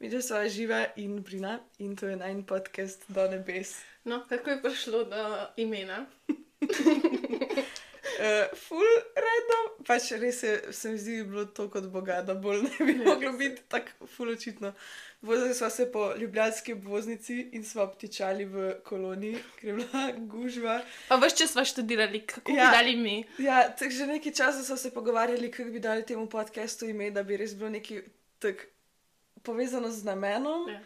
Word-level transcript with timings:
Mi 0.00 0.10
že 0.10 0.22
sva 0.22 0.46
živa 0.48 0.86
in 0.96 1.22
brina 1.22 1.58
in 1.78 1.96
to 1.96 2.06
je 2.06 2.16
najn 2.16 2.44
podcast 2.46 3.02
do 3.08 3.28
nebes. 3.28 3.74
No, 4.04 4.22
kako 4.28 4.50
je 4.50 4.62
prišlo 4.62 5.04
do 5.04 5.22
imena? 5.56 6.06
Uh, 8.18 8.50
ful 8.58 8.82
random, 9.14 9.66
pač 9.86 10.08
res 10.18 10.40
je, 10.42 10.72
se 10.74 10.90
mi 10.90 10.98
zdi, 10.98 11.20
bilo 11.22 11.44
to 11.44 11.68
kot 11.70 11.84
Boga, 11.86 12.16
da 12.26 12.34
bolj 12.34 12.64
ne 12.64 12.86
bi 12.86 12.94
Ja, 12.96 13.04
moglo 13.04 13.30
saj. 13.30 13.36
biti 13.38 13.62
tako 13.70 14.06
ful 14.10 14.32
očitno. 14.32 14.72
Vozili 15.22 15.54
smo 15.54 15.70
se 15.70 15.86
po 15.92 16.14
ljubljanski 16.18 16.72
obvoznici 16.72 17.36
in 17.52 17.62
smo 17.64 17.82
obtičali 17.82 18.44
v 18.44 18.72
koloniji, 18.84 19.38
ker 19.60 19.68
je 19.68 19.74
bila 19.74 20.02
gužva. 20.18 20.80
Pa 21.08 21.20
veš, 21.22 21.36
če 21.38 21.46
smo 21.46 21.62
študirali, 21.64 22.24
kako 22.26 22.50
ja. 22.50 22.64
Bi 22.64 22.76
dali 22.78 22.96
mi? 22.96 23.16
Ja, 23.38 23.68
tako 23.70 23.90
že 23.90 24.10
nekaj 24.10 24.32
časa 24.32 24.66
smo 24.66 24.76
se 24.76 24.90
pogovarjali, 24.90 25.50
kako 25.50 25.70
bi 25.70 25.80
dali 25.80 26.02
temu 26.06 26.26
podkastu 26.26 26.90
ime, 26.90 27.10
da 27.10 27.22
bi 27.22 27.36
res 27.38 27.54
bilo 27.54 27.70
nekaj 27.70 28.02
tako 28.42 28.66
povezano 29.48 29.88
z 29.90 30.04
namenom. 30.04 30.68
Ja. 30.68 30.80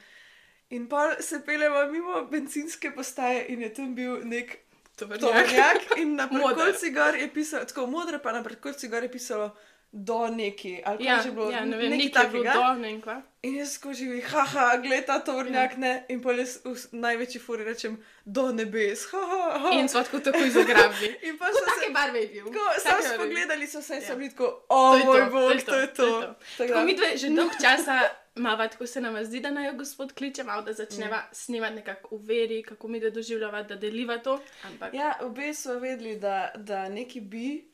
In 0.70 0.86
pa 0.88 1.02
se 1.20 1.42
peljemo 1.42 1.86
mimo 1.88 2.22
benzinske 2.26 2.90
postaje 2.92 3.46
in 3.48 3.62
je 3.62 3.70
tam 3.70 3.94
bil 3.94 4.20
nek 4.24 4.56
Tovrnjak. 4.94 5.20
tovornjak 5.20 5.98
in 5.98 6.14
na 6.16 6.28
predkolci 6.30 6.90
gor 6.92 7.14
je 7.16 7.28
pisalo, 7.30 7.64
tako 7.64 7.86
modre, 7.88 8.18
pa 8.18 8.32
na 8.32 8.42
predkolci 8.42 8.88
gor 8.88 9.02
je 9.02 9.10
pisalo 9.10 9.50
do 9.92 10.28
neki, 10.28 10.80
ali 10.82 11.04
Ja, 11.04 11.20
že 11.20 11.30
bilo, 11.30 11.50
ja, 11.50 11.64
ne 11.66 11.76
vem, 11.76 11.90
nekaj 11.90 12.06
je 12.06 12.12
takega. 12.12 12.52
do, 12.52 12.64
ne 12.74 12.92
vem. 12.96 13.22
In 13.42 13.56
jaz 13.56 13.76
živi, 13.92 14.20
haha, 14.22 14.76
gled 14.78 15.04
ta 15.04 15.18
tovornjak, 15.20 15.70
Ja. 15.70 15.78
ne, 15.78 15.92
in 16.08 16.22
pa 16.22 16.32
jaz 16.32 16.54
v 16.64 16.72
največji 16.94 17.40
furi 17.40 17.64
rečem 17.64 17.96
do 18.24 18.52
nebes, 18.52 19.04
haha. 19.12 19.58
Ha. 19.58 19.68
In 19.72 19.88
smo 19.88 20.00
tako 20.02 20.20
takoj 20.22 20.48
zagrabili. 20.50 21.12
in 21.28 21.36
pa 21.36 21.46
so 21.48 21.64
se 21.76 21.92
barve 21.92 22.20
je 22.20 22.28
bil? 22.28 22.44
Tako, 22.46 22.64
sam 22.78 22.96
je 22.96 23.02
bil. 23.02 23.12
spogledali 23.14 23.66
so 23.66 23.82
se 23.82 23.94
in 23.94 24.00
Ja. 24.00 24.06
sem 24.06 24.16
bili 24.18 24.30
tako, 24.30 24.48
o 24.68 24.80
moj 24.98 25.22
bog, 25.26 25.52
to 25.60 25.74
je 25.76 25.88
to. 25.90 26.08
Tako 26.20 26.34
Tako 26.58 26.72
da- 26.72 26.84
mi 26.84 26.94
dve 26.94 27.16
že 27.16 27.28
dolgo 27.30 27.52
časa 27.62 28.00
imamo, 28.34 28.68
tako 28.68 28.86
se 28.86 29.00
nam 29.00 29.24
zdi, 29.24 29.40
da 29.40 29.50
naj 29.50 29.66
jo 29.66 29.74
gospod 29.74 30.12
kliče, 30.12 30.44
malo 30.44 30.62
da 30.62 30.72
začneva 30.72 31.16
mm. 31.18 31.34
snemati 31.34 31.74
nekako 31.74 32.16
v 32.16 32.24
veri, 32.24 32.62
kako 32.62 32.88
mi 32.88 33.00
da 33.00 33.10
doživljava, 33.10 33.62
da 33.64 33.76
deliva 33.76 34.18
to. 34.18 34.40
Ampak 34.64 34.94
Ja, 34.94 35.18
obe 35.20 35.54
so 35.54 35.78
vedeli, 35.78 36.16
da, 36.16 36.36
da 36.56 36.88
neki 36.88 37.20
bi, 37.22 37.64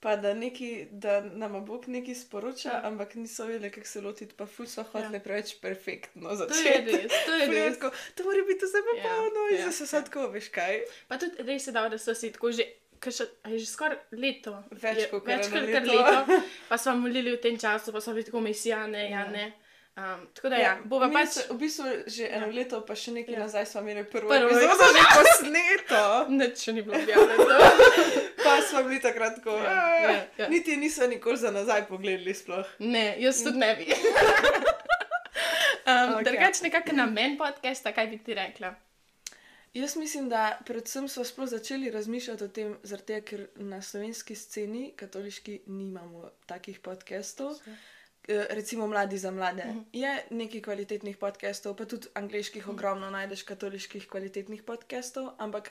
pa 0.00 0.16
da, 0.16 0.34
neki, 0.34 0.68
da 0.92 1.20
nam 1.22 1.64
Bog 1.64 1.88
nekaj 1.88 2.14
sporoča, 2.16 2.68
Ja. 2.68 2.74
ja. 2.74 2.80
ampak 2.84 3.14
niso 3.14 3.44
vedeli, 3.44 3.70
kako 3.70 3.86
se 3.86 4.00
lotiti, 4.00 4.34
pa 4.34 4.46
ful 4.46 4.66
so 4.66 4.82
hoteli 4.82 5.04
Ja. 5.04 5.12
ja. 5.12 5.20
preveč 5.20 5.54
perfektno 5.60 6.28
to 6.28 6.34
je 6.34 6.36
začeti. 6.38 6.90
res, 6.92 7.12
to 7.26 7.34
je 7.34 7.46
res. 7.48 7.74
tako, 7.74 7.90
To 8.14 8.24
mora 8.24 8.42
biti 8.48 8.64
vse 8.64 8.78
popolno, 8.84 9.40
Ja, 9.44 9.56
in 9.56 9.60
ja, 9.60 9.72
se 9.72 9.82
ja. 9.82 9.86
sad 9.88 10.04
tako, 10.04 10.28
veš 10.28 10.48
kaj. 10.48 10.80
Pa 11.08 11.18
tudi 11.18 11.42
res 11.42 11.66
je 11.66 11.72
dal, 11.72 11.90
da 11.90 11.98
so 11.98 12.14
si 12.14 12.32
tako 12.32 12.52
že. 12.52 12.66
Ker 12.98 13.12
še, 13.12 13.24
je 13.46 13.58
že 13.58 13.66
skoraj 13.66 13.98
leto. 14.12 14.56
Več 14.72 15.04
kot 15.06 15.22
kar 15.22 15.38
leto. 15.38 15.86
leto. 15.86 16.38
Pa 16.68 16.74
smo 16.76 16.96
molili 16.96 17.30
v 17.30 17.38
tem 17.38 17.54
času, 17.56 17.92
pa 17.92 18.00
smo 18.00 18.10
bili 18.12 18.24
tako 18.24 18.40
misijane, 18.40 19.04
ja, 19.04 19.20
Ja. 19.20 19.30
ne. 19.30 19.52
Um, 19.98 20.26
tako 20.30 20.48
da 20.48 20.56
ja, 20.56 20.76
bova 20.84 21.06
mi 21.06 21.14
pač. 21.14 21.28
se- 21.30 21.46
V 21.50 21.56
bistvu 21.56 21.84
že 22.06 22.28
eno 22.28 22.46
Ja. 22.46 22.52
leto, 22.54 22.78
pa 22.80 22.94
še 22.94 23.10
nekaj 23.10 23.32
Ja. 23.32 23.38
ja. 23.38 23.44
nazaj 23.44 23.66
smo 23.66 23.80
imeli 23.82 24.04
prvo, 24.06 24.28
Prvo 24.28 24.46
epizodo 24.48 24.68
že 24.94 25.02
posneto. 25.12 26.02
Nič 26.30 26.54
še 26.60 26.72
ni 26.72 26.82
bilo 26.82 26.96
objavljeno. 26.96 27.46
Pa 28.44 28.60
smo 28.62 28.82
bili 28.82 29.00
takrat 29.00 29.34
tako, 29.34 29.56
Ja, 29.58 29.74
ja, 29.96 30.12
ja. 30.36 30.48
niti 30.48 30.76
niso 30.76 31.06
nikoli 31.06 31.36
za 31.36 31.50
nazaj 31.50 31.84
pogledali 31.84 32.34
sploh. 32.34 32.66
Ne, 32.80 33.16
jaz 33.18 33.42
tudi 33.42 33.58
ne 33.58 33.74
bi. 33.74 33.86
um, 35.84 36.14
Okej. 36.14 36.24
Drugač 36.24 36.60
nekako 36.60 36.92
namen 36.94 37.36
podcasta, 37.36 37.92
kaj 37.92 38.06
bi 38.06 38.18
ti 38.20 38.34
rekla? 38.34 38.74
Jaz 39.74 39.96
mislim, 39.96 40.28
da 40.28 40.46
predvsem 40.62 41.08
smo 41.08 41.24
sploh 41.24 41.48
začeli 41.48 41.90
razmišljati 41.90 42.44
o 42.44 42.48
tem, 42.50 42.76
zaradi 42.82 43.06
tega, 43.08 43.20
ker 43.22 43.40
na 43.56 43.82
slovenski 43.82 44.34
sceni, 44.34 44.92
katoliški, 44.96 45.60
nimamo 45.68 46.30
takih 46.46 46.80
podcastov. 46.80 47.52
Eh, 47.62 47.76
Recimo 48.28 48.86
Mladi 48.86 49.18
za 49.18 49.30
mlade. 49.30 49.64
Mhm. 49.64 49.78
Je 49.92 50.10
nekaj 50.30 50.60
kvalitetnih 50.60 51.16
podcastov, 51.16 51.72
pa 51.74 51.84
tudi 51.86 52.08
angliških 52.14 52.68
ogromno 52.68 53.08
najdeš 53.08 53.42
katoliških 53.42 54.04
kvalitetnih 54.06 54.62
podcastov, 54.62 55.30
ampak 55.38 55.70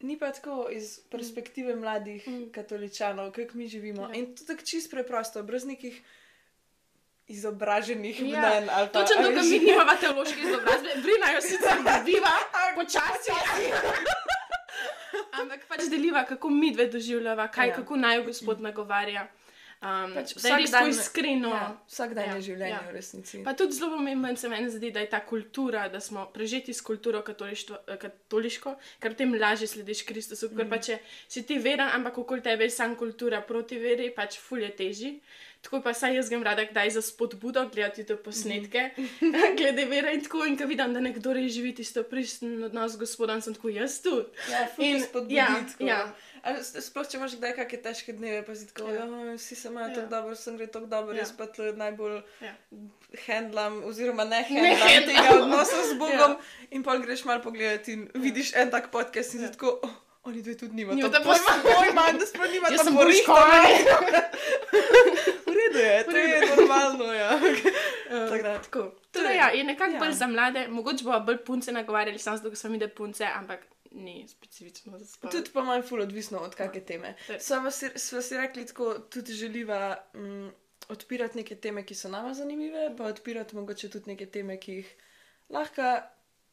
ni 0.00 0.18
pa 0.18 0.30
tako 0.30 0.66
iz 0.68 0.98
perspektive 1.06 1.76
mladih 1.76 2.26
Mhm. 2.28 2.50
katoličanov, 2.50 3.30
kako 3.32 3.54
mi 3.54 3.68
živimo. 3.68 4.02
Ja. 4.04 4.14
In 4.14 4.34
to 4.34 4.44
tako 4.44 4.62
čist 4.62 4.90
preprosto, 4.90 5.42
brez 5.42 5.64
nekih 5.64 6.02
izobraženih 7.28 8.20
Ja, 8.22 8.26
mnen. 8.40 8.68
ali 8.70 8.88
pa- 8.88 8.92
Točno 8.96 9.16
a 9.16 9.22
to, 9.22 9.28
kar 9.28 9.34
veš. 9.36 9.50
mi 9.50 9.58
nimamo 9.68 9.92
teološke 9.96 10.40
izobrazbe, 10.40 10.88
brinajo 10.96 11.40
sicer 11.40 11.76
dobiva, 11.78 12.34
počasi. 12.74 13.30
Ampak 15.40 15.66
pač 15.66 15.80
deliva, 15.86 16.24
kako 16.24 16.50
mi 16.50 16.72
dve 16.72 16.86
doživljava, 16.88 17.48
kaj, 17.48 17.64
ja. 17.64 17.70
Ja. 17.70 17.76
kako 17.76 17.96
naj 17.96 18.16
jo 18.16 18.24
gospod 18.24 18.60
nagovarja. 18.60 19.28
Um, 19.82 20.12
Pač 20.12 20.32
je 20.32 20.36
vsak 20.36 20.70
dan- 20.70 20.90
iskreno. 20.90 21.48
Ja, 21.48 21.72
vsak 21.88 22.12
dan 22.12 22.24
Ja, 22.24 22.34
je 22.34 22.42
življenje 22.42 22.68
ja. 22.70 22.80
v 22.84 22.92
resnici. 22.92 23.38
Pa 23.42 23.54
tudi 23.54 23.72
zelo 23.72 23.90
pomemben 23.90 24.36
se 24.36 24.48
meni 24.48 24.68
zdi, 24.68 24.90
da 24.90 25.00
je 25.00 25.08
ta 25.08 25.20
kultura, 25.22 25.88
da 25.88 26.00
smo 26.00 26.26
prežeti 26.26 26.68
s 26.70 26.82
kulturo 26.82 27.18
eh, 27.18 27.96
katoliško, 27.96 28.70
ker 29.00 29.10
potem 29.10 29.32
lažje 29.34 29.66
slediš 29.68 30.02
Kristusu. 30.02 30.48
Ker 30.50 30.64
Mhm. 30.64 30.70
pa 30.70 30.78
če 30.78 30.98
si 31.26 31.42
ti 31.42 31.58
veren, 31.58 31.88
ampak 31.88 32.18
okoli 32.18 32.42
tebe 32.42 32.64
je 32.64 32.70
sam 32.70 32.94
kultura 32.94 33.40
proti 33.40 33.78
veri, 33.78 34.10
pač 34.10 34.36
fulje 34.38 34.68
teži. 34.70 35.20
Tako 35.62 35.82
pa 35.82 35.92
saj 35.92 36.14
jaz 36.16 36.28
grem 36.28 36.42
rada 36.42 36.64
kdaj 36.64 36.90
za 36.90 37.02
spodbudo 37.02 37.66
gledati 37.68 38.04
te 38.04 38.16
posnetke, 38.16 38.90
Mhm. 38.96 39.34
glede 39.58 39.84
vere 39.86 40.14
in 40.14 40.22
tako. 40.22 40.44
In 40.44 40.56
ko 40.56 40.64
vidim, 40.64 40.94
da 40.94 41.00
nekdo 41.00 41.32
res 41.32 41.52
živi 41.52 41.74
tisto 41.74 42.02
pristen 42.02 42.64
odnos 42.64 42.92
z 42.92 42.98
gospodom, 42.98 43.40
sem 43.40 43.54
tako 43.54 43.68
jaz 43.70 44.00
tudi. 44.00 44.24
Ja, 44.50 44.66
In- 44.78 44.96
te 44.96 45.06
spodbudi. 45.06 45.34
ja, 45.34 45.46
tako. 45.68 45.84
ja. 45.84 46.00
Sploh, 46.80 47.04
če 47.04 47.18
imaš 47.18 47.34
kdaj 47.36 47.52
kakšne 47.54 47.78
težke 47.80 48.12
dneve, 48.12 48.40
pa 48.40 48.54
si 48.54 48.64
tako, 48.66 48.88
Ja. 48.88 49.04
ja. 49.04 49.34
vsi 49.34 49.54
se 49.54 49.68
imajo 49.68 49.88
Ja. 49.88 49.94
tako 49.94 50.08
dobro, 50.08 50.34
sem 50.34 50.56
gre 50.56 50.66
tako 50.68 50.86
dobro, 50.88 51.12
Ja. 51.12 51.18
jaz 51.18 51.32
pa 51.32 51.46
tle 51.46 51.72
najbolj 51.74 52.22
Ja. 52.40 52.54
handlam, 53.26 53.84
oziroma 53.84 54.24
ne 54.24 54.40
Ne 54.40 54.42
handlam 54.42 54.78
handlam. 54.78 55.04
tega 55.06 55.42
odnosa 55.42 55.76
z 55.84 55.94
Bogom. 55.94 56.32
Ja. 56.32 56.40
In 56.70 56.82
pa 56.82 56.96
greš 56.96 57.24
malo 57.24 57.42
pogledati 57.42 57.92
in 57.92 58.08
vidiš 58.16 58.54
en 58.54 58.70
tak 58.70 58.88
podcast 58.88 59.34
in 59.34 59.40
Ja. 59.40 59.46
si 59.46 59.52
tako, 59.52 59.80
oh, 59.82 59.90
oni 60.24 60.42
dve 60.42 60.54
tudi 60.54 60.74
nimajo 60.74 60.96
Nimata 60.96 61.20
pojma. 61.20 61.52
pojma. 61.62 62.12
Da 62.14 62.26
sploh 62.26 62.42
Jaz 62.42 62.52
nimata 62.52 62.84
sem 62.84 62.94
borihta. 62.94 63.32
Boško. 63.32 63.36
Redu 65.70 65.78
je, 65.78 66.04
to 66.04 66.16
je 66.18 66.56
normalno, 66.56 67.12
ja. 67.12 67.30
Tako 68.28 68.42
da. 68.42 68.58
Tako. 68.58 68.82
To 68.82 68.96
Torej, 69.12 69.36
ja, 69.36 69.48
je 69.48 69.64
nekako 69.64 69.92
ja. 69.92 69.98
bolj 69.98 70.12
za 70.12 70.26
mlade, 70.26 70.68
mogoče 70.68 71.04
bo 71.04 71.20
bolj 71.20 71.38
punce 71.38 71.72
nagovarjali, 71.72 72.18
samo 72.18 72.36
zato, 72.36 72.48
ker 72.48 72.58
smo 72.58 72.70
mi 72.70 72.78
da 72.78 72.88
punce, 72.90 73.24
ampak 73.26 73.60
ni 73.92 74.28
specifično 74.28 74.98
za 74.98 75.06
spol. 75.06 75.30
Tudi 75.30 75.50
po 75.50 75.62
mojem 75.62 75.82
ful 75.82 76.00
odvisno 76.00 76.38
od 76.38 76.54
kakšne 76.54 76.80
teme. 76.82 77.14
To 77.26 77.32
je- 77.32 77.40
Sva 77.40 77.70
si, 77.70 77.90
sva 77.96 78.22
si 78.22 78.36
rekli 78.36 78.66
tako, 78.66 78.94
tudi 79.00 79.32
želiva 79.32 79.80
mm, 80.14 80.48
odpirati 80.88 81.36
neke 81.36 81.56
teme, 81.56 81.82
ki 81.82 81.94
so 81.94 82.08
nama 82.08 82.34
zanimive, 82.34 82.96
pa 82.96 83.04
odpirati 83.04 83.56
mogoče 83.56 83.88
tudi 83.90 84.10
neke 84.10 84.26
teme, 84.28 84.56
ki 84.58 84.72
jih 84.72 84.94
lahko 85.50 86.00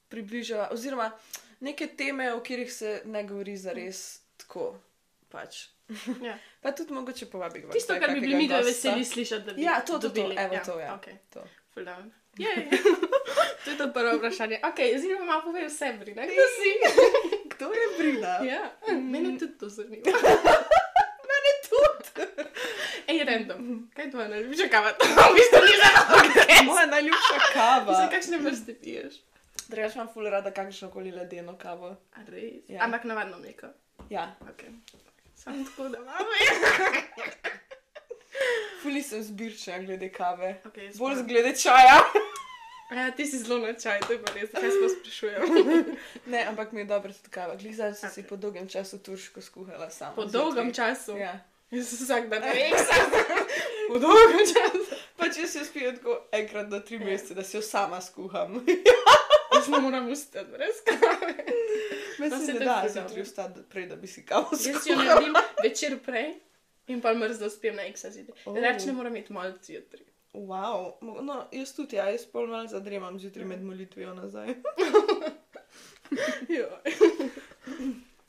približava, 0.10 0.70
oziroma 0.72 1.12
neke 1.60 1.88
teme, 1.90 2.34
o 2.34 2.40
katerih 2.40 2.74
se 2.74 3.02
ne 3.06 3.24
govori 3.24 3.58
za 3.58 3.74
res 3.74 4.04
tako. 4.38 4.76
Pač. 5.30 5.68
Ja. 6.22 6.38
Pa 6.62 6.72
tudi 6.72 6.94
mogoče 6.94 7.26
povabi 7.26 7.60
kdo. 7.60 7.72
Tisto, 7.72 7.96
kar 8.00 8.12
bi 8.12 8.20
bili 8.20 8.36
mi 8.36 8.48
dve 8.48 8.62
veseli 8.64 9.06
slišati, 9.06 9.46
da 9.46 9.54
bi 9.54 9.62
Ja, 9.62 9.80
to, 9.80 9.94
to, 9.94 10.00
to, 10.00 10.08
dobili. 10.08 10.36
evo 10.40 10.56
to, 10.66 10.80
ja. 10.80 10.98
Okay. 10.98 11.16
To. 11.30 11.44
Full 11.74 11.86
down. 11.86 12.12
Jej. 12.38 12.70
to 13.66 13.72
je 13.72 13.78
to 13.78 13.94
prvo 13.94 14.18
vprašanje. 14.18 14.60
Ok, 14.64 14.80
zdaj 14.98 15.18
pa 15.18 15.26
malo 15.26 15.42
povej 15.44 15.66
o 15.66 15.70
sebi, 15.70 16.14
ne? 16.14 16.24
Kdo 16.24 16.46
si? 16.54 16.70
Kdo 17.52 17.66
je 17.74 17.88
Brina? 17.98 18.34
ja, 18.44 18.64
mene 18.94 19.40
tudi 19.40 19.58
to 19.58 19.70
zanima. 19.70 20.04
Mene 21.24 21.52
tudi. 21.64 22.28
Ej, 23.08 23.24
random. 23.24 23.90
Kaj 23.96 24.06
je 24.06 24.12
tvoja 24.12 24.28
najljubša 24.28 24.68
kava? 24.68 24.90
v 24.92 25.34
bistvu 25.34 25.60
ni 25.62 25.76
za 25.76 25.90
nas. 25.94 26.66
Moja 26.66 26.86
najljubša 26.86 27.38
kava. 27.54 27.94
Za 27.94 28.10
kakšne 28.10 28.38
vrste 28.38 28.74
piješ? 28.76 29.14
Drugač 29.68 29.96
imam 29.96 30.08
ful 30.14 30.30
rada 30.30 30.52
kakšno 30.52 30.90
koli 30.92 31.12
ledeno 31.12 31.58
kavo. 31.58 31.96
A 32.14 32.20
res? 32.28 32.68
Ja. 32.68 32.84
Ampak 32.84 33.04
navadno 33.04 33.38
mleko. 33.38 33.68
Ja, 34.10 34.36
Ok. 34.42 34.64
Samo 35.38 35.64
tako, 35.66 35.90
da 35.90 35.98
imamo. 35.98 36.18
fuli 38.82 39.04
sem 39.04 39.24
zbirčna 39.24 39.80
glede 39.80 40.10
kave. 40.10 40.62
Okay, 40.66 40.98
Bolj 40.98 41.16
z 41.16 41.24
glede 41.24 41.56
čaja. 41.56 42.00
Ja, 42.90 43.12
ti 43.12 43.26
si 43.26 43.38
zelo 43.38 43.60
na 43.60 43.74
čaj, 43.74 44.00
to 44.00 44.14
je 44.14 44.22
pa 44.24 44.32
res, 44.32 44.50
kaj 44.52 44.70
sploh 44.72 44.92
sprašujem. 44.94 45.42
Ne, 46.26 46.46
ampak 46.46 46.72
mi 46.72 46.82
je 46.82 46.86
dobro 46.86 47.12
tudi 47.12 47.30
kava. 47.30 47.56
Glej, 47.56 47.74
zdaj 47.74 47.94
sem 47.94 48.10
si 48.10 48.24
po 48.24 48.36
dolgem 48.38 48.68
času 48.68 49.00
turško 49.00 49.42
skuhala 49.42 49.90
sama. 49.90 50.16
Po 50.16 50.22
zjutraj. 50.22 50.32
dolgem 50.38 50.74
času. 50.74 51.18
Ja. 51.18 51.40
Jaz 51.72 51.90
sem 51.90 51.98
vsak 52.00 52.30
dan 52.30 52.44
rekla. 52.44 52.96
Po 53.90 54.00
dolgem 54.00 54.40
času. 54.48 54.96
Pač 55.18 55.38
jaz 55.38 55.52
se 55.52 55.66
spijem 55.66 55.98
tako 55.98 56.28
enkrat 56.32 56.70
do 56.70 56.80
tri 56.80 56.96
Ja. 56.96 57.02
mesece, 57.02 57.34
da 57.34 57.44
si 57.44 57.58
jo 57.58 57.62
sama 57.62 58.02
skuham. 58.02 58.64
Jaz 59.58 59.68
ne 59.68 59.80
moram 59.80 60.12
ustati 60.12 60.52
brez 60.52 60.76
kave. 60.86 61.34
Mislim, 62.20 62.46
se 62.46 62.54
da 62.54 62.60
to 62.60 62.66
da, 62.66 62.84
zjutraj 62.88 63.08
dobro. 63.08 63.24
vstati 63.24 63.60
prej, 63.70 63.88
da 63.88 63.96
bi 63.96 64.08
si 64.08 64.26
kavo 64.26 64.48
Jaz 64.52 64.62
si 64.62 64.70
jo 64.70 64.80
skuhala. 64.80 65.04
naredim 65.04 65.34
večer 65.64 66.00
prej 66.06 66.34
in 66.88 67.02
pa 67.02 67.14
mrzlo 67.14 67.50
spijem 67.50 67.76
na 67.76 67.84
eksa 67.84 68.12
zjutraj. 68.12 68.42
Oh. 68.46 68.56
Reč 68.58 68.86
ne 68.86 68.94
moram 68.94 69.16
imeti 69.16 69.34
malo 69.34 69.54
zjutraj. 69.64 70.06
Wow. 70.34 70.92
No, 71.22 71.48
jaz 71.52 71.74
tudi, 71.76 71.96
ja, 71.96 72.10
jaz 72.10 72.26
pol 72.26 72.48
malo 72.48 72.68
zadremam 72.68 73.20
zjutraj 73.20 73.46
med 73.46 73.64
molitvijo 73.64 74.14
nazaj. 74.14 74.48
Jo. 76.50 76.68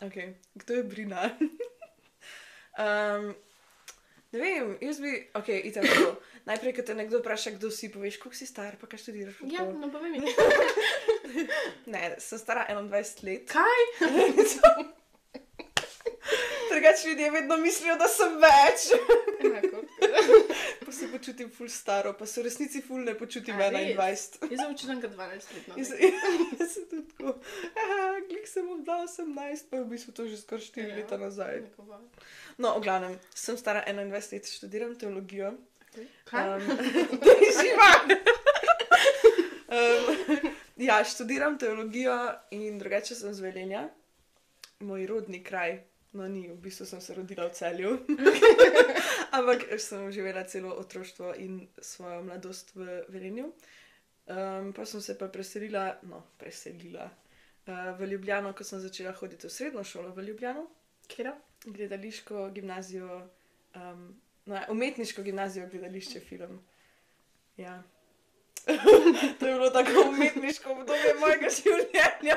Ok, 0.02 0.14
kdo 0.54 0.74
je 0.74 0.82
Brina? 0.82 1.31
um, 2.78 3.34
Ne 4.32 4.38
vem, 4.38 4.76
jaz 4.84 4.98
bi, 5.00 5.12
ok, 5.34 5.48
idem 5.64 5.86
tako. 5.88 6.10
Najprej, 6.44 6.75
ko 6.76 6.82
te 6.84 6.94
nekdo 6.94 7.22
vpraša, 7.22 7.54
kdo 7.56 7.70
si, 7.72 7.88
poveš, 7.88 8.19
koliko 8.20 8.36
si 8.36 8.48
star, 8.48 8.76
pa 8.80 8.84
kaj 8.90 9.00
študiraš. 9.06 9.40
Ja, 9.48 9.64
no 9.64 9.88
povej 9.92 10.20
mi. 10.20 10.20
Ne, 11.92 12.16
sem 12.20 12.40
stara 12.40 12.66
21 12.69 13.25
let. 13.25 13.48
Kaj? 13.52 13.80
Drugače 16.78 17.08
ljudje 17.08 17.30
vedno 17.30 17.56
mislijo, 17.56 17.96
da 17.96 18.06
sem 18.08 18.34
več. 18.38 18.84
Enako. 19.44 19.80
Pa 20.86 20.92
se 20.92 21.08
počutim 21.12 21.50
ful 21.50 21.69
staro, 21.69 22.12
pa 22.12 22.26
se 22.26 22.40
v 22.40 22.44
resnici 22.44 22.80
ful 22.82 23.02
ne 23.04 23.14
počutim 23.19 23.58
A, 23.58 23.66
res? 23.69 23.96
21. 23.96 24.52
Jaz 24.52 24.84
sem 24.86 25.00
kot 25.02 25.10
12 25.10 25.50
let. 25.54 25.66
Jaz 25.76 25.90
jaz 26.60 26.70
sem 26.72 26.84
tudi 26.90 27.02
tako, 27.10 27.34
"Aha, 27.75 28.20
glik 28.28 28.46
sem 28.46 28.70
obdal 28.70 29.02
18, 29.04 29.66
pa 29.70 29.76
je 29.76 29.82
v 29.82 29.88
bistvu 29.90 30.12
to 30.12 30.28
že 30.28 30.38
skoraj 30.38 30.64
4 30.64 30.88
Ja. 30.88 30.96
leta 30.96 31.19
nazaj. 31.19 31.60
Neko 31.66 31.82
malo. 31.82 32.06
No, 32.58 32.78
v 32.78 32.82
glavnem, 32.82 33.19
sem 33.34 33.58
stara 33.58 33.82
21 33.82 34.32
let, 34.32 34.46
študiram 34.46 34.94
teologijo. 34.94 35.52
Kaj? 36.24 36.46
Um, 36.46 36.62
živa! 37.58 37.90
um, 39.69 40.50
ja, 40.78 41.04
študiram 41.04 41.58
teologijo 41.58 42.16
in 42.50 42.78
drugače 42.78 43.14
sem 43.14 43.34
z 43.34 43.40
Velenja, 43.40 43.88
moj 44.81 45.06
rodni 45.06 45.42
kraj. 45.44 45.82
No, 46.19 46.26
ni, 46.26 46.49
v 46.50 46.56
bistvu 46.59 46.87
sem 46.87 47.00
se 47.00 47.15
rodila 47.15 47.47
v 47.47 47.55
celju. 47.55 47.91
Ampak 49.38 49.69
sem 49.79 50.09
živela 50.11 50.43
celo 50.50 50.75
otroštvo 50.75 51.35
in 51.38 51.61
svojo 51.79 52.25
mladost 52.26 52.75
v 52.75 53.05
Velenju. 53.09 53.53
Um, 54.26 54.73
pa 54.75 54.82
sem 54.85 55.00
se 55.00 55.15
pa 55.15 55.29
preselila, 55.31 55.94
no, 56.11 56.25
preselila 56.37 57.06
uh, 57.06 57.94
v 58.00 58.11
Ljubljano, 58.11 58.50
ko 58.53 58.67
sem 58.67 58.82
začela 58.82 59.15
hoditi 59.15 59.47
v 59.47 59.55
srednjo 59.55 59.85
šolo 59.87 60.11
v 60.12 60.26
Ljubljano 60.26 60.67
Kira? 61.06 61.38
gledališko 61.65 62.50
gimnazijo, 62.50 63.29
um, 63.75 64.20
no, 64.47 64.61
umetniško 64.69 65.23
gimnazijo, 65.23 65.69
gledališče, 65.70 66.20
film. 66.20 66.61
Ja. 67.56 67.82
to 69.38 69.47
je 69.47 69.55
bilo 69.55 69.70
tako 69.70 70.09
umetniško 70.09 70.73
obdobje 70.73 71.15
mojega 71.20 71.49
življenja. 71.49 72.37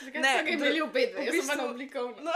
Zakaj 0.00 0.20
Ne, 0.20 0.28
so 0.30 0.38
ga 0.38 0.44
v- 0.44 0.52
imeli 0.52 0.80
v 0.80 0.90
Jaz 1.20 1.34
sem 1.34 1.46
pa 1.46 1.54
na 1.54 1.64
oblikovno. 1.66 2.16
No. 2.20 2.32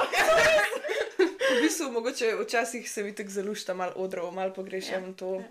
v 1.50 1.60
bistvu, 1.60 1.90
mogoče 1.90 2.34
včasih 2.36 2.84
se 2.84 3.02
mi 3.02 3.12
tako 3.12 3.30
zalušta 3.30 3.74
malo 3.74 3.92
odrov, 3.96 4.30
malo 4.30 4.52
pogrešam 4.52 5.04
Ja, 5.04 5.12
to. 5.14 5.42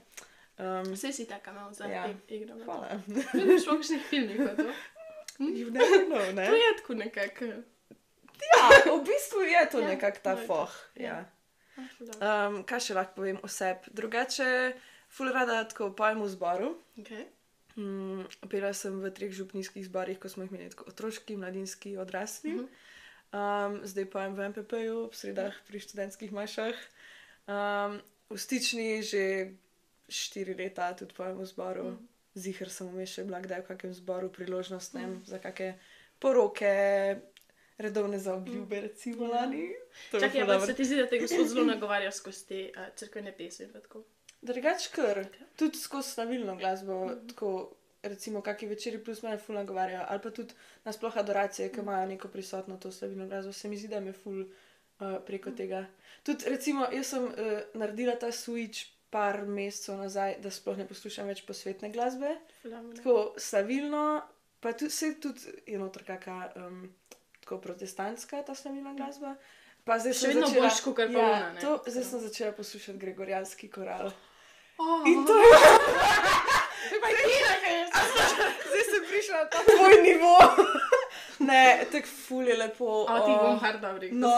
Um, 0.56 0.94
Vse 0.94 1.12
si 1.12 1.26
taka 1.26 1.52
malo 1.52 1.74
za 1.74 1.86
Ja. 1.86 2.06
ja. 2.06 2.14
igro. 2.28 2.56
hvala. 2.60 3.02
Vidiš 3.34 3.64
v 3.64 3.72
kakšnih 3.72 4.02
filmih 4.04 4.38
pa 4.40 4.54
to? 4.56 4.70
You 5.40 5.72
never 5.72 6.06
know, 6.06 6.32
ne? 6.32 6.46
To 6.46 6.56
je 6.56 6.72
tako 6.78 6.94
nekako. 6.96 7.46
Ja, 8.46 8.66
v 8.88 9.02
bistvu 9.02 9.42
je 9.42 9.62
to 9.66 9.80
Ja, 9.80 9.88
nekako 9.88 10.18
ta 10.20 10.32
je 10.32 10.38
to. 10.38 10.46
foh. 10.46 10.74
Ja. 10.96 11.26
Ja. 12.22 12.46
Um, 12.46 12.62
kaj 12.64 12.80
še 12.80 12.94
lahko 12.94 13.16
povem 13.16 13.40
o 13.40 13.48
sebi? 13.48 13.90
Drugače, 13.90 14.78
ful 15.10 15.26
rada 15.28 15.64
tako 15.64 15.90
pojem 15.92 16.22
v 16.22 16.30
zboru. 16.30 16.70
okay. 16.96 17.26
Mm, 17.74 18.30
pela 18.50 18.70
sem 18.78 18.94
v 19.02 19.10
treh 19.10 19.34
župnijskih 19.34 19.86
zborih, 19.90 20.20
ko 20.22 20.30
smo 20.30 20.46
jih 20.46 20.52
imeli 20.54 20.70
tako 20.70 20.92
otroški, 20.94 21.38
mladinski, 21.38 21.98
odrasli. 21.98 22.54
Mhm. 22.54 22.66
Um, 23.34 23.80
zdaj 23.82 24.06
pojem 24.14 24.36
v 24.38 24.50
MPP-ju, 24.54 24.98
v 25.10 25.16
sredah 25.18 25.56
pri 25.66 25.80
študentskih 25.82 26.30
mašah. 26.30 26.78
Um, 27.50 27.98
v 28.30 28.38
stični 28.38 29.02
že 29.02 29.58
štiri 30.06 30.54
leta 30.54 30.94
tudi 30.94 31.18
pojem 31.18 31.42
v 31.42 31.46
zboru. 31.50 31.86
Mhm. 31.98 32.08
Zihar 32.34 32.70
sem 32.70 32.90
vmes 32.90 33.10
še 33.14 33.26
bila 33.26 33.42
kdaj 33.42 33.62
v 33.62 33.70
kakem 33.74 33.94
zboru 33.94 34.30
priložnostnem 34.30 35.22
za 35.26 35.38
kakšne 35.38 35.78
poroke, 36.18 36.74
redovne 37.78 38.18
za 38.20 38.34
obljube, 38.34 38.82
recimo 38.82 39.28
lani. 39.30 39.70
Je 40.14 40.20
Čakaj, 40.20 40.42
pa 40.42 40.54
dobro. 40.54 40.66
se 40.66 40.74
ti 40.74 40.86
zdi, 40.86 40.96
da 40.96 41.08
te 41.10 41.20
gospod 41.20 41.48
zelo 41.48 41.66
nagovarja 41.74 42.12
skozi 42.12 42.48
te 42.48 42.60
uh, 42.74 42.90
crkvene 42.96 43.38
pesmi? 43.38 43.68
pa 43.74 43.80
tako? 43.80 44.06
Drugač, 44.44 44.90
kar 44.92 45.24
tudi 45.60 45.80
skozi 45.80 46.18
slavilno 46.18 46.56
glasbo, 46.60 47.06
mm. 47.06 47.28
tako 47.32 47.54
recimo, 48.04 48.42
kakšni 48.44 48.68
večeri 48.68 49.00
plus 49.04 49.22
me 49.24 49.38
ful 49.40 49.56
nagovarjajo, 49.56 50.06
ali 50.10 50.22
pa 50.22 50.32
tudi 50.36 50.54
nasploh 50.84 51.18
adoracije, 51.18 51.70
ki 51.72 51.80
imajo 51.80 52.08
neko 52.08 52.28
prisotno 52.28 52.78
to 52.78 52.92
slavilno 52.92 53.28
glasbo, 53.28 53.54
se 53.54 53.68
mi 53.68 53.78
zdi, 53.78 53.88
da 53.88 54.00
me 54.00 54.12
ful 54.14 54.42
uh, 54.42 55.18
preko 55.26 55.50
mm. 55.50 55.56
tega. 55.56 55.86
Tudi 56.24 56.50
recimo, 56.50 56.88
jaz 56.92 57.14
sem 57.16 57.24
uh, 57.24 57.62
naredila 57.74 58.18
ta 58.20 58.32
switch 58.32 58.92
par 59.14 59.46
mesecev 59.46 59.98
nazaj, 60.02 60.40
da 60.44 60.52
sploh 60.52 60.78
ne 60.78 60.88
poslušam 60.90 61.30
več 61.30 61.44
posvetne 61.48 61.92
glasbe, 61.94 62.36
Flamne. 62.62 62.96
tako 62.98 63.34
slavilno, 63.38 64.22
pa 64.60 64.74
tudi 64.74 64.92
se 64.92 65.14
tudi 65.22 65.54
je 65.70 65.80
noter 65.80 66.04
kakšna 66.08 66.50
um, 66.58 66.88
tako 67.44 67.62
protestantska 67.62 68.42
ta 68.44 68.56
slavilna 68.56 68.96
glasba. 68.98 69.36
Pa 69.84 70.00
zdaj 70.00 70.16
Še 70.16 70.30
vedno 70.32 70.48
začela, 70.48 70.68
boljš 70.68 70.84
kakor 70.84 71.10
pa 71.12 71.20
ja, 71.20 71.32
ona, 71.32 71.50
ne? 71.54 71.62
to, 71.62 71.72
zdaj 71.92 72.06
sem 72.08 72.22
začela 72.24 72.52
poslušati 72.56 73.00
gregorijanski 73.00 73.68
koral. 73.70 74.14
Oh, 74.78 75.04
In 75.06 75.26
to 75.26 75.34
je 75.38 75.48
pa 77.04 77.08
Kira, 77.08 77.54
kaj 77.64 77.76
je. 77.80 77.86
Zdaj 78.70 78.84
sem 78.92 79.04
prišla 79.10 79.36
na 79.38 79.46
ta 79.50 79.60
tvoj 79.68 79.96
nivo. 80.02 80.36
ne, 81.50 81.86
tako 81.92 82.08
ful 82.08 82.48
je 82.48 82.58
lepo. 82.58 82.90
O, 83.04 83.20
ti 83.26 83.32
bom 83.44 83.60
hard 83.60 83.82
dobri. 83.82 84.12
No, 84.12 84.32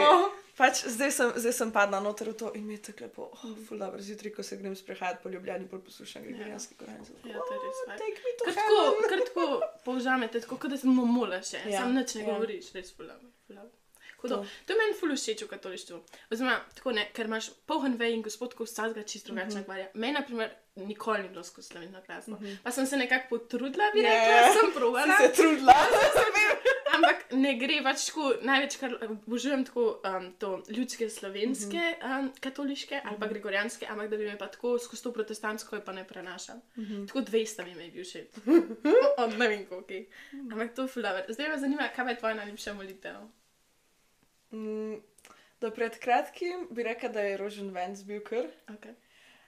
oh. 0.00 0.26
Pač 0.56 0.86
zdaj 0.88 1.10
sem, 1.12 1.32
zdaj 1.36 1.52
sem 1.52 1.70
padla 1.72 2.00
noter 2.00 2.32
v 2.32 2.36
to 2.40 2.48
in 2.56 2.64
mi 2.64 2.78
je 2.78 2.88
tako 2.88 3.04
lepo. 3.04 3.28
Oh, 3.28 3.54
ful 3.68 3.76
dobro, 3.78 4.00
zjutraj, 4.00 4.32
ko 4.32 4.42
se 4.42 4.56
grem 4.56 4.76
sprehajati 4.76 5.20
po 5.22 5.28
Ljubljani, 5.28 5.68
bolj 5.68 5.84
poslušam 5.84 6.24
gregorijanski 6.24 6.78
koral. 6.80 6.96
Ja, 7.28 7.40
to 7.44 7.52
je 7.52 7.60
res. 7.60 7.82
Take 8.00 8.20
me 8.24 8.36
to 8.38 8.44
Kar 8.48 8.54
tako, 8.56 9.08
kar 9.08 9.24
tako 9.28 9.48
povzamete, 9.84 10.40
tako 10.40 10.56
kot 10.56 10.72
da 10.72 10.80
se 10.80 10.88
momolaš, 10.88 11.52
ja. 11.52 11.64
Ja, 11.68 11.84
sam 11.84 11.94
nič 11.94 12.16
ne 12.16 12.24
ja. 12.24 12.32
govoriš, 12.32 12.72
res 12.72 12.94
fulano. 12.96 13.35
To. 14.28 14.36
To 14.66 14.72
je 14.72 14.78
meni 14.78 14.94
ful 14.94 15.10
všeč 15.10 15.42
v 15.42 15.48
katolištvu. 15.48 16.00
Oziroma, 16.30 16.56
tako 16.74 16.92
ne, 16.92 17.08
ker 17.12 17.26
imaš 17.26 17.50
poln 17.66 17.96
vej 17.96 18.12
in 18.12 18.22
gospod, 18.22 18.54
ko 18.54 18.64
vsakega 18.64 19.02
čisto 19.04 19.26
drugače 19.28 19.46
Mhm. 19.48 19.56
nagovarja. 19.56 19.88
Meni, 19.94 20.12
na 20.12 20.22
primer, 20.22 20.50
nikoli 20.76 21.22
ni 21.22 21.28
bilo 21.28 21.44
skozi 21.44 21.68
slovensko 21.68 22.02
glasbo. 22.02 22.36
Pa 22.62 22.70
sem 22.70 22.86
se 22.86 22.96
nekako 22.96 23.28
potrudila, 23.30 23.84
bi 23.94 24.02
rekla, 24.02 24.34
ja. 24.34 24.52
sem 24.52 24.66
Si 24.66 24.74
provala. 24.74 25.14
se 25.22 25.32
trudila. 25.32 25.74
Ampak 26.88 27.16
ne 27.32 27.54
gre 27.54 27.82
pač 27.82 28.06
tako, 28.06 28.34
največ 28.42 28.76
kar 28.76 28.94
obožujem 29.02 29.64
tako 29.64 29.82
um, 30.00 30.32
to 30.34 30.62
ljudske 30.68 31.10
slovenske 31.10 31.80
um, 32.00 32.32
katoliške 32.40 33.00
ali 33.04 33.16
pa 33.18 33.26
gregorijanske, 33.26 33.86
ampak 33.86 34.08
da 34.08 34.16
bi 34.16 34.24
me 34.24 34.38
pa 34.38 34.46
tako 34.46 34.78
skozi 34.78 35.02
to 35.02 35.12
protestantsko 35.12 35.76
je 35.76 35.84
pa 35.84 35.92
ne 35.92 36.04
prenašam. 36.04 36.60
Tako 37.06 37.20
200 37.20 37.64
mi 37.66 37.84
je 37.84 37.90
bil 37.90 38.04
še. 38.04 38.24
Od 39.18 39.38
ne 39.38 39.48
vem 39.48 39.66
koliko. 39.66 40.08
Ampak 40.32 40.74
to 40.74 40.82
je 40.82 40.88
fulaver. 40.88 41.24
Zdaj 41.28 41.48
me 41.48 41.58
zanima, 41.58 41.88
kaj 41.90 42.08
je 42.08 42.18
tvoja 42.18 42.34
najljubša 42.34 42.74
molitev? 42.74 43.20
Mm, 44.56 45.00
Do 45.60 45.70
pred 45.70 45.98
kratkim 45.98 46.66
bi 46.70 46.82
rekla, 46.82 47.08
da 47.08 47.20
je 47.20 47.36
Rožen 47.36 47.70
Vence 47.70 48.04
bil 48.04 48.20
kar. 48.20 48.44
Okay. 48.68 48.92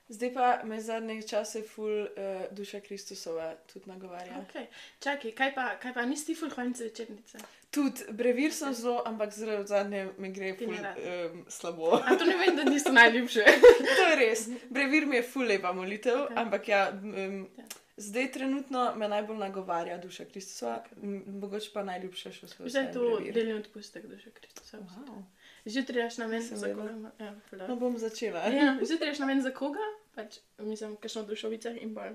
Zdaj 0.08 0.30
pa 0.34 0.60
me 0.64 0.80
zadnjih 0.80 1.26
časov 1.28 1.66
ful 1.68 1.90
uh, 2.02 2.46
duša 2.50 2.80
Kristusova 2.80 3.50
tudi 3.72 3.90
nagovarja. 3.90 4.38
Okay. 4.40 4.64
Čakaj, 5.04 5.34
kaj 5.36 5.52
pa, 5.54 5.66
kaj 5.82 5.92
pa 5.94 6.04
nisi 6.08 6.34
ful 6.34 6.48
hvalnice 6.48 6.84
večernice? 6.84 7.38
Tudi 7.70 8.08
brevir 8.16 8.54
sem 8.56 8.72
zelo, 8.74 9.02
ampak 9.06 9.34
zelo 9.36 9.66
zadnje 9.68 10.06
mi 10.18 10.32
gre 10.32 10.54
ful 10.56 10.72
um, 10.72 11.44
slabo. 11.48 12.00
A 12.00 12.16
to 12.16 12.24
ne 12.24 12.38
vem, 12.40 12.56
da 12.56 12.64
niso 12.64 12.92
najljubše. 12.92 13.44
to 13.98 14.08
je 14.08 14.16
res. 14.16 14.46
Brevir 14.70 15.06
mi 15.06 15.20
je 15.20 15.22
ful 15.22 15.44
lepa 15.44 15.72
molitev, 15.72 16.22
Ok. 16.22 16.30
okay. 16.30 16.40
ampak 16.40 16.68
ja. 16.68 16.88
Um, 17.02 17.48
Ja. 17.58 17.64
Zdaj 17.98 18.30
trenutno 18.32 18.94
me 18.96 19.08
najbolj 19.08 19.36
nagovarja 19.36 19.96
duša 19.98 20.24
Kristusova, 20.24 20.84
okay. 20.84 21.22
mogoče 21.40 21.70
pa 21.74 21.82
najljubša 21.82 22.30
še 22.32 22.48
svoj. 22.48 22.68
Zdaj 22.70 22.84
je 22.84 22.92
to 22.92 23.08
delni 23.34 23.56
odpustek 23.58 24.06
duše 24.06 24.30
Kristusa. 24.30 24.78
Wow. 24.78 25.22
Zjutraj 25.64 26.04
ješ 26.04 26.18
na 26.22 26.26
meni 26.26 26.44
za 26.44 26.74
koga? 26.74 27.10
Ja, 27.18 27.34
fulaver. 27.50 27.70
No, 27.70 27.76
bom 27.76 27.98
začela. 27.98 28.44
Ja, 28.54 28.76
zjutraj 28.82 29.10
ješ 29.10 29.18
na 29.18 29.26
meni 29.26 29.42
za 29.42 29.50
koga? 29.50 29.82
Pač, 30.14 30.38
mislim, 30.58 30.94
kakšno 31.02 31.24
dušovica 31.26 31.74
in 31.82 31.94
bolj. 31.94 32.14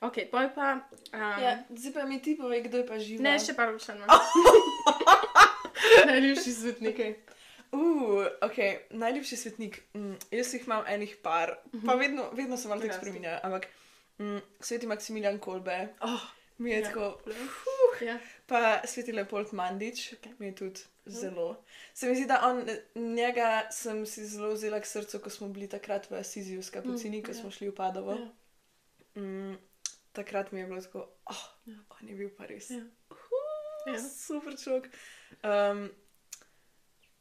Ok, 0.00 0.22
poj 0.30 0.48
pa. 0.54 0.70
Um, 1.12 1.42
Ja, 1.42 1.58
zdaj 1.68 1.92
pa 1.92 2.06
mi 2.08 2.22
ti 2.22 2.36
povej, 2.40 2.62
kdo 2.62 2.80
je 2.80 2.86
pa 2.86 2.98
živ. 2.98 3.20
Ne, 3.20 3.36
še 3.38 3.52
par 3.58 3.74
vprašanj. 3.74 4.08
Najljubši 6.10 6.52
svetnik. 6.52 6.96
Okay. 6.96 7.14
Uh, 7.72 8.24
okay. 8.40 8.80
Najljubši 8.90 9.36
svetnik. 9.36 9.82
Mm, 9.94 10.16
jaz 10.32 10.54
jih 10.54 10.64
imam 10.66 10.88
enih 10.88 11.12
par, 11.22 11.58
pa 11.86 11.94
vedno, 11.94 12.30
vedno 12.32 12.56
se 12.56 12.72
malo 12.72 12.80
tako 12.80 12.96
spremenja. 13.02 13.36
Ampak 13.44 13.68
mm, 14.20 14.38
sveti 14.60 14.86
Maksimilijan 14.86 15.38
Kolbe 15.38 15.88
Oh, 16.00 16.20
mi 16.58 16.70
je 16.70 16.78
Ja. 16.78 16.84
tako. 16.84 17.20
ja. 18.02 18.18
Pa 18.46 18.80
sveti 18.84 19.12
Leopold 19.12 19.52
Mandič 19.52 20.12
Ok. 20.12 20.26
mi 20.38 20.46
je 20.46 20.54
tudi 20.54 20.80
zelo. 21.06 21.64
Se 21.94 22.08
mi 22.08 22.14
zdi, 22.14 22.26
da 22.26 22.40
on, 22.44 22.66
njega 22.96 23.48
sem 23.72 24.06
si 24.06 24.26
zelo 24.26 24.50
vzela 24.50 24.80
k 24.80 24.86
srcu, 24.86 25.18
ko 25.18 25.30
smo 25.30 25.48
bili 25.48 25.68
takrat 25.68 26.10
v 26.10 26.14
Asiziju 26.14 26.62
s 26.62 26.70
kapucini, 26.70 27.18
Mm, 27.18 27.22
ko 27.22 27.30
ja. 27.30 27.34
smo 27.34 27.50
šli 27.50 27.68
v 27.68 27.74
Padovo. 27.74 28.12
Ja. 28.12 28.28
Mm, 29.16 29.56
takrat 30.12 30.52
mi 30.52 30.60
je 30.60 30.66
bilo 30.66 30.80
tako, 30.80 30.98
oh, 31.26 31.44
Ja. 31.66 31.76
on 31.92 32.08
je 32.08 32.14
bil 32.14 32.30
pa 32.30 32.46
res. 32.46 32.70
Ja. 32.70 32.84
Ja. 33.86 33.98
Super 34.00 34.54
čok. 34.54 34.86
Um, 35.42 35.90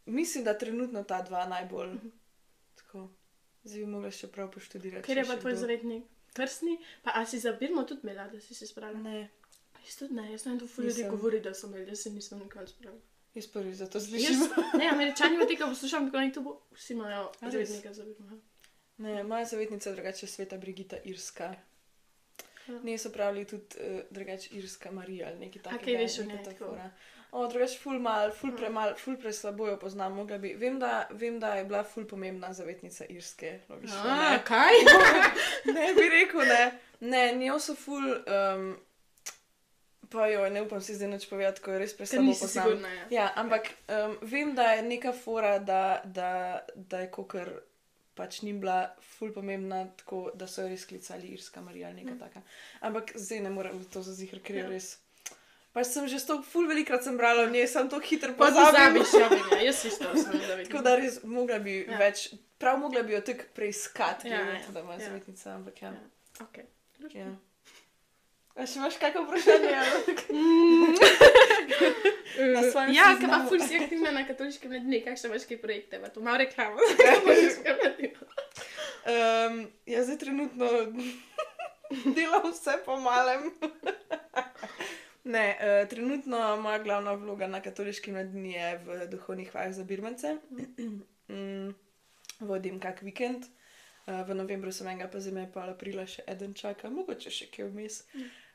mislim, 0.06 0.44
da 0.44 0.54
trenutno 0.56 1.04
ta 1.04 1.22
dva 1.22 1.46
najbolj. 1.46 1.96
Tako. 2.76 3.10
Zdaj 3.64 3.80
bi 3.80 3.86
mogla 3.88 4.12
še 4.12 4.28
prav 4.28 4.52
poštudirati. 4.52 5.06
Ker 5.06 5.18
je 5.18 5.26
pa 5.26 5.36
tvoj 5.36 5.56
zavetnik 5.56 6.04
krstni, 6.32 6.74
pa 7.04 7.12
a 7.14 7.26
si 7.26 7.40
za 7.40 7.52
Birmo 7.54 7.84
tudi 7.84 8.02
imela, 8.04 8.28
da 8.28 8.40
si 8.42 8.54
se 8.54 8.68
spravila? 8.68 9.02
Ne, 9.02 9.30
Jaz 9.80 9.96
tudi 9.96 10.14
ne, 10.14 10.32
jaz 10.32 10.46
ne, 10.46 10.58
to 10.60 10.68
ful 10.68 10.84
ljudi 10.84 10.96
Nisem. 10.96 11.12
govori, 11.12 11.40
da 11.40 11.54
so 11.54 11.68
imeli, 11.68 11.88
jaz 11.88 12.00
se 12.00 12.10
nisem 12.10 12.40
nikoli 12.40 12.68
spravila. 12.68 13.02
jaz 13.36 13.48
prvi 13.48 13.74
za 13.74 13.88
to 13.88 13.98
Jaz, 13.98 14.08
slišim. 14.08 14.40
ne, 14.80 14.88
američani 14.88 15.38
v 15.38 15.48
tega 15.48 15.68
poslušam, 15.68 16.06
tako 16.06 16.18
nek 16.20 16.34
to 16.34 16.42
bo, 16.42 16.62
vsi 16.74 16.94
imajo 16.94 17.32
A 17.32 17.46
res? 17.46 17.54
zavetnika 17.54 17.94
za 17.94 18.04
Birmo. 18.04 18.40
Ne, 18.98 19.24
moja 19.24 19.46
zavetnica 19.46 19.90
je 19.90 19.96
drugače 19.96 20.28
sveta 20.28 20.58
Brigita 20.58 20.98
Irska. 21.06 21.56
Ja. 22.68 22.80
Ne 22.82 22.98
so 22.98 23.10
pravili 23.10 23.46
tudi 23.46 23.66
uh, 23.78 24.02
drugače 24.10 24.50
Irska 24.52 24.92
Marija 24.92 25.28
ali 25.28 25.40
nekaj 25.40 25.62
takega. 25.64 25.84
kaj 25.86 25.96
veš 25.96 26.20
o 26.20 26.22
neka 26.22 26.34
njej, 26.34 26.44
ta 26.44 26.52
tako? 26.52 26.66
fora. 26.66 26.92
O, 27.32 27.48
drugače 27.48 27.78
ful 27.80 28.00
mal, 28.00 28.32
ful 28.32 28.50
Mm. 28.50 28.56
premal, 28.58 28.94
ful 28.96 29.18
preslabo 29.18 29.68
jo 29.68 29.78
poznam, 29.78 30.14
mogla 30.14 30.38
bi. 30.38 30.54
Vem 30.56 30.80
da, 30.80 31.08
vem, 31.12 31.40
da 31.40 31.54
je 31.54 31.66
bila 31.66 31.84
ful 31.84 32.06
pomembna 32.06 32.54
zavetnica 32.54 33.06
Irske, 33.06 33.60
logično. 33.70 33.98
A, 34.00 34.30
ne. 34.32 34.40
kaj? 34.46 34.74
ne 35.76 35.94
bi 35.94 36.10
rekel, 36.10 36.42
ne. 36.44 36.64
Ne, 37.02 37.36
njo 37.38 37.60
so 37.60 37.76
ful, 37.76 38.04
um, 38.04 38.78
pa 40.10 40.28
jo 40.28 40.50
ne 40.50 40.62
upam 40.62 40.82
si 40.82 40.96
zdaj 40.96 41.08
nič 41.08 41.30
povedati, 41.30 41.62
ko 41.62 41.72
jo 41.72 41.80
res 41.80 41.94
preslabo 41.94 42.24
nisi 42.24 42.42
poznam. 42.42 42.64
sigurna, 42.66 42.90
ja. 42.90 43.06
Ja, 43.12 43.32
ampak 43.36 43.70
um, 43.88 44.18
vem, 44.24 44.56
da 44.56 44.72
je 44.72 44.82
neka 44.84 45.14
fora, 45.14 45.60
da, 45.60 45.82
da, 46.06 46.32
da 46.76 47.00
je 47.00 47.12
kokr 47.12 47.52
pač 48.16 48.42
ni 48.42 48.54
bila 48.54 48.80
ful 49.00 49.30
pomembna, 49.32 49.86
tako 49.96 50.32
da 50.36 50.48
so 50.48 50.62
jo 50.62 50.68
res 50.68 50.86
klicali 50.86 51.28
Irska 51.28 51.62
Marija 51.62 51.88
ali 51.88 52.02
nekaj 52.02 52.14
Mm. 52.14 52.20
takega. 52.20 52.42
Ampak 52.82 53.12
zdaj 53.16 53.40
ne 53.40 53.50
morem 53.50 53.84
to 53.86 54.02
za 54.02 54.14
zihar, 54.14 54.40
ker 54.40 54.56
je 54.56 54.62
Ja. 54.62 54.70
res. 54.70 54.90
Pač 55.74 55.86
sem 55.94 56.08
že 56.10 56.18
sto 56.20 56.42
ful 56.42 56.66
velikrat 56.68 57.04
sem 57.06 57.18
brala 57.18 57.44
o 57.46 57.50
njej, 57.50 57.68
sem 57.70 57.90
to 57.90 58.00
hitro 58.02 58.34
Pa 58.34 58.48
pozabila. 58.50 58.72
pozabiš, 58.74 59.10
ja, 59.14 59.28
vem, 59.30 59.48
ja, 59.52 59.60
jaz 59.70 59.86
isto 59.86 60.08
sem 60.18 60.34
zavedna. 60.50 60.66
Tako 60.70 60.82
da 60.84 60.96
res 60.98 61.20
mogla 61.24 61.60
bi 61.60 61.76
Ja. 61.86 61.92
ja. 61.94 61.98
več, 62.02 62.34
prav 62.58 62.80
mogla 62.82 63.04
bi 63.04 63.14
jo 63.14 63.22
tako 63.22 63.44
preiskati, 63.56 64.30
Ja, 64.30 64.40
ja, 64.42 64.58
ja, 64.58 64.72
da 64.74 64.80
ima 64.82 64.94
ja. 64.94 65.00
ja. 65.00 65.06
zavetnica, 65.10 65.54
ampak 65.56 65.82
ja. 65.82 65.94
Ja. 65.94 66.02
Okay. 66.48 66.66
ja. 67.14 67.30
A 68.60 68.66
še 68.68 68.80
imaš 68.82 68.98
kakšno 69.00 69.22
vprašanje? 69.24 69.70
Svojem 72.72 72.90
ja, 72.94 73.04
kaj 73.04 73.16
pa 73.16 73.20
seznamu. 73.22 73.50
ful 73.50 73.62
si 73.64 73.78
aktivna 73.78 74.12
na 74.12 74.24
katoliškem 74.28 74.72
mladini, 74.74 75.00
kakšne 75.06 75.30
imaš 75.30 75.46
kaj 75.48 75.60
projekte, 75.62 76.00
pa 76.02 76.10
to 76.12 76.20
malo 76.22 76.42
reklamo. 76.42 76.76
Um, 79.10 79.72
jaz 79.88 80.06
zdaj 80.06 80.18
trenutno 80.22 80.68
delam 82.14 82.52
vse 82.52 82.76
po 82.86 82.98
malem. 83.02 83.48
Ne, 85.24 85.46
uh, 85.60 85.90
trenutno 85.90 86.58
moja 86.62 86.80
glavna 86.84 87.14
vloga 87.14 87.48
na 87.48 87.62
katoliški 87.62 88.12
mladini 88.12 88.54
je 88.54 88.74
v 88.86 89.00
duhovnih 89.12 89.54
vajah 89.56 89.74
za 89.74 89.84
birmance. 89.84 90.36
mm, 91.32 91.74
vodim 92.40 92.80
kak 92.80 93.02
vikend. 93.02 93.48
Uh, 94.08 94.22
v 94.28 94.36
novembru 94.36 94.72
sem 94.72 94.88
enega, 94.88 95.10
pa 95.12 95.20
zdaj 95.20 95.34
me 95.34 95.48
pa 95.54 95.68
aprila 95.70 96.06
še 96.08 96.24
eden 96.28 96.54
čaka, 96.54 96.90
mogoče 96.90 97.34
še 97.34 97.50
kje 97.54 97.68
vmes. 97.70 98.04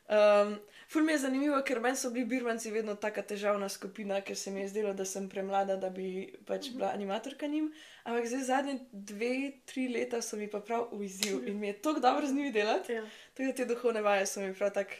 Um, 0.04 0.59
ful 0.88 1.02
mi 1.02 1.12
je 1.12 1.18
zanimivo, 1.18 1.56
ker 1.64 1.80
meni 1.80 1.97
so 1.97 2.11
bili 2.12 2.26
birmanci 2.28 2.71
vedno 2.71 2.94
taka 3.00 3.23
težavna 3.23 3.68
skupina, 3.73 4.21
ker 4.21 4.37
se 4.37 4.50
mi 4.50 4.61
je 4.61 4.68
zdelo, 4.68 4.92
da 4.92 5.04
sem 5.04 5.28
premlada, 5.33 5.76
da 5.80 5.88
bi 5.90 6.35
pač 6.44 6.68
bila 6.75 6.90
animatorka 6.92 7.47
njim. 7.47 7.71
Ampak 8.04 8.28
zdaj 8.28 8.42
zadnje 8.44 8.75
dve, 8.92 9.52
tri 9.64 9.87
leta 9.88 10.21
so 10.23 10.37
mi 10.37 10.50
pa 10.50 10.61
prav 10.61 10.90
v 10.92 11.06
izziv 11.06 11.49
in 11.49 11.56
mi 11.61 11.73
je 11.73 11.78
tako 11.80 12.00
dobro 12.04 12.26
z 12.26 12.37
njimi 12.37 12.52
delati. 12.52 12.92
Ja. 12.92 13.04
Tako 13.35 13.49
da 13.49 13.56
te 13.56 13.64
duhovne 13.64 14.02
vaje 14.02 14.26
so 14.26 14.44
mi 14.44 14.52
prav 14.54 14.75
tak, 14.76 14.92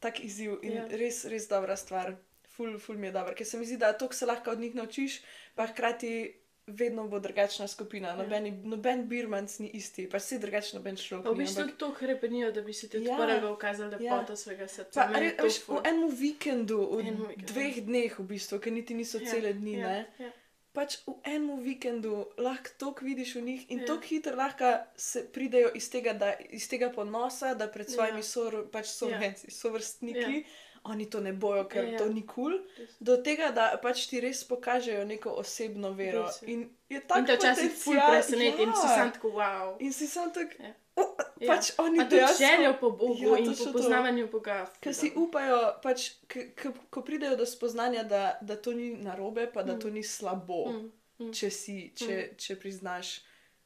tak 0.00 0.20
izziv 0.20 0.58
in 0.62 0.72
Ja. 0.72 0.82
ja. 0.82 0.96
res, 0.96 1.24
res 1.26 1.48
dobra 1.48 1.76
stvar. 1.76 2.16
Ful, 2.48 2.78
ful 2.78 2.96
mi 2.96 3.06
je 3.06 3.12
dobro, 3.12 3.34
ker 3.34 3.46
se 3.46 3.56
mi 3.56 3.64
zdi, 3.64 3.76
da 3.76 3.92
to 3.92 4.08
se 4.10 4.26
lahko 4.26 4.50
od 4.50 4.58
njih 4.58 4.74
naučiš, 4.74 5.20
pa 5.54 5.66
hkrati 5.66 6.34
vedno 6.68 7.04
bo 7.04 7.18
drugačna 7.18 7.66
skupina. 7.66 8.08
Ja. 8.08 8.16
Noben, 8.16 8.60
noben 8.64 9.08
birmanc 9.08 9.58
ni 9.58 9.68
isti, 9.70 10.06
pa 10.06 10.18
si 10.18 10.38
drugačen 10.38 10.76
noben 10.76 10.96
človek. 10.96 11.24
Pa 11.24 11.30
v 11.30 11.36
bistvu 11.36 11.62
ampak- 11.62 11.76
to 11.76 11.94
krepenijo, 11.94 12.50
da 12.52 12.60
bi 12.60 12.72
si 12.72 12.88
ti 12.88 12.98
Ja. 12.98 13.14
odprli 13.14 13.38
ja. 13.38 13.50
ukazali 13.50 13.90
lepoto 13.92 14.32
Ja. 14.32 14.36
svojega 14.36 14.68
srca. 14.68 14.90
Pa, 14.96 15.06
Meni 15.08 15.20
re, 15.20 15.26
je 15.26 15.36
to 15.36 15.44
veš, 15.44 15.58
v 15.60 15.80
enem 15.84 16.10
vikendu, 16.12 16.78
v 16.88 17.00
Enem 17.00 17.16
vikendu. 17.22 17.46
dveh 17.46 17.74
dneh, 17.82 18.12
v 18.12 18.24
bistvu, 18.24 18.58
ker 18.58 18.72
niti 18.72 18.92
niso 18.92 19.18
Ja, 19.18 19.26
cele 19.26 19.52
dni, 19.54 19.72
ja, 19.74 19.86
ne. 19.88 20.06
ja. 20.18 20.30
Pač 20.78 20.94
v 21.06 21.16
enem 21.26 21.58
vikendu 21.58 22.12
lahko 22.38 22.70
toliko 22.78 23.04
vidiš 23.04 23.34
v 23.34 23.42
njih 23.42 23.62
in 23.68 23.78
Ja. 23.78 23.82
ja. 23.82 23.86
tako 23.88 24.06
hitro 24.06 24.36
lahko 24.36 24.68
se 24.96 25.24
pridejo 25.32 25.72
iz 25.74 25.90
tega, 25.90 26.12
da, 26.14 26.28
iz 26.50 26.68
tega 26.70 26.92
ponosa, 26.94 27.54
da 27.54 27.66
pred 27.66 27.90
svojimi 27.90 28.22
Ja. 28.22 28.26
ja. 28.26 28.30
sor, 28.30 28.58
pač 28.72 28.86
sovenci, 28.86 29.46
ja. 29.46 29.50
sovrstniki, 29.50 30.20
Ja. 30.20 30.28
ja. 30.28 30.42
oni 30.84 31.10
to 31.10 31.20
ne 31.20 31.32
bojo, 31.32 31.64
ker 31.64 31.84
Ja. 31.84 31.90
ja. 31.90 31.98
to 31.98 32.06
ni 32.08 32.22
kul. 32.22 32.52
Cool, 32.76 32.86
do 33.00 33.16
tega, 33.18 33.50
da 33.50 33.74
pač 33.82 34.06
ti 34.06 34.20
res 34.20 34.44
pokažejo 34.44 35.02
neko 35.04 35.30
osebno 35.34 35.90
vero. 35.92 36.22
Res 36.22 36.42
je. 36.42 36.48
In 36.48 36.60
je 36.88 37.00
tako 37.00 37.20
In 37.20 37.26
te 37.26 37.36
včasih 37.36 37.72
ful 37.74 37.98
preseneti 38.10 38.62
in 38.62 38.72
si 38.72 38.88
sam 38.88 39.10
tako 39.12 39.28
wow. 39.34 39.76
In 39.80 39.92
si 39.92 40.06
sam 40.06 40.30
tako, 40.32 40.62
Ja. 40.62 40.74
Ja. 40.98 41.04
Ja. 41.40 41.48
pač 41.50 41.70
oni 41.78 41.98
Pa 41.98 42.04
tudi 42.04 42.16
dejansko- 42.16 42.38
željo 42.40 42.74
po 42.74 42.90
Bogu 42.92 43.14
Ja, 43.26 43.38
in 43.38 43.46
po 43.48 43.64
to. 43.64 43.72
poznavanju 43.72 44.28
Boga. 44.28 44.66
Ker 44.80 44.92
si 44.92 45.08
dobro. 45.08 45.22
upajo, 45.22 45.58
pač, 45.82 45.98
k, 46.26 46.50
k, 46.52 46.60
ko 46.90 47.02
pridejo 47.02 47.36
do 47.36 47.46
spoznanja, 47.46 48.02
da, 48.04 48.38
da 48.42 48.56
to 48.56 48.72
ni 48.72 48.96
narobe, 48.98 49.46
pa 49.48 49.62
da 49.62 49.74
Mm. 49.74 49.80
to 49.80 49.90
ni 49.90 50.02
slabo, 50.04 50.68
Mm, 50.68 50.92
mm. 51.18 51.32
če, 51.32 51.50
si, 51.50 51.92
če, 51.96 52.30
če 52.36 52.56
priznaš. 52.56 53.20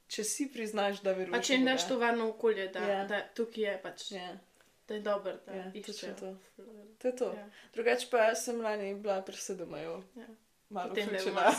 Če 0.08 0.24
si 0.24 0.46
priznaš, 0.46 1.00
da 1.00 1.12
veruješ. 1.12 1.30
Pa 1.32 1.40
če 1.40 1.52
jim 1.52 1.64
daš 1.64 1.88
to 1.88 1.98
varno 1.98 2.28
okolje, 2.28 2.68
da, 2.68 2.80
Ja. 2.80 3.04
da 3.06 3.22
tukaj 3.28 3.64
je 3.64 3.78
pač, 3.78 4.10
Ja, 4.12 4.28
da 4.88 4.94
je 4.94 5.00
dober, 5.00 5.38
da 5.46 5.52
Ja, 5.54 5.64
iščejo. 5.66 5.82
točno 5.84 6.14
to. 6.14 6.36
to 6.98 7.08
je 7.08 7.16
to. 7.16 7.24
Ja. 7.32 7.46
Drugače 7.72 8.06
pa 8.10 8.34
sem 8.34 8.60
lani 8.60 8.94
bila 8.96 9.22
presedemajo. 9.22 10.02
Ja. 10.14 10.26
Malo 10.72 10.90
vključena. 10.90 11.32
malo 11.32 11.52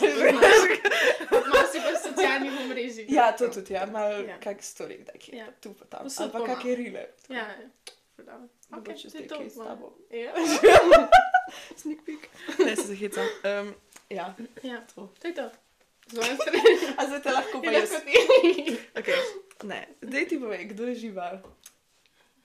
si 1.69 1.79
pa 1.83 1.89
v 1.89 1.99
socialnih 2.03 2.51
omrežjih. 2.59 3.05
Ja, 3.09 3.31
to 3.31 3.47
tudi, 3.47 3.73
ja, 3.73 3.85
malo 3.85 4.09
Ja. 4.11 4.19
ja. 4.27 4.37
kak 4.39 4.57
story, 4.59 4.97
kdaj 4.99 5.17
kje, 5.17 5.31
Ja. 5.33 5.45
ja. 5.45 5.51
tu 5.53 5.73
pa 5.73 5.85
tam. 5.87 6.03
Povsod 6.03 6.21
Ali 6.21 6.31
pa 6.31 6.39
pomalo. 6.39 6.55
kakšne 6.55 6.75
rile. 6.75 7.03
Ja, 7.29 7.45
ja. 7.53 7.67
Dobro. 8.17 8.47
Mogoče 8.69 9.07
Okej, 9.07 9.27
to 9.27 9.35
je 9.35 9.39
kaj 9.39 9.49
s 9.49 9.55
tabo. 9.55 9.87
Ja. 10.09 10.31
Sneak 11.79 11.99
peek. 12.01 12.23
Ne, 12.59 12.75
se 12.75 12.83
zahecam. 12.83 13.27
Um, 13.43 13.73
ja, 14.09 14.33
ja, 14.63 14.81
to. 14.89 15.13
to 15.19 15.27
je 15.27 15.33
to. 15.33 15.49
Z 16.07 16.13
moje 16.15 16.35
strani. 16.35 16.61
A 16.97 17.05
zdaj 17.05 17.21
te 17.21 17.31
lahko 17.31 17.61
pa 17.61 17.71
Je 17.71 17.79
jaz. 17.79 17.91
Okay. 18.93 19.19
Ne, 19.63 19.81
daj 20.01 20.27
ti 20.27 20.39
povej, 20.39 20.65
kdo 20.65 20.83
je 20.85 20.95
žival. 20.97 21.37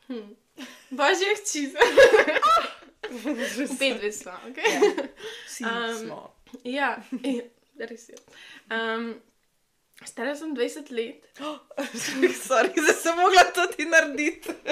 Hm. 0.07 0.35
Božje 0.91 1.33
hči. 1.37 1.63
Spet 3.69 3.97
dve 3.97 4.13
smo, 4.13 4.33
ok? 4.45 4.59
Vsi 5.47 5.65
Um, 5.65 5.71
um, 5.71 5.95
smo. 5.97 6.21
Ja, 6.65 6.97
ja, 7.37 7.87
res 7.87 8.09
je. 8.09 8.19
Um, 8.73 9.15
stara 10.05 10.35
sem 10.39 10.55
20 10.57 10.93
let. 10.95 11.29
Sorry, 12.47 12.73
zdaj 12.75 12.99
sem 13.03 13.17
mogla 13.19 13.47
to 13.55 13.67
ti 13.77 13.89
narediti. 13.89 14.55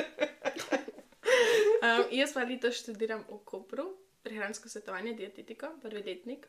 Um, 1.87 2.05
jaz 2.15 2.33
pa 2.33 2.45
letos 2.47 2.79
študiram 2.79 3.25
v 3.29 3.39
Kopru, 3.45 3.85
prehransko 4.25 4.71
svetovanje, 4.71 5.13
dietetiko, 5.19 5.73
prvi 5.83 6.03
letnik. 6.07 6.47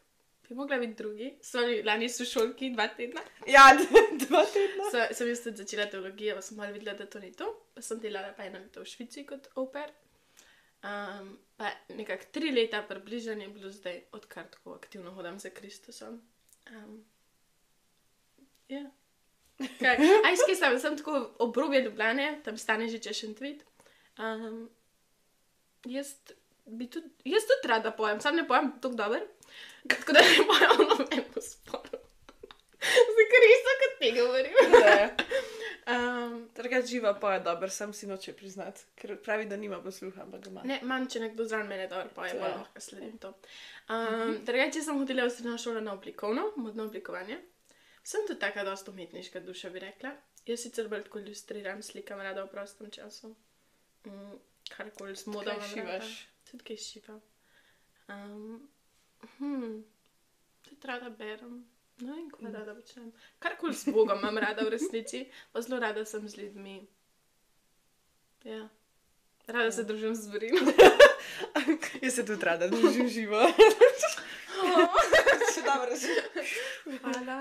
Bi 0.48 0.55
mogla 0.55 0.77
biti 0.79 0.93
drugi, 1.01 1.31
Sorry, 1.43 1.81
lani 1.86 2.07
so 2.10 2.25
šolki, 2.25 2.69
dva 2.75 2.88
tedna. 2.96 3.22
Ja, 3.50 3.65
dva 4.24 4.43
tedna. 4.53 4.86
So, 4.93 5.01
sem 5.17 5.31
jaz 5.34 5.41
tudi 5.43 5.63
začela 5.63 5.89
teologijo, 5.91 6.38
pa 6.38 6.46
sem 6.46 6.57
malo 6.57 6.74
videla, 6.74 6.96
da 6.96 7.10
to 7.10 7.19
ni 7.19 7.34
to. 7.36 7.50
Pa 7.75 7.84
sem 7.84 8.00
delala 8.00 8.31
pa 8.38 8.48
eno 8.48 8.62
leto 8.62 8.86
v 8.86 8.88
Švici 8.88 9.25
kot 9.27 9.50
oper. 9.60 9.91
Um, 10.86 11.34
pa 11.57 11.71
nekako 11.89 12.23
tri 12.31 12.51
leta 12.51 12.81
približno 12.81 13.31
je 13.31 13.47
bilo 13.47 13.71
zdaj, 13.71 14.01
odkar 14.11 14.47
tako 14.51 14.73
aktivno 14.73 15.11
hodim 15.11 15.39
za 15.39 15.49
Kristusom. 15.49 16.21
Um, 16.69 17.05
ja. 18.67 18.85
Aj, 20.25 20.35
skaj 20.37 20.55
sem, 20.55 20.79
sem 20.79 20.97
tako 20.97 21.35
obrobje 21.39 21.81
Ljubljane, 21.81 22.41
tam 22.45 22.57
stane 22.57 22.87
že 22.87 22.99
češen 22.99 23.35
tweet. 23.35 23.63
Um, 24.17 24.69
jaz 25.85 26.13
tudi, 26.65 27.09
jaz 27.25 27.43
tudi 27.49 27.67
rada 27.67 27.91
pojem, 27.91 28.21
sam 28.21 28.35
ne 28.35 28.47
pojem 28.47 28.71
tako 28.81 28.95
dober, 28.95 29.21
tako 29.89 30.13
da 30.13 30.21
ne 30.21 30.45
pojem 30.47 30.71
o 30.71 30.83
novemu 30.83 31.41
sporu. 31.41 31.97
Za 33.17 33.23
Krista, 33.33 33.73
kot 33.81 33.99
ti 33.99 34.11
govorim. 34.19 34.53
Ne. 34.71 35.15
Um, 35.87 36.49
Drugač 36.55 36.76
živa 36.89 37.13
pa 37.20 37.34
je 37.34 37.39
dober, 37.46 37.72
sam 37.72 37.94
si 37.94 38.08
noče 38.08 38.34
priznati, 38.34 38.82
ker 38.96 39.15
pravi, 39.24 39.46
da 39.46 39.58
nima 39.58 39.82
posluha, 39.84 40.22
ampak 40.24 40.44
ga 40.44 40.50
ima. 40.50 40.63
ne, 40.65 40.79
manj, 40.84 41.10
če 41.13 41.20
nekdo 41.20 41.46
zraven 41.46 41.67
mene 41.67 41.88
dobro 41.88 42.10
poje, 42.15 42.34
pa 42.39 42.53
lahko 42.53 42.82
sledim 42.82 43.17
to. 43.22 43.34
Um, 43.89 44.38
Drugače 44.46 44.82
sem 44.84 44.98
hodila 44.98 45.27
v 45.27 45.34
srednjo 45.36 45.58
šolo 45.62 45.82
na 45.82 45.94
oblikovno, 45.94 46.51
modno 46.56 46.88
oblikovanje. 46.89 47.39
Sem 48.03 48.24
tudi 48.27 48.39
taka 48.39 48.63
dosta 48.63 48.91
umetniška 48.91 49.39
duša, 49.44 49.70
bi 49.70 49.84
rekla. 49.84 50.15
Jaz 50.48 50.63
sicer 50.63 50.88
bolj 50.88 51.03
tako 51.10 51.20
ilustriram, 51.20 51.84
slikam 51.84 52.22
rada 52.24 52.46
v 52.46 52.51
prostem 52.51 52.91
času. 52.91 53.34
Mm, 54.08 54.38
karkoli 54.72 55.15
z 55.15 55.27
modo 55.27 55.51
Kaj 55.51 55.58
imam 55.58 55.70
šivaš? 55.74 56.13
Tudi 56.51 56.63
kaj 56.63 56.77
šivam. 56.77 57.22
Um, 58.08 58.70
hm, 59.38 59.82
tudi 60.63 60.88
rada 60.88 61.10
berem. 61.10 61.65
No 62.01 62.13
in 62.13 62.29
kaj 62.29 62.51
rada 62.53 62.75
počnem. 62.75 63.11
Karkoli 63.39 63.73
s 63.73 63.89
Bogom 63.89 64.19
imam 64.19 64.37
rada 64.37 64.61
v 64.61 64.69
resnici, 64.69 65.25
pa 65.51 65.61
zelo 65.61 65.79
rada 65.81 66.05
sem 66.05 66.29
z 66.29 66.37
ljudmi. 66.37 66.87
Ja. 68.43 68.69
Rada 69.47 69.71
se 69.71 69.83
družim 69.83 70.15
z 70.15 70.27
zborim. 70.27 70.55
Jaz 72.03 72.13
se 72.15 72.25
tudi 72.25 72.45
rada 72.45 72.67
družim 72.67 73.07
živo. 73.09 73.41
Še 75.53 75.63
dobro, 75.65 75.95
že. 75.95 76.17
Hvala. 77.01 77.37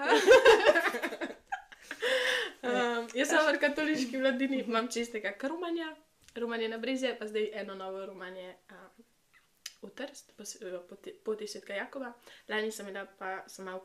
Um, 2.67 3.09
jaz 3.15 3.29
sem 3.29 3.43
v 3.45 3.59
katoliški 3.63 4.19
mladini, 4.23 4.63
imam 4.65 4.89
čistega 4.91 5.35
karumanja, 5.39 5.93
rumanje 6.35 6.71
na 6.73 6.79
brezje, 6.83 7.13
pa 7.19 7.29
zdaj 7.29 7.51
eno 7.63 7.77
novo 7.79 8.07
rumanje 8.07 8.55
um, 8.73 9.05
v 9.85 9.93
Trst, 9.95 10.33
v 10.39 10.81
poti, 10.89 11.13
poti 11.13 11.47
svetka 11.47 11.77
Jakoba. 11.77 12.15
Lani 12.49 12.73
sem 12.73 12.89
imela 12.89 13.07
pa 13.19 13.45
sem 13.47 13.69
malo 13.69 13.85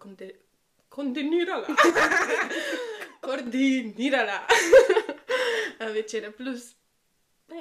konde, 0.91 1.21
kondenirala. 1.21 1.67
koordinirala. 3.25 4.39
Večere 5.93 6.31
plus. 6.31 6.75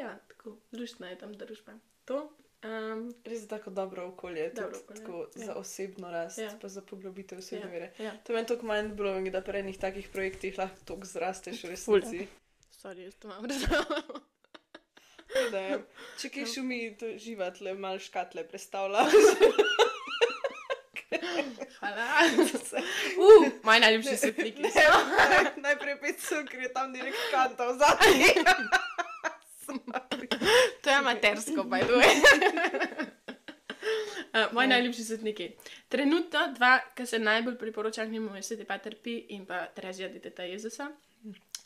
Ja, 0.01 0.19
tako, 0.29 0.57
luštna 0.73 1.11
je 1.11 1.19
tam 1.19 1.33
družba. 1.35 1.73
To. 2.05 2.33
Um, 2.61 3.15
Res 3.25 3.43
je 3.43 3.49
tako 3.49 3.71
dobro 3.71 4.05
okolje, 4.07 4.51
Dobro 4.55 4.79
tudi 4.79 4.85
okolje, 4.85 5.01
tako 5.01 5.27
ja. 5.37 5.47
za 5.47 5.55
osebno 5.55 6.11
rast, 6.11 6.39
Ja. 6.39 6.51
pa 6.61 6.69
za 6.69 6.83
poglobitev 6.83 7.39
osebne 7.39 7.67
ja, 7.67 7.71
vere. 7.73 7.93
ja. 7.99 8.11
To 8.25 8.33
je 8.33 8.37
meni 8.37 8.49
tako 8.49 8.67
mind 8.67 8.93
blowing, 8.99 9.31
da 9.31 9.41
pri 9.41 9.59
enih 9.59 9.79
takih 9.79 10.09
projektih 10.13 10.59
lahko 10.59 10.85
tako 10.85 11.07
zrasteš 11.07 11.65
v 11.65 11.71
resnici. 11.71 12.27
Sorry, 12.83 12.99
jaz 13.09 13.15
to 13.15 13.29
imam 13.29 13.45
je. 15.53 15.79
Če 16.21 16.29
kaj 16.29 16.47
šumi, 16.55 16.97
to 16.99 17.07
živatle, 17.17 17.75
mal 17.75 17.99
škatle 17.99 18.45
predstavlja. 18.49 19.07
Hvala. 21.79 22.07
Uh, 23.21 23.49
moj 23.63 23.81
najljubši 23.81 24.17
svetniki. 24.17 24.63
Najprej 25.65 25.97
pet 26.01 26.21
so, 26.21 26.35
ker 26.47 26.61
je 26.61 26.73
tam 26.73 26.93
direkt 26.93 27.19
kanta 27.31 27.67
v 27.67 27.79
zadnji. 27.79 28.31
To 30.83 30.91
je 30.91 30.97
amatersko, 30.97 31.65
by 31.65 31.81
the 31.81 31.93
way. 31.93 32.15
Uh, 34.33 34.53
moji 34.53 34.69
najljubši 34.69 35.05
svetniki. 35.05 35.51
Trenutno 35.89 36.53
dva, 36.55 36.81
ki 36.95 37.07
se 37.07 37.19
najbolj 37.19 37.59
priporočam 37.59 38.11
njemu, 38.11 38.37
je 38.37 38.43
Sveti 38.43 38.65
Pater 38.65 38.97
Pi 38.97 39.17
in 39.29 39.47
pa 39.47 39.67
Terezija 39.67 40.09
Diteta 40.09 40.43
Jezusa. 40.43 40.91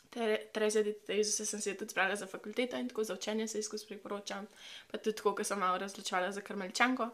Tere- 0.09 0.39
Terezija 0.53 0.83
Diteta 0.83 1.13
Jezusa 1.13 1.45
sem 1.45 1.61
jo 1.65 1.73
tudi 1.73 1.91
spravila 1.91 2.15
za 2.15 2.27
fakulteto 2.27 2.77
in 2.77 2.89
tako 2.89 3.03
za 3.03 3.13
učenje 3.13 3.47
se 3.47 3.63
skozi 3.63 3.85
priporočam. 3.87 4.47
Pa 4.91 4.97
tudi 4.97 5.15
tako, 5.17 5.35
ko 5.35 5.43
sem 5.43 5.59
malo 5.59 5.77
razločala 5.77 6.31
za 6.31 6.41
karmelčanko. 6.41 7.09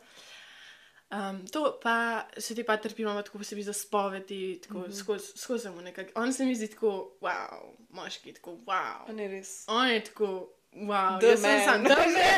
Um, 1.11 1.43
to 1.51 1.79
pa 1.83 2.23
Sveti 2.37 2.63
Pater 2.63 2.93
Pi 2.95 3.01
ima 3.01 3.23
tako 3.23 3.37
posebej 3.37 3.63
za 3.63 3.73
spovedi, 3.73 4.61
tako 4.63 4.77
mm 4.77 4.83
-hmm. 4.83 4.99
skozi 4.99 5.27
skozi 5.35 5.69
mu 5.69 5.81
nekako. 5.81 6.11
On 6.15 6.33
se 6.33 6.45
mi 6.45 6.55
zdi 6.55 6.67
tako, 6.67 7.11
wow, 7.21 7.75
moški, 7.89 8.33
tako, 8.33 8.51
wow. 8.51 9.05
Pa 9.07 9.13
ne 9.13 9.27
res. 9.27 9.63
On 9.67 9.87
je 9.87 10.03
tako, 10.03 10.49
wow, 10.73 11.19
The 11.19 11.27
jaz 11.27 11.41
sem 11.41 11.65
sam, 11.65 11.83
da 11.83 11.95
ne, 11.95 12.37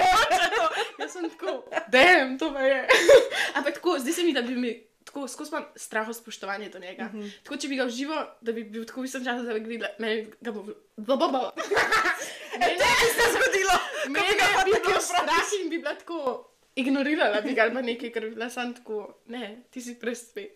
to, 0.58 0.70
jaz 1.00 1.12
sem 1.12 1.30
tako, 1.30 1.64
dem, 1.88 2.40
to 2.40 2.54
pa 2.54 2.60
je. 2.60 2.88
Ampak 3.56 3.74
tako, 3.74 4.00
zdi 4.00 4.14
se 4.14 4.24
mi, 4.24 4.34
da 4.34 4.42
bi 4.42 4.56
mi, 4.56 4.84
tako, 5.04 5.28
skozi 5.28 5.52
imam 5.52 5.66
straho 5.76 6.14
spoštovanje 6.14 6.70
do 6.70 6.80
njega. 6.80 7.04
Mm 7.04 7.22
-hmm. 7.22 7.32
Tako, 7.44 7.58
če 7.58 7.68
bi 7.68 7.76
ga 7.76 7.86
užival, 7.86 8.26
da 8.42 8.52
bi 8.52 8.64
bil 8.64 8.86
tako 8.86 9.02
visok 9.02 9.24
čas, 9.24 9.44
da 9.44 9.54
bi 9.54 9.60
ga 9.60 9.68
videla, 9.68 9.90
meni 10.00 10.28
ga 10.42 10.52
bo, 10.52 10.64
bo, 10.98 11.18
bo, 11.18 11.28
bo. 11.28 11.52
Meni 12.60 12.74
bi 12.74 13.10
se 13.16 13.26
zgodilo, 13.34 13.76
meni 14.16 14.28
bi 14.66 14.72
bil 14.88 15.02
strah 15.02 15.54
in 15.64 15.70
bi 15.70 15.78
bila 15.78 15.96
tako, 15.96 16.50
ignorirala 16.76 17.42
bi 17.42 17.54
ga 17.54 17.62
ali 17.62 17.74
pa 17.74 17.82
nekaj, 17.82 18.12
ker 18.12 18.26
bi 18.28 18.36
bila 18.36 18.50
sam 18.50 18.74
tako, 18.74 19.00
ne, 19.26 19.64
ti 19.72 19.82
si 19.82 20.00
prespi. 20.00 20.48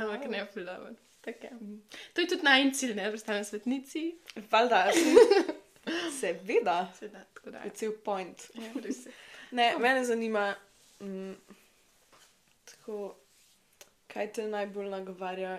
Ampak 0.00 0.28
ne, 0.30 0.46
fulano. 0.52 0.94
Tako 1.20 1.46
je. 1.46 1.50
To 2.14 2.20
je 2.20 2.28
tudi 2.28 2.44
najin 2.44 2.72
cilj, 2.74 2.94
ne, 2.94 3.10
postanem 3.12 3.44
svetnici. 3.44 4.04
Valjda, 4.50 4.86
seveda, 6.20 6.92
Seveda, 6.98 7.24
tako 7.34 7.50
da 7.50 7.58
je 7.58 7.70
cel 7.74 7.92
point. 8.04 8.50
Ja. 8.54 8.72
Ne, 9.54 9.76
mene 9.78 10.04
zanima, 10.04 10.54
mm, 11.00 11.32
tako, 12.64 13.14
kaj 14.08 14.32
te 14.32 14.46
najbolj 14.48 14.88
nagovarja 14.90 15.52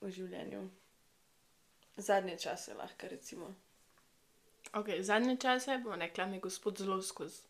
v 0.00 0.10
življenju. 0.14 0.60
Zadnje 1.96 2.36
čase 2.38 2.76
lahko 2.78 3.10
recimo. 3.10 3.48
Okay, 4.72 5.02
zadnje 5.02 5.36
čase 5.42 5.80
bomo 5.82 5.96
rekla, 5.96 6.26
mi 6.26 6.38
gospod 6.38 6.78
zelo 6.78 7.02
skozi 7.02 7.49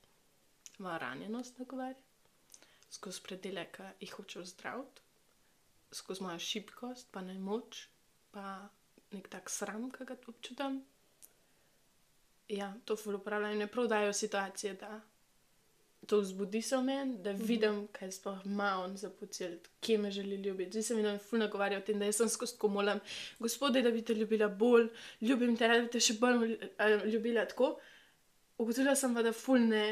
mojo 0.81 0.99
ranjenost 0.99 1.59
nagovarja, 1.59 1.99
skozi 2.91 3.23
predele, 3.23 3.67
ki 3.73 3.89
jih 4.01 4.15
hoče 4.19 4.45
zdraviti, 4.45 5.03
skozi 5.93 6.23
mojo 6.23 6.39
šibkost, 6.39 7.11
pa 7.13 7.23
nemoč, 7.23 7.87
pa 8.31 8.69
nek 9.13 9.29
tak 9.29 9.51
sram, 9.51 9.91
ki 9.91 10.07
ga 10.07 10.17
občutam. 10.27 10.81
Ja, 12.51 12.73
to 12.85 12.97
ful 12.97 13.15
upravljajo, 13.21 13.59
ne 13.59 13.67
prav 13.71 13.87
dajo 13.87 14.13
situacije, 14.13 14.75
da 14.75 15.01
to 16.07 16.21
vzbudi 16.21 16.63
se 16.63 16.77
v 16.77 16.83
meni, 16.83 17.19
da 17.23 17.33
vidim, 17.33 17.85
kaj 17.93 18.13
sploh 18.13 18.39
ima 18.45 18.71
on 18.85 18.97
za 18.97 19.11
pocelt, 19.11 19.69
kje 19.81 19.99
me 19.99 20.11
želi 20.11 20.37
ljubiti. 20.37 20.71
Zdi 20.71 20.83
se 20.83 20.95
mi, 20.95 21.19
ful 21.19 21.39
nagovarja 21.39 21.79
o 21.79 21.85
tem, 21.87 21.99
da 21.99 22.09
jaz 22.09 22.17
sem 22.17 22.29
skozi 22.29 22.57
tako 22.57 22.69
molim, 22.69 23.01
gospode, 23.39 23.83
da 23.83 23.91
bi 23.91 24.03
te 24.03 24.15
ljubila 24.15 24.49
bolj, 24.49 24.89
ljubim 25.21 25.57
te, 25.57 25.69
da 25.69 25.79
bi 25.81 25.91
te 25.91 26.01
še 26.01 26.17
bolj 26.19 26.57
eh, 26.79 27.05
ljubila 27.05 27.45
tako. 27.47 27.77
Ugotovila 28.59 28.97
sem 28.97 29.15
pa, 29.15 29.23
da 29.23 29.33
ful 29.33 29.61
ne, 29.61 29.85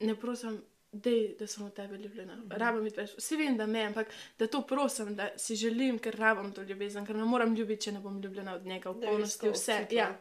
ne 0.00 0.14
prosim, 0.16 0.60
dej, 0.92 1.36
da 1.38 1.46
sem 1.46 1.64
od 1.66 1.74
tebe 1.74 1.96
ljubljena. 1.96 2.36
Mm 2.36 2.42
-hmm. 2.42 2.58
Rabim 2.58 2.84
biti 2.84 3.00
več. 3.00 3.10
Vsi 3.18 3.36
vem, 3.36 3.56
da 3.56 3.66
me, 3.66 3.84
ampak 3.84 4.06
da 4.38 4.46
to 4.46 4.62
prosim, 4.62 5.14
da 5.16 5.28
si 5.36 5.56
želim, 5.56 5.98
ker 5.98 6.16
rabim 6.18 6.52
to 6.52 6.62
ljubezen, 6.62 7.06
ker 7.06 7.16
ne 7.16 7.24
morem 7.24 7.54
ljubiti, 7.54 7.82
če 7.82 7.92
ne 7.92 8.00
bom 8.00 8.22
ljubljena 8.22 8.54
od 8.54 8.66
njega 8.66 8.90
v 8.90 9.00
polnosti 9.00 9.50
vse. 9.50 9.86
Ja. 9.90 10.18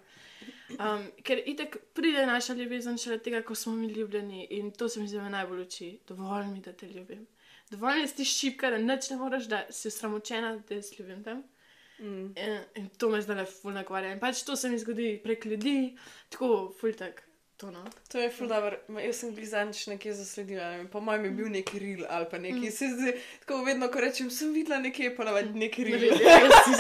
Um, 0.70 1.08
ker 1.24 1.42
itek 1.46 1.78
pride 1.94 2.26
naša 2.26 2.54
ljubezen 2.54 2.98
šele 2.98 3.18
tega, 3.18 3.42
ko 3.42 3.56
smo 3.56 3.74
mi 3.76 3.88
ljubljeni 3.88 4.48
in 4.50 4.72
to 4.72 4.90
se 4.90 5.00
mi 5.00 5.08
zdi 5.08 5.18
najbolj 5.18 5.62
uči. 5.62 6.00
Dovolj 6.08 6.46
mi, 6.46 6.62
da 6.62 6.74
te 6.74 6.88
ljubim. 6.88 7.28
Dovolj 7.70 7.96
mi, 7.96 8.02
da 8.02 8.08
si 8.08 8.26
šipka, 8.26 8.70
da 8.70 8.78
nič 8.78 9.10
ne 9.10 9.18
moreš, 9.18 9.46
da 9.46 9.66
si 9.70 9.88
osramočena, 9.88 10.56
da 10.56 10.62
te 10.62 10.76
jaz 10.76 10.92
ljubim 11.00 11.24
tam. 11.24 11.44
Mm. 12.00 12.26
In, 12.38 12.60
in 12.76 12.90
to 12.98 13.10
me 13.10 13.22
zdaj 13.22 13.36
le 13.36 13.46
ful 13.46 13.74
nakvarja. 13.76 14.14
In 14.14 14.20
pač 14.20 14.44
to 14.44 14.56
se 14.56 14.70
mi 14.70 14.78
zgodi 14.80 15.20
prek 15.24 15.46
ljudi, 15.46 15.98
tako 16.30 16.74
ful 16.80 16.94
tak. 16.94 17.29
To 17.60 17.72
no. 17.72 17.84
To 18.08 18.18
je 18.18 18.30
ful 18.32 18.48
dobro. 18.48 18.78
Ma, 18.88 19.02
Jaz 19.02 19.18
sem 19.18 19.34
blizanč 19.36 19.88
nekje 19.88 20.14
zasledila, 20.14 20.64
ne 20.64 20.78
vem, 20.78 20.88
po 20.88 21.02
mojem 21.02 21.26
je 21.26 21.32
bil 21.32 21.50
neki 21.50 21.80
ril 21.80 22.06
ali 22.10 22.26
pa 22.26 22.38
neki. 22.38 22.56
Mm. 22.62 22.72
Se 22.72 22.88
zdi, 22.88 23.12
tako 23.40 23.64
vedno, 23.64 23.90
ko 23.90 24.00
rečem, 24.00 24.30
sem 24.32 24.54
videla 24.54 24.80
nekje, 24.80 25.12
pa 25.12 25.24
navadi 25.24 25.52
neki 25.56 25.84
Ne 25.84 25.98
ril. 25.98 26.14
vem, 26.14 26.24
jaz 26.24 26.56
si 26.66 26.72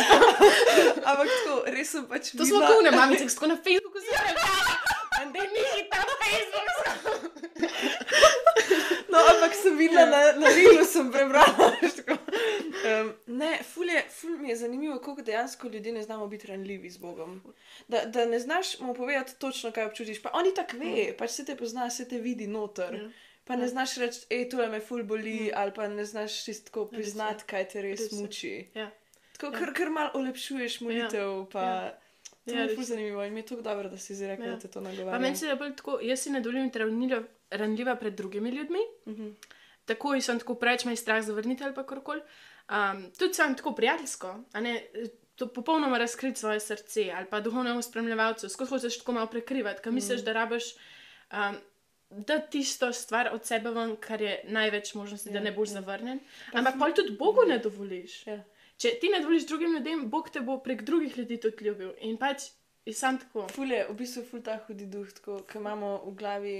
Ampak 1.09 1.27
tako, 1.27 1.57
res 1.67 1.91
sem 1.91 2.05
pač 2.05 2.31
To 2.31 2.45
smo 2.45 2.59
videla- 2.59 2.71
kune 2.71 2.91
mamice, 2.93 3.23
ki 3.23 3.29
so 3.29 3.35
tako 3.35 3.47
na 3.47 3.57
Facebooku 3.57 3.99
zelo. 3.99 4.31
In 5.19 5.33
da 5.33 5.43
ni 5.45 5.63
tam 5.91 6.07
Facebook. 6.21 6.69
No, 9.09 9.17
ampak 9.25 9.53
sem 9.55 9.75
videla 9.75 10.05
na, 10.05 10.19
na 10.39 10.47
Rilu, 10.49 10.85
sem 10.85 11.11
prebrala. 11.11 11.75
tako. 11.97 12.15
Um, 13.01 13.13
ne, 13.27 13.59
ful, 13.65 13.85
je, 13.85 14.03
ful 14.11 14.37
mi 14.37 14.49
je 14.49 14.55
zanimivo, 14.57 14.99
kako 14.99 15.21
dejansko 15.21 15.67
ljudje 15.67 15.91
ne 15.93 16.03
znamo 16.03 16.27
biti 16.27 16.47
ranljivi 16.47 16.89
z 16.89 16.97
Bogom. 16.97 17.41
Da, 17.87 18.05
da 18.07 18.25
ne 18.25 18.39
znaš 18.39 18.79
mu 18.79 18.93
povedati 18.93 19.35
točno, 19.35 19.71
kaj 19.71 19.85
občutiš. 19.85 20.21
Pa 20.21 20.31
oni 20.33 20.53
tako 20.53 20.77
ve, 20.77 21.13
pač 21.13 21.29
se 21.31 21.45
te 21.45 21.55
pozna, 21.55 21.89
se 21.89 22.07
te 22.07 22.17
vidi 22.19 22.47
noter. 22.47 22.93
Ja. 22.95 23.09
Pa 23.45 23.55
ne 23.55 23.67
znaš 23.67 23.95
reči, 23.95 24.19
hej, 24.29 24.49
to 24.49 24.67
me 24.67 24.79
ful 24.79 25.03
boli, 25.03 25.51
ali 25.53 25.71
pa 25.73 25.87
ne 25.89 26.05
znaš 26.05 26.43
čisto 26.43 26.81
Res 26.81 26.91
je. 26.91 26.95
priznati, 26.95 27.43
kaj 27.45 27.67
te 27.67 27.81
res, 27.81 27.99
Res 28.01 28.11
muči. 28.13 28.67
Ja. 28.75 28.91
Tako, 29.33 29.45
Ja. 29.47 29.59
ker, 29.59 29.73
ker 29.73 29.89
malo 29.89 30.11
olepšuješ 30.13 30.81
molitev, 30.81 31.45
pa 31.47 31.61
Ja. 31.61 31.99
to 32.45 32.53
Ja, 32.53 32.61
je 32.61 32.69
ful 32.69 32.79
je. 32.79 32.85
zanimivo 32.85 33.23
in 33.23 33.33
mi 33.33 33.39
je 33.39 33.45
tako 33.45 33.61
dobro, 33.63 33.89
da 33.89 33.97
si 33.99 34.27
rekla, 34.27 34.45
Ja. 34.45 34.51
da 34.51 34.59
te 34.59 34.67
to 34.67 34.73
Pa 34.75 34.81
nagovarja. 34.81 35.19
meni 35.19 35.35
se 35.35 35.45
je 35.45 35.55
bolj 35.55 35.75
tako, 35.75 35.99
jaz 36.01 36.19
si 36.19 36.29
ne 36.29 36.41
dovolim 36.41 36.65
biti 36.65 36.79
ranljiva, 36.79 37.21
ranljiva 37.51 37.95
pred 37.95 38.13
drugimi 38.15 38.49
ljudmi. 38.51 38.79
Mhm. 39.07 39.29
Takoj 39.89 40.21
sem 40.21 40.39
tako 40.41 40.55
preveč 40.61 40.85
me 40.85 40.93
je 40.93 41.01
strah 41.01 41.23
zavrniti 41.25 41.65
ali 41.65 41.75
pa 41.75 41.85
karkoli. 41.87 42.21
Um, 42.69 43.07
tudi 43.17 43.33
sem 43.33 43.55
tako 43.57 43.73
prijateljsko, 43.77 44.35
ne. 44.61 44.75
To 45.39 45.47
popolnoma 45.47 45.97
razkriti 45.97 46.39
svoje 46.39 46.59
srce 46.59 47.05
ali 47.15 47.27
pa 47.29 47.39
duhovnemu 47.39 47.81
spremljevalcu, 47.81 48.49
skozi 48.51 48.69
hočeš 48.69 48.97
tako 48.99 49.13
malo 49.15 49.29
prekrivati, 49.31 49.79
ker 49.81 49.93
misliš, 49.95 50.25
da 50.27 50.33
rabiš 50.35 50.73
um, 51.31 51.55
da 52.09 52.39
tisto 52.39 52.93
stvar 52.93 53.29
od 53.33 53.45
sebe 53.45 53.69
ven, 53.69 53.95
kar 53.95 54.21
je 54.21 54.41
največ 54.47 54.93
možnosti, 54.93 55.29
da 55.29 55.37
Ja, 55.37 55.43
ne 55.43 55.51
boš 55.51 55.69
ja. 55.69 55.73
zavrnjen. 55.73 56.19
Ampak 56.53 56.75
pa 56.79 56.91
tudi 56.91 57.15
Bogu 57.19 57.45
ne 57.47 57.57
dovoliš. 57.57 58.27
Ja. 58.27 58.43
Če 58.77 58.95
ti 59.01 59.09
ne 59.13 59.19
dovoliš 59.19 59.47
drugim 59.47 59.73
ljudem, 59.73 60.09
Bog 60.09 60.29
te 60.29 60.41
bo 60.41 60.57
prek 60.63 60.81
drugih 60.81 61.17
ljudi 61.17 61.37
tudi 61.39 61.65
ljubil. 61.65 61.91
In 62.01 62.17
pač 62.17 62.49
je 62.85 62.93
sam 62.93 63.19
tako. 63.19 63.47
Ful 63.53 63.71
je, 63.71 63.85
v 63.89 63.95
bistvu 63.95 64.23
ful 64.25 64.41
ta 64.41 64.57
hudi 64.67 64.87
duh, 64.89 65.11
tako, 65.13 65.43
ki 65.45 65.57
imamo 65.59 65.97
v 66.05 66.15
glavi, 66.15 66.55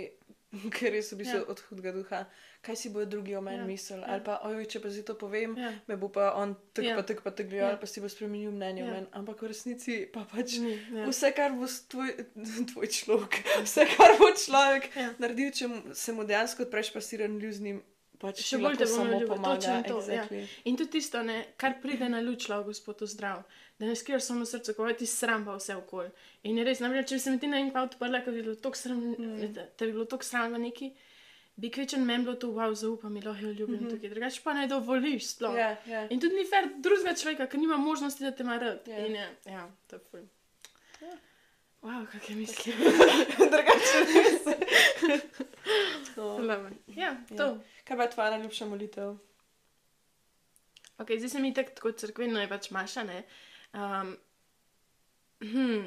ker 0.75 0.91
res 0.91 1.11
v 1.13 1.17
bistvu 1.21 1.39
Ja. 1.41 1.47
od 1.47 1.59
hudega 1.69 1.91
duha. 1.93 2.25
Kaj 2.61 2.75
si 2.75 2.89
bodo 2.89 3.05
drugi 3.05 3.35
o 3.35 3.41
meni 3.41 3.57
Ja, 3.57 3.65
mislili? 3.65 4.01
ja. 4.01 4.07
Ali 4.09 4.23
pa, 4.23 4.39
oj, 4.43 4.65
če 4.65 4.79
pa 4.81 4.89
zdaj 4.89 5.05
to 5.05 5.15
povem, 5.15 5.53
Ja. 5.57 5.69
me 5.87 5.95
bo 5.95 6.09
pa 6.09 6.33
on 6.35 6.55
tak 6.73 6.85
Ja. 6.85 6.95
pa 6.97 7.03
tak 7.03 7.21
pa 7.21 7.31
tak 7.31 7.47
gledal, 7.47 7.65
Ja. 7.65 7.69
ali 7.71 7.79
pa 7.79 7.87
si 7.87 8.01
bo 8.01 8.09
spremenil 8.09 8.51
mnenje 8.51 8.81
Ja. 8.81 8.85
o 8.85 8.91
meni. 8.91 9.07
Ampak 9.13 9.41
v 9.41 9.47
resnici 9.47 9.93
pa 10.07 10.25
pač 10.25 10.57
Ni, 10.57 10.73
ja. 10.91 11.05
vse, 11.05 11.31
kar 11.31 11.53
bo 11.53 11.63
tvoj, 11.65 12.09
tvoj 12.73 12.87
človek, 12.89 13.33
vse, 13.67 13.85
kar 13.87 14.17
bo 14.17 14.27
človek 14.35 14.89
Ja. 14.95 15.13
naredil, 15.17 15.51
če 15.51 15.65
se 15.93 16.11
mu 16.11 16.25
dejansko 16.25 16.65
odpreš, 16.65 16.91
pa 16.91 16.99
si 16.99 17.17
ranljiv 17.17 17.51
z 17.53 17.61
njim, 17.61 17.79
pač 18.19 18.41
Še 18.43 18.59
bolj 18.59 18.77
te 18.79 18.87
bo 18.87 18.91
samo 18.91 19.09
naljubil, 19.13 19.31
pomaga. 19.31 19.55
točno 19.55 19.83
to, 19.87 19.99
ja. 20.11 20.23
exactly. 20.23 20.41
In 20.69 20.77
tudi 20.79 20.91
tisto, 20.97 21.21
ne, 21.23 21.37
kar 21.57 21.77
pride 21.83 22.09
na 22.11 22.21
luč, 22.23 22.49
lahko 22.51 22.73
gospod 22.73 23.03
zdrav. 23.07 23.43
Da 23.79 23.87
ne 23.87 23.95
skrivaš 23.95 24.25
samo 24.27 24.45
srce, 24.45 24.75
ko 24.75 24.87
ti 24.93 25.07
sram 25.07 25.45
pa 25.47 25.55
vse 25.55 25.77
okoli. 25.79 26.09
In 26.43 26.57
je 26.59 26.65
res, 26.67 26.81
namreč, 26.83 27.07
če 27.09 27.19
bi 27.19 27.23
se 27.23 27.35
mi 27.35 27.39
ti 27.39 27.51
naenkrat 27.51 27.93
odprla, 27.93 28.19
ker 28.25 28.35
bi 28.35 28.43
bilo 28.43 28.57
tako 28.59 28.79
sram, 28.79 29.05
mm. 29.15 29.53
da, 29.55 29.69
bi 29.85 29.93
bilo 29.93 30.07
tako 30.11 30.27
sram 30.27 30.51
v 30.57 30.59
neki, 30.65 30.89
bi 31.59 31.71
kvečen 31.71 32.03
meni 32.07 32.27
bilo 32.27 32.35
to, 32.39 32.51
wow, 32.55 32.75
zaupam, 32.75 33.13
mi 33.15 33.23
lahko 33.23 33.45
jo 33.45 33.53
ljubim 33.53 33.75
mm. 33.75 33.85
-hmm. 33.85 33.95
tukaj. 33.95 34.09
Drugače 34.09 34.41
pa 34.43 34.53
ne 34.53 34.67
dovoliš 34.67 35.29
sploh. 35.35 35.55
Ja, 35.55 35.77
ja. 35.87 36.07
In 36.09 36.19
tudi 36.19 36.35
ni 36.35 36.43
fair 36.51 36.67
drugega 36.77 37.15
človeka, 37.15 37.47
ker 37.47 37.59
nima 37.59 37.77
možnosti, 37.77 38.23
da 38.23 38.31
te 38.31 38.43
ima 38.43 38.57
rad. 38.57 38.87
Ja. 38.87 39.05
In 39.05 39.15
je, 39.15 39.29
ja, 39.45 39.71
to 39.87 39.95
je 39.95 40.01
ful. 40.11 40.27
Ja. 41.83 41.87
Wow, 41.87 42.05
kakšne 42.11 42.35
misli. 42.35 42.73
Drugače 43.37 43.99
res. 44.09 44.43
No. 46.17 46.69
Ja, 46.95 47.13
to. 47.37 47.57
Kaj 47.87 47.97
pa 47.97 48.03
je 48.03 48.09
tvoja 48.11 48.29
najljubša 48.29 48.65
molitev? 48.65 49.15
Ok, 50.99 51.07
zdaj 51.17 51.29
se 51.29 51.39
mi 51.39 51.53
tako, 51.53 51.71
tako 51.75 51.91
crkveno 51.91 52.41
je 52.41 52.49
pač 52.49 52.71
maša, 52.71 53.03
ne. 53.03 53.23
Um, 53.73 54.17
hm. 55.39 55.85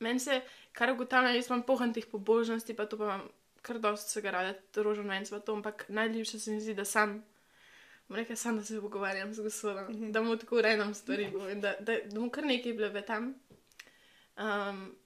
Meni 0.00 0.20
se, 0.20 0.40
kar 0.72 0.92
ugotavljam, 0.92 1.34
jaz 1.36 1.50
imam 1.50 1.62
pohan 1.62 1.92
teh 1.92 2.06
pobožnosti, 2.08 2.76
pa 2.76 2.86
to 2.86 2.96
pa 2.96 3.04
imam 3.04 3.28
kar 3.62 3.78
dosti 3.78 4.10
vsega 4.10 4.30
rada, 4.30 4.54
rožen 4.76 5.08
venc 5.10 5.30
pa 5.30 5.40
to, 5.40 5.52
ampak 5.52 5.84
najljubše 5.88 6.38
se 6.40 6.50
mi 6.50 6.60
zdi, 6.60 6.74
da 6.74 6.84
sam, 6.84 7.18
bom 8.08 8.16
rekel, 8.16 8.36
sam, 8.36 8.56
da 8.56 8.64
se 8.64 8.80
pogovarjam 8.80 9.34
z 9.34 9.42
gospodom, 9.42 9.92
Mhm. 9.92 10.12
da 10.12 10.22
mu 10.22 10.36
tako 10.36 10.60
rejam 10.60 10.94
stvari, 10.94 11.28
povem, 11.32 11.60
da, 11.60 11.74
da, 11.80 11.96
da 12.04 12.20
mu 12.20 12.30
kar 12.30 12.44
nekaj 12.46 12.72
bleve 12.72 13.02
tam. 13.06 13.34
Um, 14.36 14.96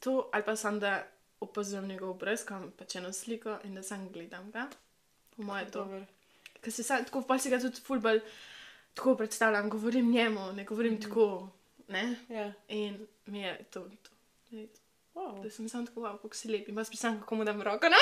to, 0.00 0.30
ali 0.32 0.44
pa 0.44 0.56
sam, 0.56 0.80
da 0.80 1.06
opazujem 1.40 1.88
njegov 1.88 2.10
obraz, 2.10 2.44
kam 2.44 2.72
pač 2.78 2.96
eno 2.96 3.12
sliko 3.12 3.58
in 3.64 3.74
da 3.74 3.82
sam 3.82 4.08
gledam 4.12 4.50
ga. 4.50 4.66
Po 5.36 5.42
moje 5.42 5.70
to. 5.70 5.88
Ker 6.60 6.72
se 6.72 6.82
sam, 6.82 7.04
tako 7.04 7.22
pa 7.22 7.38
si 7.38 7.50
ga 7.50 7.60
tudi 7.60 7.80
fulbal 7.80 8.20
tako 8.94 9.16
predstavljam, 9.16 9.70
govorim 9.70 10.10
njemu, 10.10 10.52
ne 10.52 10.64
govorim 10.64 10.92
mm 10.92 10.96
-hmm. 10.96 11.02
tako, 11.02 11.48
ne. 11.88 12.16
Ja. 12.28 12.52
In 12.68 13.06
mi 13.26 13.40
je 13.40 13.64
to, 13.70 13.90
to. 14.02 14.10
Wow. 15.14 15.42
Da 15.42 15.50
sem 15.50 15.68
sam 15.68 15.86
tako, 15.86 16.00
wow, 16.00 16.22
kako 16.22 16.34
si 16.34 16.48
lep, 16.48 16.68
in 16.68 16.74
pa 16.74 16.84
spisam, 16.84 17.20
kako 17.20 17.34
mu 17.34 17.44
dam 17.44 17.62
roko. 17.62 17.88
No? 17.88 17.96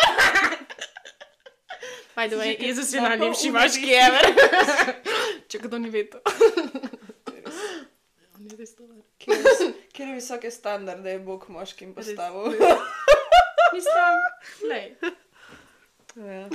By 2.17 2.29
the 2.29 2.37
way, 2.37 2.67
Jezus 2.67 2.93
je 2.93 3.01
najlepši 3.01 3.51
moški 3.51 3.93
ever. 3.93 4.35
Če 5.49 5.59
kdo 5.59 5.79
ni 5.79 5.91
vedel. 5.91 6.21
On 6.25 6.91
je 8.45 8.57
res 8.57 8.75
dober. 8.77 8.97
Kjer 9.93 10.09
je 10.09 10.15
visoke 10.15 10.51
standarde, 10.51 11.11
je 11.11 11.19
Bog 11.19 11.47
moškim 11.49 11.95
postavil. 11.95 12.55
Mislim, 13.73 14.19
lej, 14.69 14.95
Ja. 16.17 16.49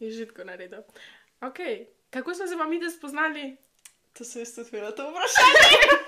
je 0.00 0.10
že 0.10 0.26
tako 0.26 0.44
naredil. 0.44 0.82
Ok, 1.40 1.58
kako 2.10 2.34
smo 2.34 2.46
se 2.46 2.56
pa 2.58 2.64
mi 2.64 2.80
da 2.80 2.90
spoznali? 2.90 3.56
To 4.12 4.24
se 4.24 4.38
jaz 4.38 4.54
tudi 4.54 4.70
vedela, 4.72 4.92
to 4.92 5.10
vprašanje. 5.10 5.90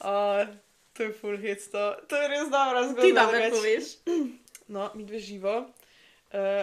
O, 0.00 0.44
to 0.92 1.02
je 1.02 1.12
full 1.12 1.36
hit, 1.36 1.70
to, 1.72 1.96
to 2.08 2.16
je 2.16 2.28
res 2.28 2.48
dobra 2.50 2.84
zgodba. 2.84 3.02
Ti 3.02 3.12
dobro 3.12 3.40
poveš. 3.50 3.84
No, 4.68 4.90
mi 4.94 5.04
dve 5.04 5.18
živo. 5.18 5.58
Uh, 6.30 6.62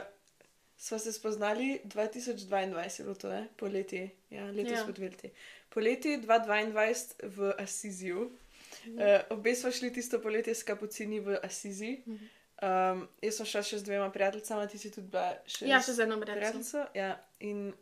sva 0.78 1.00
se 1.00 1.12
spoznali 1.14 1.82
2022, 1.84 2.48
je 3.00 3.04
bilo 3.04 3.16
to, 3.16 3.30
ne? 3.30 3.48
poleti. 3.58 4.10
Ja, 4.30 4.46
letos 4.46 4.72
Ja. 4.72 4.78
ja. 4.78 4.92
dve 4.92 5.10
leti. 5.10 5.30
Poleti 5.76 6.16
2022 6.24 7.28
v 7.36 7.52
Asiziju. 7.60 8.30
Mhm. 8.86 8.96
Uh, 8.96 9.38
obe 9.38 9.56
sva 9.56 9.72
šli 9.72 9.92
tisto 9.94 10.22
poletje 10.24 10.56
s 10.56 10.64
kapucini 10.64 11.20
v 11.20 11.40
Asizi. 11.44 12.00
Mhm. 12.08 12.32
Um, 12.56 13.02
jaz 13.20 13.36
sem 13.36 13.48
šla 13.52 13.62
še 13.68 13.82
z 13.82 13.84
dvema 13.84 14.08
prijateljicama, 14.16 14.68
ti 14.72 14.80
si 14.80 14.88
tudi 14.88 15.10
bila 15.12 15.34
še 15.44 15.68
Ja, 15.68 15.82
še 15.84 15.98
z 15.98 16.06
eno 16.06 16.16
prijateljico. 16.22 16.86
Ja, 16.96 17.10
in 17.44 17.74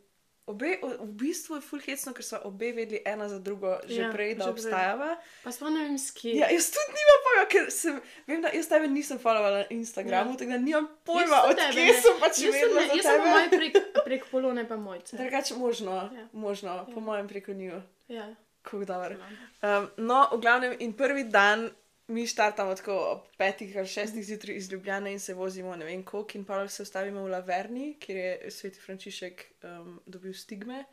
obe, 0.46 0.78
v 0.82 1.12
bistvu 1.16 1.56
je 1.56 1.62
full 1.64 1.80
hecno, 1.80 2.12
ker 2.12 2.24
sva 2.24 2.40
obe 2.44 2.72
vedeli 2.76 3.00
ena 3.06 3.28
za 3.28 3.38
drugo 3.38 3.78
že 3.88 4.00
Ja, 4.02 4.10
prej, 4.12 4.34
da 4.34 4.44
že 4.44 4.52
prej. 4.52 4.52
obstajava. 4.52 5.10
Pa 5.44 5.52
sploh 5.52 5.72
ne 5.72 5.84
vem, 5.88 5.98
s 5.98 6.12
kje. 6.12 6.36
Ja, 6.36 6.48
jaz 6.52 6.68
tudi 6.74 6.92
nimam 6.98 7.20
pojma, 7.26 7.44
ker 7.48 7.64
sem, 7.72 8.00
vem, 8.28 8.40
da 8.44 8.52
jaz 8.52 8.68
tebe 8.68 8.88
nisem 8.88 9.18
followala 9.18 9.64
na 9.64 9.68
Instagramu, 9.72 10.34
ja. 10.34 10.36
tako 10.36 10.50
da 10.50 10.58
nimam 10.58 10.88
pojma, 11.04 11.38
od 11.48 11.56
tebe 11.56 11.72
kje 11.72 11.92
ne. 11.92 12.00
sem 12.00 12.20
pač 12.20 12.42
Jaz 12.44 12.54
vedela 12.54 12.80
ne, 12.80 12.86
jaz 12.92 13.04
sem 13.08 13.24
mojem 13.24 13.50
prek, 13.50 13.74
prek 14.08 14.26
polone 14.30 14.68
pa 14.68 14.76
mojce. 14.76 15.16
Drugače 15.16 15.54
možno, 15.54 15.92
ja. 16.12 16.26
možno, 16.32 16.68
ja. 16.68 16.86
po 16.94 17.00
mojem 17.00 17.28
preko 17.28 17.52
njiju. 17.52 17.80
Ja. 18.08 18.34
Kako 18.62 18.84
dobro. 18.84 19.16
Um, 19.60 19.88
no, 19.96 20.28
v 20.32 20.40
glavnem, 20.40 20.76
in 20.80 20.92
prvi 20.96 21.24
dan 21.24 21.70
mi 22.06 22.26
štartamo 22.26 22.74
tako 22.74 22.92
ob 22.92 23.20
petih 23.38 23.76
ali 23.76 23.86
šestih 23.88 24.24
zjutraj 24.24 24.56
iz 24.56 24.72
Ljubljane 24.72 25.12
in 25.12 25.20
se 25.20 25.34
vozimo 25.34 25.76
ne 25.76 25.84
vem 25.84 26.04
koliko, 26.04 26.38
in 26.38 26.44
pa 26.44 26.68
se 26.68 26.82
ustavimo 26.82 27.22
v 27.22 27.28
Laverni, 27.28 27.96
kjer 28.00 28.16
je 28.18 28.50
sveti 28.50 28.80
Frančišek 28.80 29.44
um, 29.62 30.00
dobil 30.06 30.34
stigme. 30.34 30.84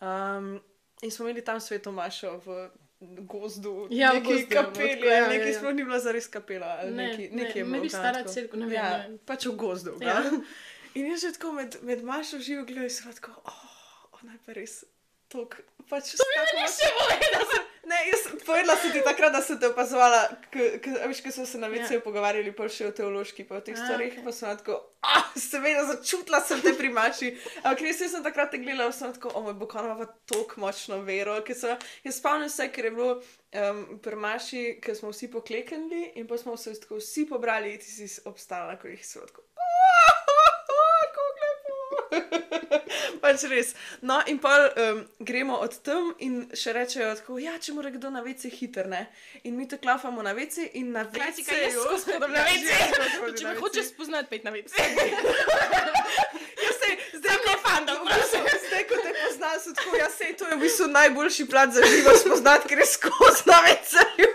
Um, 0.00 0.60
in 1.02 1.10
smo 1.10 1.28
imeli 1.28 1.44
tam 1.44 1.60
sveto 1.60 1.92
mašo 1.92 2.40
v 2.46 2.70
gozdu, 3.00 3.88
Ja, 3.90 4.12
neki 4.12 4.26
gozdu, 4.26 4.46
no, 4.54 4.62
kapeli, 4.62 4.88
tako, 4.90 5.06
ja, 5.06 5.16
ja, 5.16 5.32
ja, 5.32 5.46
ja. 5.46 5.58
sploh 5.58 5.74
ni 5.74 5.84
bila 5.84 5.98
zares 5.98 6.26
kapela. 6.26 6.76
ali 6.80 6.90
Ne, 6.90 7.08
neki, 7.08 7.28
ne, 7.30 7.42
nekaj 7.42 7.60
je 7.60 7.64
bilo 7.64 7.88
stara 7.88 8.24
cerkev, 8.24 8.58
ne 8.60 8.66
vem, 8.66 8.74
Ja, 8.74 8.90
ne 8.98 9.08
vem. 9.08 9.18
pač 9.26 9.46
v 9.46 9.56
gozdu. 9.56 9.96
Ja. 10.00 10.08
Ja. 10.08 10.40
In 10.94 11.06
jaz 11.10 11.20
že 11.20 11.32
tako 11.32 11.52
med, 11.52 11.76
med 11.82 12.04
mašo 12.04 12.38
živo 12.38 12.64
gledam, 12.64 12.84
in 12.84 12.90
sem 12.90 13.12
tako, 13.12 13.32
oh, 13.44 14.18
ona 14.22 14.32
je 14.32 14.38
pa 14.46 14.52
res 14.52 14.84
tok. 15.28 15.56
Pač 15.90 16.14
to 16.18 16.26
mi 16.32 16.42
ni 16.60 16.66
še 16.70 16.90
Ne, 17.84 17.96
jaz 18.08 18.22
povedala 18.46 18.76
sem 18.80 18.92
ti 18.92 19.00
takrat, 19.04 19.32
da 19.32 19.42
sem 19.44 19.58
te 19.60 19.68
opazovala, 19.68 20.22
ko 20.48 21.32
smo 21.32 21.44
se 21.46 21.58
na 21.60 21.68
VC-ju 21.68 21.98
ja. 21.98 22.04
pogovarjali 22.04 22.52
pa 22.56 22.68
še 22.72 22.88
o 22.88 22.94
teološki, 22.96 23.44
pa 23.44 23.58
o 23.58 23.64
teh 23.64 23.76
A, 23.76 23.82
stvareh, 23.82 24.14
okej. 24.14 24.24
pa 24.24 24.32
sem 24.32 24.56
tako, 24.60 24.78
ah, 25.04 25.28
seveda 25.36 25.84
začutila 25.90 26.40
sem 26.40 26.62
te 26.64 26.72
pri 26.78 26.88
maši. 26.94 27.34
Ampak 27.60 27.84
res 27.84 28.00
sem 28.00 28.24
takrat 28.24 28.54
te 28.54 28.60
gledala, 28.62 28.88
sem 28.96 29.12
tako, 29.12 29.34
o 29.36 29.44
moj 29.44 29.56
bog, 29.60 29.76
ona 29.76 29.98
ima 29.98 30.08
tako 30.32 30.64
močno 30.64 31.02
vero, 31.04 31.36
ker 31.44 31.58
sem, 31.60 31.88
jaz 32.08 32.20
spomnim 32.22 32.52
se, 32.52 32.70
ker 32.72 32.88
je 32.88 32.94
bilo 32.96 33.10
um, 33.20 33.84
pri 34.00 34.20
maši, 34.24 34.64
ker 34.80 34.96
smo 34.96 35.12
vsi 35.12 35.28
pokleknili 35.34 36.14
in 36.20 36.30
pa 36.30 36.40
smo 36.40 36.56
se 36.56 36.72
tako 36.80 37.02
vsi 37.02 37.28
pobrali 37.28 37.76
ti 37.82 37.92
si 37.92 38.08
obstala, 38.24 38.78
ko 38.80 38.88
jih 38.88 39.04
tako, 39.04 39.28
kako 39.28 39.44
lepo. 39.44 39.73
pač 43.22 43.44
res. 43.50 43.72
No, 44.02 44.20
in 44.30 44.38
pa 44.42 44.52
um, 44.68 45.02
gremo 45.18 45.58
od 45.64 45.76
tam 45.86 46.12
in 46.24 46.44
še 46.56 46.74
rečejo, 46.76 47.12
tako, 47.20 47.38
ja, 47.42 47.56
če 47.60 47.74
mora 47.76 47.92
kdo 47.94 48.10
na 48.14 48.22
vece 48.24 48.50
hiter, 48.52 48.88
ne. 48.90 49.04
In 49.44 49.56
mi 49.58 49.68
te 49.68 49.78
klafamo 49.78 50.22
na 50.24 50.34
vece 50.36 50.66
in 50.80 50.92
na 50.94 51.04
vece. 51.08 51.20
Klasika, 51.20 51.58
jaz 51.58 51.78
skozi 51.84 52.18
na 52.18 52.30
WC. 52.32 52.80
Če 53.38 53.46
me 53.48 53.54
hočeš 53.58 53.90
spoznati, 53.92 54.30
pet 54.30 54.46
na 54.46 54.54
vece. 54.54 54.74
Jaz 56.64 56.76
se, 56.80 56.90
zdaj, 57.18 57.38
ko 57.44 57.56
fanda, 57.64 57.96
zdaj, 58.00 58.84
ko 58.90 59.00
te 59.02 59.14
poznam, 59.18 59.56
so 59.60 59.74
tako, 59.76 59.96
ja, 60.00 60.08
sej, 60.12 60.34
to 60.38 60.48
je 60.50 60.58
v 60.58 60.62
bistvu 60.64 60.90
najboljši 60.94 61.48
plat 61.50 61.72
za 61.74 61.84
živo 61.88 62.16
spoznati, 62.20 62.70
ker 62.70 62.84
je 62.84 62.90
skozi 62.96 63.48
na 63.50 63.60
veceju. 63.66 64.32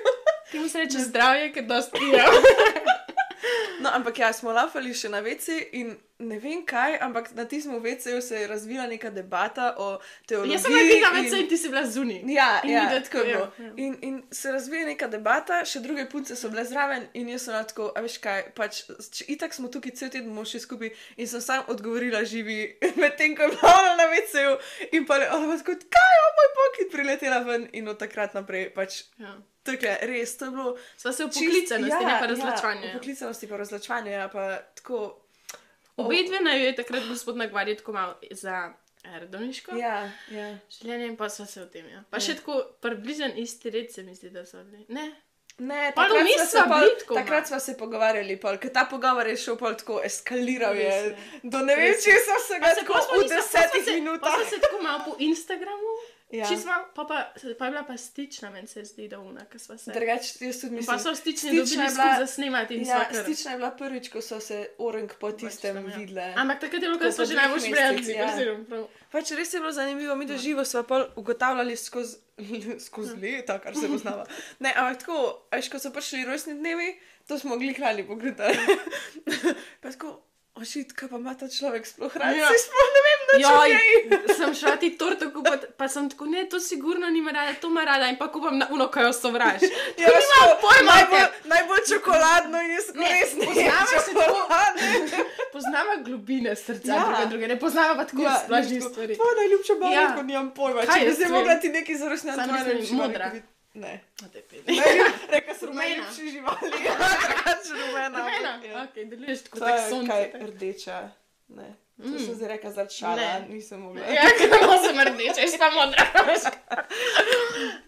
Ti 0.50 0.60
mi 0.60 0.70
se 0.70 0.82
reče 0.82 1.06
zdravje, 1.06 1.52
ker 1.54 1.70
dosti 1.70 2.00
pijem. 2.00 3.08
No, 3.80 3.90
ampak 3.90 4.20
ja, 4.20 4.34
smo 4.34 4.52
lafali 4.52 4.94
še 4.94 5.08
na 5.08 5.20
vece 5.20 5.56
in 5.72 5.94
ne 6.20 6.36
vem 6.38 6.66
kaj, 6.66 6.98
ampak 7.00 7.30
na 7.32 7.46
tistem 7.46 7.80
veceju 7.80 8.22
se 8.22 8.36
je 8.36 8.48
razvila 8.48 8.88
neka 8.88 9.10
debata 9.10 9.76
o 9.78 9.86
teologiji. 10.28 10.54
Jaz 10.54 10.62
sem 10.62 10.74
bila 10.74 10.84
na 11.06 11.18
in- 11.18 11.24
vece 11.24 11.40
in 11.40 11.48
ti 11.48 11.58
si 11.58 11.70
bila 11.70 11.86
zunaj. 11.86 12.18
Ja, 12.28 12.50
In 12.62 12.70
ja 12.70 12.82
videti, 12.82 13.06
tako 13.06 13.18
je 13.18 13.30
ja, 13.30 13.38
bilo. 13.38 13.52
ja. 13.60 13.74
In, 13.78 13.96
in 14.02 14.24
se 14.32 14.52
razvija 14.52 14.86
neka 14.86 15.08
debata, 15.08 15.62
še 15.66 15.80
druge 15.80 16.10
punce 16.10 16.36
so 16.36 16.50
bile 16.50 16.66
zraven, 16.66 17.08
in 17.14 17.30
jaz 17.30 17.42
sem 17.42 17.66
tako, 17.66 17.92
a 17.96 18.02
veš 18.02 18.18
kaj, 18.18 18.50
pač, 18.52 18.82
itak 19.28 19.54
smo 19.54 19.68
tukaj 19.70 19.92
cel 19.94 20.10
teden, 20.10 20.28
bomo 20.28 20.44
še 20.44 20.60
skupaj. 20.60 20.92
In 21.16 21.28
sem 21.28 21.42
sam 21.42 21.64
odgovorila 21.68 22.24
živi, 22.26 22.60
medtem 22.98 23.32
ko 23.32 23.44
je 23.44 23.54
bila 23.54 23.72
ona 23.76 23.96
na 23.96 24.08
veceju, 24.08 24.58
in 24.92 25.06
pa 25.06 25.18
je 25.18 25.32
ona 25.32 25.56
tako, 25.56 25.78
kaj, 25.88 26.18
o 26.20 26.34
moj 26.34 26.52
bog, 26.54 26.82
in 26.84 26.92
priletela 26.92 27.40
ven, 27.42 27.70
in 27.72 27.88
od 27.88 27.98
takrat 27.98 28.36
naprej, 28.36 28.70
pač, 28.72 29.06
Ja. 29.18 29.38
Tukaj, 29.69 29.97
res, 30.03 30.36
to 30.36 30.45
je 30.45 30.51
bilo. 30.51 30.73
Sva 30.97 31.12
se 31.12 31.23
v 31.23 31.29
čist- 31.29 31.45
poklicanosti, 31.45 31.89
ne 32.01 32.13
pa 32.13 32.25
Ja, 32.25 32.27
razločevanje. 32.27 32.88
v 32.88 32.93
poklicanosti 32.95 33.47
pa 33.47 33.58
razločevanje, 33.58 34.12
ja, 34.13 34.27
pa 34.27 34.43
tako. 34.75 35.01
Obe 35.97 36.15
dve 36.23 36.39
naj 36.39 36.62
je 36.62 36.75
takrat 36.75 37.03
gospod 37.05 37.38
Nagvarje 37.38 37.75
tako 37.75 37.91
malo 37.93 38.13
za 38.34 38.73
redovniško. 39.05 39.75
Ja, 39.75 39.95
ja. 40.29 40.58
Življenje 40.71 41.05
in 41.05 41.15
pa 41.15 41.29
sva 41.29 41.45
se 41.45 41.62
o 41.62 41.67
tem. 41.67 41.88
Ja. 41.88 42.03
Pa 42.10 42.17
Ja. 42.17 42.21
še 42.21 42.36
tako 42.36 42.53
približen 42.79 43.38
isti 43.38 43.69
red 43.69 43.91
se 43.91 44.03
mi 44.03 44.15
zdi, 44.15 44.29
da 44.29 44.45
so 44.45 44.58
bili. 44.60 44.86
Ne. 44.89 45.12
Ne, 45.60 45.91
takrat, 45.91 46.23
sva 46.29 46.45
se 46.45 46.51
sva 46.53 46.63
pol, 46.69 46.86
takrat 47.12 47.47
smo 47.47 47.60
se 47.60 47.73
pogovarjali, 47.75 48.38
pol, 48.38 48.55
ker 48.58 48.71
ta 48.71 48.86
pogovor 48.86 49.27
je 49.27 49.36
šel 49.36 49.58
pol 49.58 49.73
tako, 49.75 49.99
eskaliral 50.01 50.71
je. 50.73 50.88
Res 50.88 51.03
je. 51.03 51.41
Do 51.45 51.60
ne 51.60 51.75
vem, 51.75 51.91
če 51.95 52.13
sem 52.17 52.39
se 52.39 52.60
ga 52.60 52.69
Pa 52.69 52.75
tako 52.77 52.93
v 53.12 53.25
desetih 53.25 53.43
sva 53.73 53.84
se- 53.84 53.91
minutah. 53.93 54.23
pol 54.29 54.39
sva 54.39 54.49
se 54.49 54.60
tako 54.60 54.82
malo 54.82 54.99
po 55.03 55.15
Instagramu. 55.19 55.91
Ja. 56.32 56.46
Ja. 56.46 56.58
Smo, 56.58 56.72
pa, 56.96 57.04
pa, 57.06 57.18
pa 57.54 57.65
je 57.65 57.72
bila 57.72 57.84
pa 57.84 57.98
stična, 57.98 58.50
meni 58.50 58.68
se 58.68 58.84
zdi, 58.86 59.08
da 59.08 59.20
una, 59.20 59.46
ki 59.46 59.60
sva 59.60 59.78
se. 59.78 59.92
Drugače, 59.92 60.34
jaz 60.42 60.62
tudi 60.62 60.76
mislim. 60.76 60.86
pa 60.88 61.00
so 61.00 61.15
stični 61.15 61.50
dobili 61.52 61.78
bila- 61.88 62.18
za 62.18 62.28
snemati 62.28 62.76
in 62.76 62.82
Ja, 62.82 62.86
sva 62.88 63.06
kar. 63.08 63.24
stična 63.24 63.52
je 63.52 63.58
bila 63.58 63.72
prvič, 63.72 64.10
ko 64.10 64.22
so 64.22 64.39
se 64.39 64.60
orang 64.80 65.10
po 65.15 65.32
tistem 65.34 65.76
tam, 65.76 65.89
ja. 65.89 65.98
videle. 65.98 66.34
Ampak 66.38 66.60
takrat 66.60 66.74
je 66.76 66.88
bilo, 66.88 67.00
Ko 67.00 67.12
smo 67.12 67.26
že 67.26 67.34
dveh 67.34 67.44
najboljši 67.44 67.70
mestih, 67.70 68.06
prijatelji. 68.06 68.46
ja. 68.72 68.84
Pač 69.12 69.32
res 69.32 69.54
je 69.54 69.60
bilo 69.60 69.72
zanimivo, 69.72 70.15
mi 70.15 70.26
doživo 70.28 70.65
smo 70.65 70.84
pa 70.84 71.08
ugotavljali 71.15 71.76
skozi, 71.76 72.18
skozi 72.80 73.15
leta, 73.18 73.60
kar 73.60 73.74
se 73.76 73.88
poznava. 73.89 74.26
Ne, 74.60 74.74
ampak 74.76 75.00
tako, 75.00 75.18
veš, 75.52 75.70
ko 75.70 75.80
so 75.80 75.89
prišli 75.89 76.26
rojstni 76.26 76.54
dnevi, 76.56 76.94
to 77.28 77.39
smo 77.39 77.58
glihlali 77.58 78.06
pogledali. 78.06 78.54
pa 79.82 79.92
tako, 79.92 80.22
ošit, 80.60 80.91
kaj 80.91 81.08
pa 81.08 81.17
ima 81.17 81.34
ta 81.34 81.48
človek 81.50 81.86
sploh 81.86 82.15
rad? 82.15 82.32
Ja. 82.32 82.41
Ja. 82.43 82.50
Sploh 82.60 82.89
ne 82.89 83.02
vem, 83.02 83.19
da 83.24 83.34
Joj, 83.39 83.72
če 84.28 84.34
sem 84.39 84.54
šla 84.56 84.76
ti 84.76 84.89
torto 84.93 85.30
kupiti, 85.30 85.67
pa 85.74 85.88
sem 85.88 86.10
tako, 86.10 86.26
ne, 86.28 86.45
to 86.45 86.60
sigurno 86.60 87.10
nima 87.10 87.32
rada, 87.32 87.54
to 87.56 87.67
ima 87.67 87.84
rada 87.84 88.08
in 88.08 88.17
pa 88.17 88.28
kupam 88.28 88.58
na 88.58 88.67
uno, 88.69 88.88
kaj 88.88 89.04
jo 89.04 89.13
sovraž. 89.15 89.62
Ja, 89.98 90.08
veš, 90.08 90.26
nimam 90.26 90.45
ko 90.45 90.58
pojma, 90.62 90.91
najbolj, 90.91 91.26
najbolj 91.45 91.84
čokoladno 91.89 92.58
in 92.60 92.72
jaz 92.72 92.88
Ne, 92.95 93.10
res 93.12 93.34
ne 93.34 93.45
poznava 93.48 93.86
se 93.98 94.13
tako- 94.13 94.26
čokoladne. 94.26 94.89
Poznava 95.54 95.95
globine 96.00 96.56
srca, 96.58 96.88
Ja. 96.88 96.95
ja. 96.95 97.06
druge, 97.06 97.26
druge, 97.28 97.48
ne 97.48 97.60
poznava 97.60 97.95
pa 97.95 98.06
tako 98.06 98.22
ja, 98.22 98.36
splošnih 98.39 98.80
tako, 98.80 98.91
stvari. 98.91 99.15
Tvoja 99.15 99.36
najljubša 99.36 99.74
barva, 99.76 99.93
Ja. 99.93 100.02
ja. 100.12 100.24
nimam 100.24 100.52
pojma. 100.52 100.82
Kaj 100.82 100.95
Če 100.95 101.06
je 101.06 101.10
bi 101.10 101.15
se 101.15 101.30
mogla 101.30 101.56
ti 101.56 101.69
nekaj 101.69 101.95
zaročnjati, 101.98 102.36
Samo 102.36 102.48
tvoja 102.48 102.60
mislim, 102.60 102.76
najljubša 102.76 102.95
barva, 102.95 103.08
modra. 103.08 103.30
ko 103.30 103.36
bi- 103.36 103.59
Ne. 103.73 103.99
A 104.23 104.27
te. 104.27 104.43
Najljub- 104.65 105.29
Rekla 105.32 105.53
sem 105.53 105.67
Rumena. 105.67 105.88
najljubši 105.89 106.29
živali. 106.32 106.69
Ja, 106.86 106.95
drugače 106.95 107.71
rumena. 107.71 108.19
Rumena, 108.19 108.53
ampak, 108.53 108.69
ja. 108.69 108.84
ok, 108.84 109.10
deluješ 109.10 109.41
tako, 109.41 109.60
To 109.60 109.65
tako 109.65 109.77
je 109.77 109.89
sonce. 109.89 110.08
kaj 110.08 110.32
tako. 110.32 110.45
rdeča. 110.45 111.10
Ne. 111.47 111.75
To 111.97 112.19
sem 112.19 112.36
zdaj 112.36 112.47
rekla 112.47 112.71
šala, 112.89 113.15
Ne. 113.15 113.45
nisem 113.49 113.79
mogla. 113.79 114.01
Ja, 114.03 114.21
kako 114.39 114.77
sem 114.79 114.97
rdeča, 114.99 115.41
jaz 115.41 115.58
pa 115.60 115.69
modra. 115.69 116.03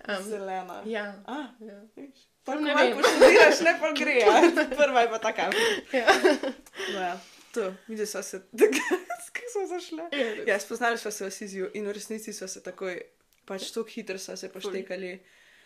um, 0.10 0.24
Zelena. 0.24 0.82
ja. 0.86 1.14
A, 1.26 1.36
ja. 1.60 1.82
Pa 2.44 2.56
ne 2.56 2.62
ne 2.64 2.76
vem. 2.76 2.88
vem, 2.88 2.98
poštudiraš, 2.98 3.60
ne 3.62 3.78
pa 3.80 3.92
gre. 3.94 4.16
Ja. 4.16 4.42
Prva 4.78 5.02
je 5.02 5.10
pa 5.10 5.20
taka. 5.20 5.42
Ja. 5.94 6.08
No, 6.94 7.00
ja. 7.00 7.20
To, 7.54 7.74
mi 7.88 8.06
smo 8.06 8.22
se, 8.22 8.42
kako 9.28 9.48
smo 9.52 9.68
zašli. 9.70 9.98
Ja, 10.48 10.60
spoznali 10.60 10.98
smo 10.98 11.12
se 11.12 11.26
v 11.26 11.32
Siziju 11.32 11.72
in 11.74 11.88
v 11.88 11.92
resnici 11.92 12.34
smo 12.34 12.48
se 12.48 12.64
takoj, 12.64 13.02
pač 13.46 13.72
tako 13.72 13.84
hitro 13.86 14.18
smo 14.18 14.36
se 14.36 14.50
poštekali. 14.50 15.20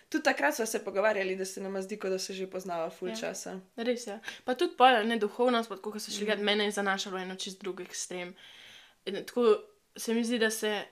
Tudi 0.09 0.23
takrat 0.23 0.55
smo 0.55 0.65
se 0.65 0.83
pogovarjali, 0.83 1.35
da 1.35 1.45
se 1.45 1.61
nam 1.61 1.81
zdi, 1.81 1.99
kot 1.99 2.09
da 2.09 2.19
se 2.19 2.33
že 2.33 2.47
poznava 2.47 2.89
ful 2.89 3.09
Ja. 3.09 3.15
časa. 3.15 3.59
Res 3.77 4.07
je. 4.07 4.19
Pa 4.43 4.53
tudi 4.55 4.73
pa 4.77 5.03
ne 5.03 5.17
duhovnost, 5.17 5.69
pa 5.69 5.75
tako 5.75 5.91
ko 5.91 5.99
so 5.99 6.11
šli 6.11 6.25
gledati, 6.25 6.43
mene 6.43 6.63
je 6.63 6.71
zanašalo 6.71 7.17
eno 7.17 7.35
čist 7.35 7.61
drug 7.61 7.81
ekstrem. 7.81 8.35
Tako 9.05 9.57
se 9.95 10.13
mi 10.13 10.23
zdi, 10.23 10.39
da 10.39 10.49
se 10.49 10.85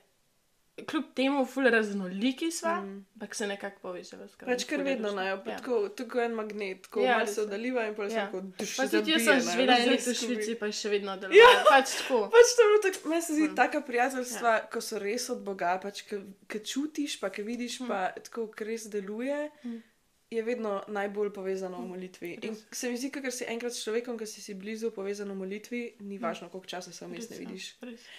kljub 0.82 1.04
temu 1.14 1.46
ful 1.46 1.64
raznoliki 1.66 2.52
sva, 2.52 2.76
Mm. 2.76 3.06
ampak 3.14 3.36
se 3.36 3.48
nekako 3.48 3.80
poveževa. 3.82 4.26
Pač 4.40 4.64
kar 4.64 4.82
vedno 4.82 5.12
najo, 5.12 5.36
Ja. 5.38 5.58
tako, 5.58 5.90
tako 5.92 6.20
en 6.20 6.32
magnet, 6.34 6.82
tako 6.82 7.00
Ja, 7.00 7.14
malo 7.14 7.28
se 7.28 7.42
oddaljiva 7.42 7.86
in 7.86 7.96
pa 7.96 8.10
se 8.10 8.16
Ja. 8.16 8.26
tako 8.26 8.42
duši. 8.42 8.78
Pa 8.78 8.88
tudi 8.88 9.12
jaz 9.12 9.24
sem 9.24 9.40
živela 9.42 9.78
en 9.78 9.90
let 9.90 10.02
v 10.02 10.14
Švici, 10.16 10.56
pa 10.56 10.66
še 10.68 10.90
vedno 10.90 11.14
delovala. 11.16 11.38
Ja. 11.54 11.64
Pač 11.72 11.94
tako. 11.94 12.24
Pač 12.28 12.48
to 12.50 12.60
je 12.60 12.68
bilo 12.68 12.82
tako, 12.86 13.10
meni 13.10 13.22
se 13.22 13.34
zdi 13.34 13.44
Mm. 13.44 13.56
taka 13.56 13.82
prijateljstva, 13.82 14.50
ja. 14.52 14.68
ko 14.68 14.82
so 14.82 15.00
res 15.00 15.30
od 15.30 15.40
Boga, 15.42 15.80
pač 15.80 16.02
ki 16.02 16.60
čutiš, 16.62 17.20
pa 17.20 17.30
ki 17.30 17.42
vidiš, 17.44 17.80
Mm. 17.80 17.88
pa 17.88 18.00
tako, 18.20 18.48
ker 18.50 18.68
res 18.68 18.88
deluje, 18.88 19.52
Mm. 19.64 19.82
Je 20.34 20.44
vedno 20.44 20.84
najbolj 20.88 21.30
povezano 21.34 21.78
v 21.78 21.88
molitvi. 21.88 22.32
In 22.48 22.56
se 22.72 22.90
mi 22.90 22.98
zdi, 22.98 23.12
ker 23.14 23.32
si 23.32 23.46
enkrat 23.48 23.74
s 23.74 23.84
človekom, 23.84 24.18
ki 24.18 24.28
si 24.28 24.42
si 24.42 24.54
blizu 24.54 24.92
povezan 24.92 25.30
v 25.32 25.36
molitvi, 25.36 25.82
ni 26.08 26.18
važno, 26.18 26.50
koliko 26.50 26.68
časa 26.68 26.92
se 26.92 27.06
vmes 27.06 27.30
ne 27.30 27.36
je, 27.36 27.40
vidiš. 27.46 27.68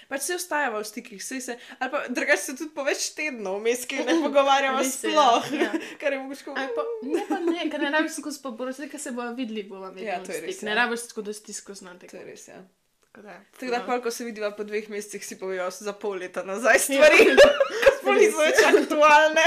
Pač 0.08 0.26
se 0.28 0.34
ostajava 0.34 0.80
v 0.80 0.88
stikih, 0.88 1.24
sej 1.24 1.40
se, 1.40 1.58
ali 1.78 1.90
pa 1.90 2.04
drugače 2.08 2.42
se 2.42 2.56
tudi 2.56 2.74
po 2.74 2.84
več 2.86 3.10
tednov 3.18 3.58
vmes, 3.60 3.84
ki 3.90 4.04
ne 4.04 4.18
pogovarjava 4.22 4.78
Res 4.82 4.94
je, 5.02 5.10
sploh, 5.10 5.50
ja. 5.58 5.72
kar 6.00 6.12
je 6.12 6.22
mogoče 6.22 6.54
Ali 6.54 6.70
pa, 6.76 6.86
ne, 7.02 7.26
pa 7.28 7.40
ne, 7.40 7.66
ker 7.70 7.80
ne 7.80 7.90
rabiš 7.90 8.20
skozi 8.20 8.42
poboriti, 8.42 8.88
ker 8.88 9.00
se 9.00 9.12
bojo 9.12 9.34
videli, 9.34 9.66
bomo 9.68 9.90
videli. 9.90 10.12
Ja, 10.12 10.22
to 10.22 10.32
je 10.32 10.40
res, 10.46 10.62
Ne 10.62 10.72
ja. 10.74 10.84
rabiš 10.84 11.08
tako, 11.10 11.26
da 11.28 11.32
si 11.34 11.52
skozi 11.52 11.84
znate. 11.84 12.06
To 12.12 12.16
je 12.16 12.24
res, 12.24 12.48
ja. 12.48 12.62
Tako 13.14 13.26
da, 13.26 13.34
Tako 13.60 13.70
da, 13.70 13.78
pol, 13.86 14.00
ko 14.02 14.10
se 14.10 14.24
vidiva 14.26 14.48
po 14.50 14.64
dveh 14.66 14.88
mesecih, 14.90 15.22
si 15.22 15.36
povejo 15.38 15.68
za 15.70 15.92
pol 15.94 16.18
leta 16.18 16.42
nazaj 16.42 16.78
stvari, 16.78 17.20
Ja. 17.30 17.36
ki 17.84 17.92
sploh 18.00 18.16
niso 18.18 18.40
več 18.42 18.58
aktualne. 18.66 19.44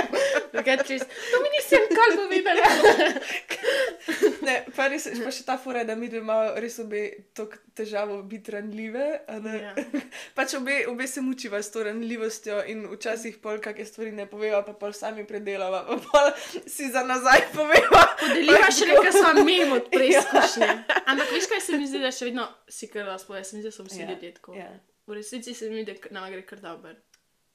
Čez, 0.64 1.02
to 1.32 1.38
mi 1.44 1.50
nisem 1.56 1.84
kar 1.94 2.10
povedala. 2.18 2.66
Ne, 4.48 4.62
pa 4.72 4.86
res, 4.88 5.04
pa 5.20 5.32
še 5.34 5.44
ta 5.44 5.58
fura, 5.60 5.82
je, 5.84 5.88
da 5.90 5.96
mi 6.00 6.08
dve 6.08 6.22
imamo 6.24 6.54
res 6.62 6.78
obe 6.80 7.02
to 7.36 7.50
težavo 7.76 8.22
biti 8.24 8.54
ranljive. 8.56 9.08
Ja. 9.28 9.74
Pač 10.38 10.54
obe, 10.56 10.78
obe 10.88 11.08
se 11.08 11.20
mučiva 11.22 11.60
s 11.60 11.74
to 11.74 11.84
ranljivostjo 11.84 12.62
in 12.72 12.86
včasih 12.94 13.42
pol 13.44 13.60
kakšne 13.60 13.86
stvari 13.90 14.14
ne 14.16 14.24
poveva, 14.30 14.62
pa 14.64 14.72
pol 14.78 14.96
sami 14.96 15.26
predelava, 15.28 15.84
pa 15.90 15.98
pol 16.00 16.32
si 16.64 16.88
za 16.94 17.04
nazaj 17.04 17.50
poveva. 17.52 18.04
Podeliva 18.22 18.72
še 18.72 18.88
nekaj 18.94 19.12
smo 19.18 19.44
mimo 19.44 19.82
od 19.82 19.90
Ja. 19.92 19.98
preizkušnje. 19.98 20.70
Ampak 21.04 21.34
veš, 21.36 21.50
kaj 21.52 21.62
se 21.68 21.82
mi 21.82 21.90
zdi, 21.92 22.00
da 22.06 22.14
še 22.16 22.30
vedno 22.30 22.48
si 22.72 22.88
kar 22.88 23.04
razpoje, 23.10 23.44
se 23.44 23.58
mi 23.58 23.66
zdi, 23.66 23.74
da 23.74 23.76
so 23.76 23.84
vsi 23.90 24.06
Ja, 24.06 24.12
ljudje 24.14 24.34
tako. 24.40 24.56
Ja. 24.56 24.72
V 25.08 25.16
resnici 25.20 25.54
se 25.56 25.68
mi 25.70 25.84
zdi, 25.84 25.92
da 25.92 26.16
nama 26.16 26.32
gre 26.32 26.46
kar 26.48 26.64
dobro. 26.64 26.96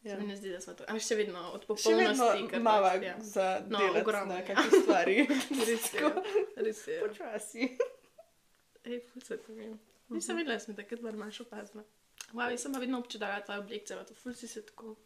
Ja. 0.03 0.11
Se 0.11 0.17
mi 0.17 0.27
ne 0.27 0.37
zdi, 0.37 0.51
da 0.51 0.61
smo 0.61 0.75
to. 0.75 0.85
Ampak 0.85 1.03
še 1.03 1.15
vedno 1.15 1.41
od 1.51 1.63
Še 1.63 1.93
vedno 1.93 2.11
popolnosti. 2.11 2.49
kar 2.51 2.61
mava 2.61 2.91
pač, 2.91 3.03
ja. 3.03 3.15
za 3.23 3.47
No, 3.69 3.79
ogromno, 3.95 4.35
ja. 4.35 4.43
kakšne 4.43 4.81
stvari. 4.81 5.17
Res 5.69 5.85
je. 5.93 6.11
Res 6.59 6.81
je. 6.87 6.97
Počasi. 7.01 7.69
Ej, 8.85 8.99
ful 9.05 9.23
se 9.23 9.37
to 9.39 9.53
vem. 9.53 9.79
Nisem 10.11 10.37
videla, 10.37 10.59
sem 10.59 10.75
takrat 10.75 11.01
bar 11.01 11.15
manjšo 11.15 11.45
opazna. 11.45 11.85
Wow, 12.33 12.51
jaz 12.51 12.61
sem 12.61 12.73
pa 12.73 12.79
vedno 12.79 12.99
občudovala 12.99 13.41
tvoje 13.41 13.61
oblekce, 13.61 13.95
pa 13.95 14.05
to 14.05 14.15
ful 14.15 14.35
si 14.35 14.49
se 14.49 14.63
tako. 14.65 14.97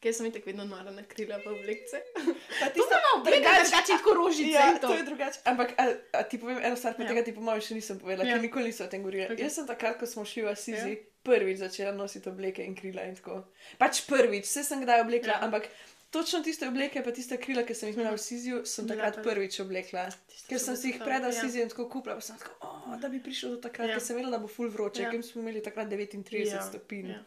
Ker 0.00 0.14
sem 0.14 0.30
tako 0.30 0.46
vedno 0.46 0.64
nora 0.64 0.90
na 0.90 1.02
krila 1.04 1.36
pa 1.38 1.50
oblekce. 1.50 2.00
Pa 2.14 2.70
tisto, 2.70 2.88
sem 2.88 3.02
malo 3.04 3.20
drugače- 3.20 3.62
drugače 3.62 3.92
tako 3.92 4.14
rožice 4.16 4.50
Ja, 4.50 4.72
to. 4.74 4.86
to 4.86 4.94
je 4.94 5.02
drugače. 5.04 5.38
Ampak 5.44 5.74
a, 5.76 5.84
a 6.14 6.22
ti 6.22 6.38
povem 6.38 6.58
eno 6.60 6.72
stvar, 6.74 6.96
pa 6.96 7.02
Ja. 7.02 7.08
tega 7.08 7.22
ti 7.22 7.34
po 7.34 7.42
mojem 7.42 7.60
še 7.60 7.74
nisem 7.74 7.98
povedala, 7.98 8.24
Ja. 8.24 8.32
ker 8.32 8.42
nikoli 8.42 8.64
nisem 8.66 8.86
o 8.86 8.90
tem 8.90 9.02
govorila. 9.02 9.28
Ok. 9.28 9.38
Jaz 9.38 9.54
sem 9.54 9.66
takrat, 9.66 9.98
ko 9.98 10.06
smo 10.06 10.24
šli 10.24 10.42
v 10.42 10.54
Sizi, 10.56 10.94
Ja. 10.94 11.04
Prvič 11.28 11.58
začela 11.58 11.92
nositi 11.94 12.28
obleke 12.28 12.64
in 12.64 12.74
krila 12.74 13.04
in 13.04 13.14
tako. 13.14 13.44
Pač 13.78 14.00
prvič, 14.06 14.44
vse 14.44 14.64
sem 14.64 14.80
kdaj 14.80 15.00
oblekla, 15.02 15.32
Ja. 15.32 15.40
ampak 15.42 15.68
točno 16.10 16.40
tiste 16.42 16.64
obleke, 16.64 17.02
pa 17.02 17.12
tiste 17.12 17.36
krila, 17.36 17.62
ki 17.62 17.74
sem 17.74 17.88
jih 17.88 17.96
imela 17.96 18.12
v 18.12 18.18
Siziju, 18.18 18.62
sem 18.66 18.86
Bila 18.86 18.96
takrat 18.96 19.14
pa- 19.16 19.24
prvič 19.24 19.60
oblekla. 19.60 20.06
Tiste 20.26 20.48
Ker 20.48 20.58
sem 20.58 20.76
si 20.76 20.88
jih 20.88 20.96
bile 20.96 21.04
pred 21.04 21.22
top, 21.22 21.34
ja. 21.34 21.40
Sizijem 21.40 21.68
tako 21.68 21.88
kupila, 21.90 22.14
pa 22.14 22.20
sem 22.22 22.38
tako, 22.38 22.52
oh, 22.62 22.96
da 22.96 23.08
bi 23.08 23.20
prišel 23.20 23.50
do 23.50 23.60
takrat, 23.60 23.88
Ja. 23.88 23.94
ker 23.94 24.02
sem 24.02 24.16
vedela, 24.16 24.30
da 24.30 24.38
bo 24.38 24.48
full 24.48 24.70
vroče, 24.70 25.02
Ja. 25.02 25.10
ker 25.10 25.22
smo 25.22 25.42
imeli 25.42 25.60
takrat 25.60 25.86
39 25.86 26.48
Ja, 26.50 26.62
stopinj. 26.62 27.10
Ja. 27.10 27.20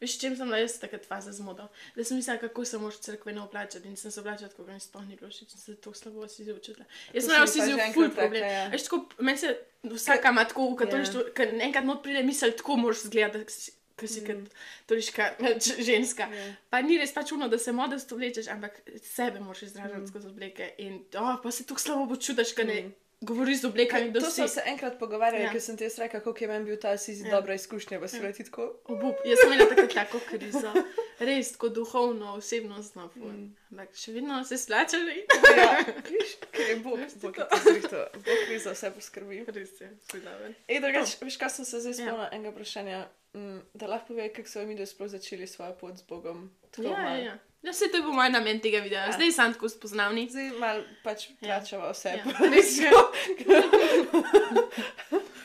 Veš, 0.00 0.18
čem 0.18 0.36
sem 0.36 0.46
bila 0.46 0.58
jaz 0.58 0.78
takrat 0.78 1.04
faza 1.04 1.32
z 1.32 1.40
modo? 1.40 1.68
Da 1.94 2.04
sem 2.04 2.16
mislila, 2.16 2.38
kako 2.38 2.64
se 2.64 2.78
moraš 2.78 2.98
cerkveno 2.98 3.44
oblačiti 3.44 3.88
in 3.88 3.96
sem 3.96 4.10
se 4.10 4.20
oblačila, 4.20 4.50
da 4.58 4.72
mi 4.72 4.80
sploh 4.80 5.04
ni 5.04 5.16
bilo 5.16 5.30
všeč 5.30 5.48
sem 5.48 5.60
se 5.60 5.74
to 5.76 5.94
slabo 5.94 6.28
si 6.28 6.44
začutila. 6.44 6.84
Jaz 7.12 7.24
sem 7.24 7.30
imela 7.30 7.46
si 7.46 7.60
vsi 7.60 7.68
zelo 7.68 7.92
ful 7.94 8.10
problem. 8.10 8.42
ja. 8.44 8.68
Veš, 8.68 8.82
tako, 8.82 8.98
meni 9.20 9.38
se 9.38 9.56
vsaka 9.84 10.30
ima 10.30 10.44
tako 10.44 10.62
v 10.62 10.70
Ja. 10.70 10.76
katolištvu, 10.76 11.20
yeah. 11.20 11.32
ker 11.32 11.54
enkrat 11.60 11.84
not 11.84 12.02
pride 12.02 12.22
misel, 12.22 12.52
tako 12.52 12.76
moraš 12.76 13.02
zgledati, 13.02 13.38
da 13.38 13.50
si- 13.50 13.72
Mm. 13.96 14.44
katoliška 14.80 15.30
ženska. 15.88 16.22
Ja. 16.24 16.54
Pa 16.70 16.82
ni 16.82 16.98
res 16.98 17.14
pač 17.14 17.32
uno, 17.32 17.48
da 17.48 17.58
se 17.58 17.72
modest 17.72 18.12
oblečeš, 18.12 18.46
ampak 18.48 18.72
sebe 19.02 19.40
moraš 19.40 19.62
izražati 19.62 19.96
Mm. 19.96 20.06
skozi 20.06 20.26
obleke. 20.28 20.74
In 20.78 20.98
oh, 21.14 21.36
pa 21.42 21.50
se 21.50 21.64
tako 21.64 21.80
slabo 21.80 22.08
počutiš, 22.08 22.52
ker 22.52 22.66
ne 22.66 22.82
Mm. 22.82 22.92
Govoriš 23.20 23.60
z 23.60 23.64
oblekami, 23.64 24.10
da 24.10 24.20
To 24.20 24.26
si. 24.26 24.34
smo 24.34 24.48
se 24.48 24.62
enkrat 24.66 24.98
pogovarjali, 24.98 25.44
Ja. 25.44 25.52
ker 25.52 25.60
sem 25.60 25.76
ti 25.76 25.84
jaz 25.84 25.98
rekla, 25.98 26.20
kako 26.20 26.36
je 26.40 26.48
meni 26.48 26.64
bil 26.64 26.76
ta 26.76 26.96
Sizi 26.96 27.24
Ja. 27.24 27.30
dobra 27.30 27.54
izkušnja, 27.54 28.00
pa 28.00 28.08
si 28.08 28.16
Ja. 28.16 28.32
tako. 28.34 28.80
Obup. 28.84 29.16
Jaz 29.24 29.38
sem 29.38 29.52
imela 29.52 29.68
takrat 29.68 29.94
tako 29.94 30.18
krizo. 30.20 30.72
Res, 31.18 31.52
tako 31.52 31.68
duhovno, 31.70 32.34
osebnostno. 32.34 33.10
Mm. 33.16 33.56
Ampak 33.70 33.94
še 33.94 34.12
vedno 34.12 34.44
se 34.44 34.58
splačali. 34.58 35.24
Ja, 35.56 35.80
viš, 36.12 36.36
ker 36.50 36.66
je 36.66 36.76
Bog, 36.76 36.98
Bog 37.16 37.36
je 37.38 37.46
to 37.46 37.56
zrihto. 37.64 38.02
Bog 38.14 38.42
ve 38.48 38.58
za 38.58 38.72
vse 38.72 38.90
poskrbi. 38.90 39.44
Res 39.48 39.80
je, 39.80 39.88
sudaven. 40.02 40.54
Ej, 40.68 40.80
drugač, 40.80 41.16
veš, 41.18 41.36
kaj 41.36 41.50
sem 41.50 41.64
se 41.64 41.80
zdaj 41.80 41.90
Ja. 41.90 41.96
spomnila 41.96 42.28
enega 42.32 42.50
vprašanja, 42.50 43.00
mm, 43.34 43.60
da 43.74 43.86
lahko 43.86 44.06
pove, 44.08 44.28
kako 44.30 44.48
so 44.48 44.60
mi 44.62 44.74
dve 44.74 44.86
sploh 44.86 45.08
začeli 45.08 45.46
svojo 45.46 45.72
pot 45.74 45.96
z 45.96 46.02
Bogom. 46.04 46.50
Tako 46.70 46.82
Ja, 46.84 46.90
malo. 46.92 47.16
ja, 47.16 47.24
ja. 47.24 47.38
Ja, 47.66 47.72
se 47.72 47.88
to 47.88 47.98
bo 48.00 48.12
moj 48.12 48.30
namen 48.30 48.60
tega 48.60 48.78
videa. 48.78 49.04
Ja. 49.04 49.12
Zdaj 49.12 49.32
sem 49.32 49.52
tako 49.52 49.66
spoznavni. 49.68 50.28
Zdaj 50.30 50.50
malo 50.56 50.84
pač 51.02 51.26
Ja. 51.40 51.58
plačava 51.58 51.90
vse. 51.90 52.08
Ja. 52.10 52.22
Ja. 52.22 52.48
Res 52.48 52.76
je. 52.80 52.90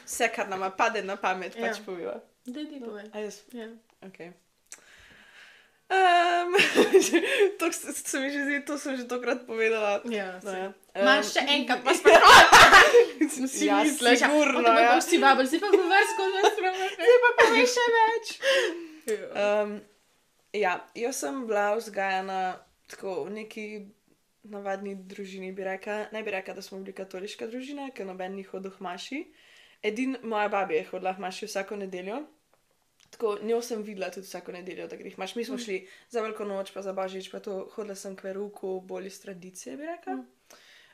vse, 0.06 0.30
kar 0.30 0.48
nam 0.48 0.72
pade 0.74 1.02
na 1.04 1.16
pamet, 1.18 1.56
Ja. 1.56 1.62
pač 1.64 1.82
poviva. 1.82 2.20
Daj, 2.46 2.64
daj, 2.66 2.80
povej. 2.80 3.06
A 3.12 3.18
jaz, 3.20 3.42
Ja. 3.52 3.68
ok. 4.02 4.20
Um, 5.92 6.54
to 7.60 7.68
s- 7.68 8.02
se 8.02 8.20
mi 8.20 8.30
že 8.30 8.46
zdi, 8.46 8.62
to 8.62 8.78
sem 8.78 8.96
že 8.96 9.04
tokrat 9.06 9.44
povedala. 9.44 10.00
Ja, 10.06 10.40
No, 10.40 10.52
ja. 10.52 10.70
Em, 10.94 11.20
še 11.22 11.44
enkrat, 11.50 11.84
pa 11.84 11.92
sprašujem. 11.98 13.48
Si 13.50 13.66
Ja, 13.66 13.84
misliš, 13.84 14.20
sigurno, 14.22 14.64
ja. 14.64 14.80
ja. 14.80 14.90
Pa 14.90 14.98
vsi 14.98 15.20
babel, 15.20 15.44
si 15.46 15.60
pa 15.60 15.68
govoril 15.68 16.08
skozi 16.08 16.32
vas 16.38 16.56
Zdaj 16.96 17.18
pa 17.20 17.32
povej 17.40 17.66
še 17.68 17.86
več. 17.92 18.26
Ja. 19.04 19.64
Um, 19.64 19.82
ja, 20.54 20.88
jaz 20.96 21.22
sem 21.24 21.46
bila 21.48 21.76
vzgajana 21.76 22.60
tako 22.88 23.24
v 23.24 23.36
neki 23.40 23.66
navadni 24.52 24.96
družini, 24.96 25.52
bi 25.56 25.64
rekla. 25.64 26.08
Ne 26.12 26.24
bi 26.24 26.32
rekla, 26.32 26.54
da 26.58 26.62
smo 26.62 26.80
bili 26.82 26.96
katoliška 26.98 27.48
družina, 27.48 27.90
ker 27.96 28.08
noben 28.10 28.36
ni 28.36 28.44
hodil 28.44 28.74
v 28.74 28.84
maši. 28.84 29.24
Edin 29.84 30.18
moja 30.24 30.50
baba 30.50 30.74
je 30.74 30.86
hodila 30.90 31.14
v 31.18 31.26
maši 31.26 31.50
vsako 31.50 31.78
nedeljo. 31.84 32.24
Tako, 33.12 33.38
njo 33.44 33.60
sem 33.62 33.82
videla 33.84 34.12
tudi 34.12 34.28
vsako 34.28 34.56
nedeljo, 34.56 34.88
da 34.88 34.96
greš. 34.96 35.18
Mi 35.36 35.46
smo 35.46 35.58
šli 35.58 35.82
za 36.10 36.22
veliko 36.22 36.46
noč, 36.48 36.72
pa 36.72 36.82
za 36.82 36.94
božič, 36.94 37.32
pa 37.32 37.40
to 37.40 37.66
hodila 37.76 37.96
sem 37.96 38.16
k 38.16 38.30
veruku, 38.30 38.80
bolj 38.82 39.12
iz 39.12 39.22
tradicije, 39.22 39.78
bi 39.78 39.90
rekla. 39.90 40.16
Mm. 40.16 40.41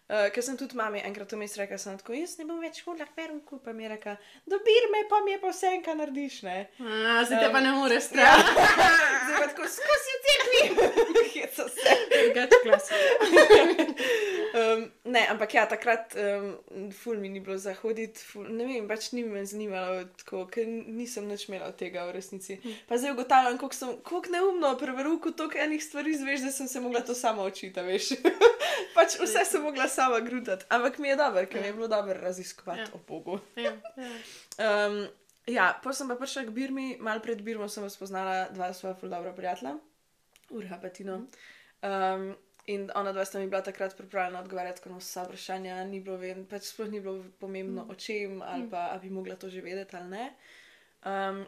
Uh, 0.07 0.29
ker 0.31 0.43
sem 0.43 0.55
tudi 0.55 0.77
mami 0.79 1.01
enkrat 1.03 1.33
vmes 1.35 1.57
rekla, 1.59 1.77
sem 1.77 1.97
tako, 1.99 2.13
jaz 2.15 2.37
ne 2.39 2.45
bom 2.47 2.61
več 2.63 2.79
hodila 2.85 3.03
k 3.09 3.17
veruku, 3.17 3.57
pa 3.59 3.73
mi 3.75 3.83
je 3.83 3.89
rekla, 3.91 4.13
dobir 4.47 4.85
me, 4.93 5.01
pa 5.11 5.19
mi 5.25 5.33
je 5.35 5.39
pa 5.41 5.51
vse 5.51 5.67
en, 5.75 5.81
kar 5.83 5.97
narediš, 5.99 6.37
ne. 6.47 6.55
A, 6.79 7.25
zdaj 7.27 7.41
te 7.43 7.49
pa 7.51 7.59
ne 7.65 7.73
moreš 7.75 8.07
Ja. 8.07 8.07
strah. 8.07 8.53
Zdaj 9.27 9.35
pa 9.35 9.47
tako 9.51 9.67
skozi 9.67 10.15
cerkvi. 10.27 10.61
Heca 11.35 11.67
se. 11.75 11.97
Drugače 12.15 12.61
klasika. 12.63 13.95
Um, 14.57 14.85
ne, 15.03 15.21
ampak 15.29 15.53
ja, 15.53 15.65
takrat 15.69 16.15
um, 16.17 16.45
ful 16.95 17.17
mi 17.19 17.29
ni 17.29 17.41
bilo 17.43 17.57
zahoditi, 17.61 18.23
ful, 18.25 18.45
ne 18.49 18.65
vem, 18.65 18.87
pač 18.89 19.09
ni 19.13 19.21
me 19.27 19.43
zanimalo, 19.45 20.05
tako, 20.17 20.45
ker 20.49 20.65
nisem 20.65 21.27
nič 21.29 21.43
imela 21.49 21.67
od 21.69 21.75
tega 21.77 22.05
v 22.07 22.15
resnici. 22.15 22.55
Pa 22.89 22.97
zdaj 22.97 23.11
ugotavljam, 23.13 23.59
koliko 23.59 23.75
sem, 23.75 23.91
koliko 24.07 24.31
neumno 24.33 24.71
pri 24.79 24.95
veruku 24.97 25.33
toliko 25.37 25.59
enih 25.61 25.83
stvari 25.83 26.15
zveš, 26.17 26.47
da 26.47 26.51
sem 26.55 26.71
se 26.71 26.81
mogla 26.81 27.03
to 27.05 27.13
sama 27.13 27.43
učiti, 27.45 27.75
a 27.77 27.83
veš. 27.85 28.15
pač 28.95 29.19
vse 29.21 29.43
sem 29.45 29.61
mogla 29.67 29.85
sama 29.97 30.19
grutati, 30.21 30.65
ampak 30.69 30.99
mi 31.01 31.09
je 31.09 31.15
dobro, 31.19 31.45
ker 31.49 31.61
mi 31.61 31.67
je 31.67 31.73
bilo 31.73 31.87
dobro 31.89 32.13
raziskovati 32.21 32.85
Ja. 32.85 32.87
o 32.93 32.99
Bogu. 33.07 33.39
Ja, 33.55 33.73
ja. 33.97 34.11
Um, 34.87 35.07
ja, 35.47 35.71
potem 35.83 35.95
sem 36.01 36.09
pa 36.11 36.15
prišla 36.19 36.43
k 36.45 36.55
Birmi, 36.55 36.87
malo 36.99 37.23
pred 37.23 37.41
Birmo 37.41 37.69
sem 37.71 37.87
spoznala 37.89 38.49
dva 38.53 38.73
svoja 38.73 38.95
ful 38.99 39.09
dobra 39.09 39.31
prijatelja, 39.33 39.77
Urha 40.49 40.77
pa 40.81 40.89
Tino. 40.89 41.23
Um, 41.81 42.35
in 42.67 42.89
ona 42.95 43.13
dva 43.15 43.23
sta 43.25 43.39
mi 43.39 43.47
bila 43.47 43.61
takrat 43.63 43.95
pripravljena 43.97 44.41
odgovarjati 44.43 44.89
na 44.89 44.97
vsa 44.99 45.23
vprašanja, 45.23 45.83
ni 45.87 46.01
bilo 46.03 46.17
vem, 46.19 46.43
pač 46.45 46.67
sploh 46.73 46.89
ni 46.91 46.99
bilo 46.99 47.23
pomembno 47.39 47.85
o 47.89 47.95
čem 47.95 48.41
ali 48.41 48.67
pa 48.69 48.89
ali 48.91 49.07
bi 49.07 49.09
mogla 49.09 49.35
to 49.39 49.49
že 49.49 49.61
vedeti 49.63 49.95
ali 49.95 50.09
ne. 50.09 50.25
Um, 51.05 51.45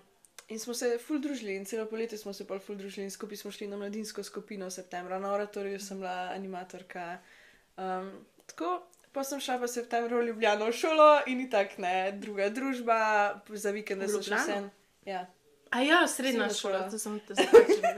in 0.48 0.60
smo 0.60 0.74
se 0.74 0.96
ful 0.98 1.20
družili, 1.20 1.58
in 1.60 1.66
celo 1.66 1.86
poletje 1.86 2.18
smo 2.18 2.34
se 2.34 2.48
pa 2.48 2.60
ful 2.60 2.80
družili, 2.80 3.04
in 3.06 3.12
skupaj 3.12 3.38
smo 3.38 3.52
šli 3.52 3.68
na 3.68 3.78
mladinsko 3.78 4.24
skupino 4.24 4.66
v 4.66 4.72
septembra, 4.72 5.20
na 5.20 5.34
oratoriju 5.36 5.80
sem 5.80 6.00
bila 6.00 6.32
animatorka. 6.34 7.20
Um, 7.78 8.14
tako, 8.52 8.80
pa 9.14 9.24
sem 9.24 9.42
šla 9.42 9.58
pa 9.60 9.66
v 9.66 9.72
septembru 9.72 10.22
v 10.22 10.30
Ljubljano 10.30 10.70
v 10.70 10.76
šolo 10.76 11.10
in 11.28 11.44
tako 11.50 11.82
ne, 11.86 12.12
druga 12.12 12.50
družba, 12.50 13.00
za 13.50 13.72
vikende 13.72 14.06
V 14.06 14.10
sem 14.10 14.22
Ljubljano? 14.22 14.46
sen. 14.46 14.70
Ja. 15.06 15.26
A 15.70 15.82
ja, 15.86 16.08
srednja 16.08 16.50
šola, 16.50 16.80
šola. 16.80 16.90
to 16.90 17.00
sem 17.00 17.20
te 17.20 17.36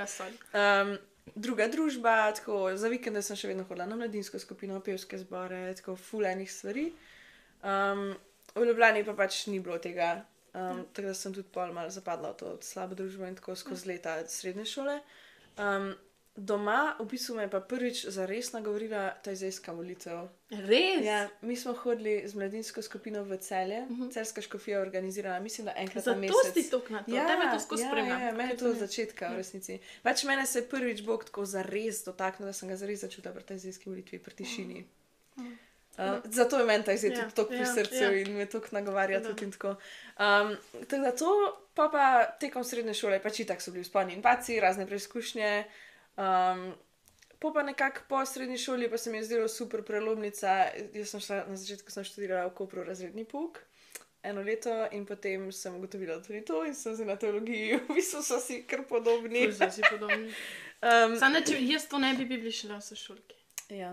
sorry. 0.08 0.36
Um, 0.54 0.98
druga 1.36 1.68
družba, 1.68 2.32
tako 2.36 2.76
za 2.76 2.90
vikende 2.92 3.22
sem 3.24 3.38
še 3.40 3.52
vedno 3.52 3.64
hodila 3.70 3.88
na 3.88 3.96
mladinsko 3.96 4.40
skupino, 4.40 4.80
pevske 4.84 5.20
zbore, 5.22 5.72
tako 5.80 5.96
fulejnih 5.96 6.52
stvari. 6.52 6.92
Um, 7.64 8.12
v 8.56 8.68
Ljubljani 8.68 9.06
pa 9.08 9.16
pač 9.16 9.46
ni 9.48 9.62
bilo 9.64 9.78
tega, 9.80 10.26
um, 10.52 10.84
tako 10.92 11.08
da 11.08 11.16
sem 11.16 11.34
tudi 11.36 11.48
pol 11.54 11.72
malo 11.76 11.94
zapadla 11.94 12.34
v 12.34 12.40
to 12.42 12.56
slabo 12.66 12.98
družbo 13.00 13.28
in 13.30 13.38
tako 13.40 13.56
skozi 13.56 13.94
leta 13.94 14.20
srednje 14.28 14.66
šole. 14.68 15.00
Um, 15.56 15.94
doma, 16.36 16.96
v 17.00 17.06
bistvu 17.06 17.36
me 17.36 17.44
je 17.44 17.50
pa 17.52 17.60
prvič 17.60 18.06
zares 18.08 18.54
nagovorila 18.54 19.10
ta 19.24 19.32
izjemska 19.32 19.74
molitev. 19.74 20.30
Res? 20.50 21.04
Ja, 21.04 21.30
mi 21.42 21.56
smo 21.56 21.74
hodili 21.74 22.24
z 22.28 22.36
mladinsko 22.36 22.82
skupino 22.82 23.24
v 23.24 23.38
celje, 23.38 23.82
uh 23.90 23.98
-huh. 23.98 24.14
celska 24.14 24.42
škofija 24.42 24.78
je 24.78 24.82
organizirala, 24.82 25.40
mislim, 25.40 25.66
da 25.66 25.74
enkrat 25.76 25.96
na 25.96 26.02
Zato 26.02 26.20
mesec. 26.20 26.54
si 26.54 26.72
tok 26.72 26.90
na 26.90 27.04
to, 27.04 27.16
ja, 27.16 27.28
tebe 27.28 27.52
to 27.54 27.60
skozi 27.60 27.84
ja, 27.84 27.90
spremljam. 27.90 28.22
ja, 28.22 28.32
mene 28.32 28.52
je 28.52 28.58
to 28.58 28.66
to 28.66 28.72
od 28.72 28.78
začetka 28.78 29.30
v 29.30 29.38
resnici. 29.38 29.80
Pač 30.04 30.24
mene 30.24 30.46
se 30.46 30.60
je 30.60 30.70
prvič 30.70 31.02
Bog 31.04 31.24
tako 31.26 31.46
zares 31.46 32.04
dotaknil, 32.06 32.48
da 32.48 32.54
sem 32.54 32.70
ga 32.70 32.76
zares 32.76 33.00
začutila 33.02 33.34
pri 33.34 33.44
tej 33.44 33.58
zimski 33.58 33.90
molitvi, 33.90 34.20
pri 34.20 34.36
tišini. 34.36 34.86
Uh, 35.38 35.46
zato 36.24 36.60
je 36.60 36.66
meni 36.66 36.84
ta 36.84 36.94
izjed 36.94 37.12
Ja, 37.14 37.30
tako 37.30 37.48
pri 37.48 37.58
ja, 37.58 37.74
srcu 37.74 38.04
ja. 38.04 38.12
in 38.12 38.34
me 38.34 38.46
tako 38.46 38.68
nagovarja 38.72 39.20
Da. 39.20 39.30
tudi 39.30 39.52
tako. 39.52 39.70
Um, 39.70 40.58
tako 40.88 41.04
da 41.04 41.16
to, 41.16 41.58
pa 41.74 41.90
pa 41.92 42.38
tekom 42.40 42.64
srednje 42.64 42.94
šole, 42.94 43.22
pač 43.22 43.40
itak 43.40 43.62
so 43.62 43.72
bili 43.72 43.84
vzponi 43.84 44.14
in 44.14 44.22
paci, 44.22 44.60
razne 44.60 44.88
preizkušnje. 44.88 45.64
Um, 46.18 46.74
Po 47.40 47.50
pa 47.54 47.64
nekako 47.64 48.02
po 48.08 48.26
srednji 48.26 48.58
šoli 48.58 48.90
pa 48.90 48.98
se 48.98 49.10
mi 49.10 49.18
je 49.18 49.24
zdelo 49.24 49.48
super 49.48 49.82
prelomnica. 49.84 50.68
Jaz 50.94 51.10
sem 51.10 51.20
šla 51.20 51.46
na 51.48 51.56
začetku 51.58 51.90
sem 51.92 52.04
študirala 52.04 52.46
v 52.46 52.54
Kopru 52.54 52.84
razredni 52.84 53.26
pouk 53.26 53.58
eno 54.24 54.42
leto 54.42 54.70
in 54.92 55.06
potem 55.06 55.52
sem 55.52 55.76
ugotovila 55.76 56.20
tudi 56.22 56.44
to 56.46 56.66
in 56.66 56.76
sem 56.76 56.94
se 56.98 57.06
na 57.06 57.16
teologiji, 57.16 57.78
v 57.90 57.96
bistvu 57.96 58.22
so 58.22 58.38
si 58.40 58.60
kar 58.64 58.84
podobni. 58.86 59.52
Zdaj 59.52 59.72
si 59.72 59.82
podobni. 59.90 60.30
Um, 60.82 61.14
Samo, 61.18 61.38
če 61.46 61.58
jaz 61.62 61.84
to 61.86 61.98
ne 62.02 62.14
bi 62.18 62.26
bili 62.26 62.50
šla 62.52 62.78
v 62.78 62.82
sošolki. 62.82 63.36
ja. 63.70 63.92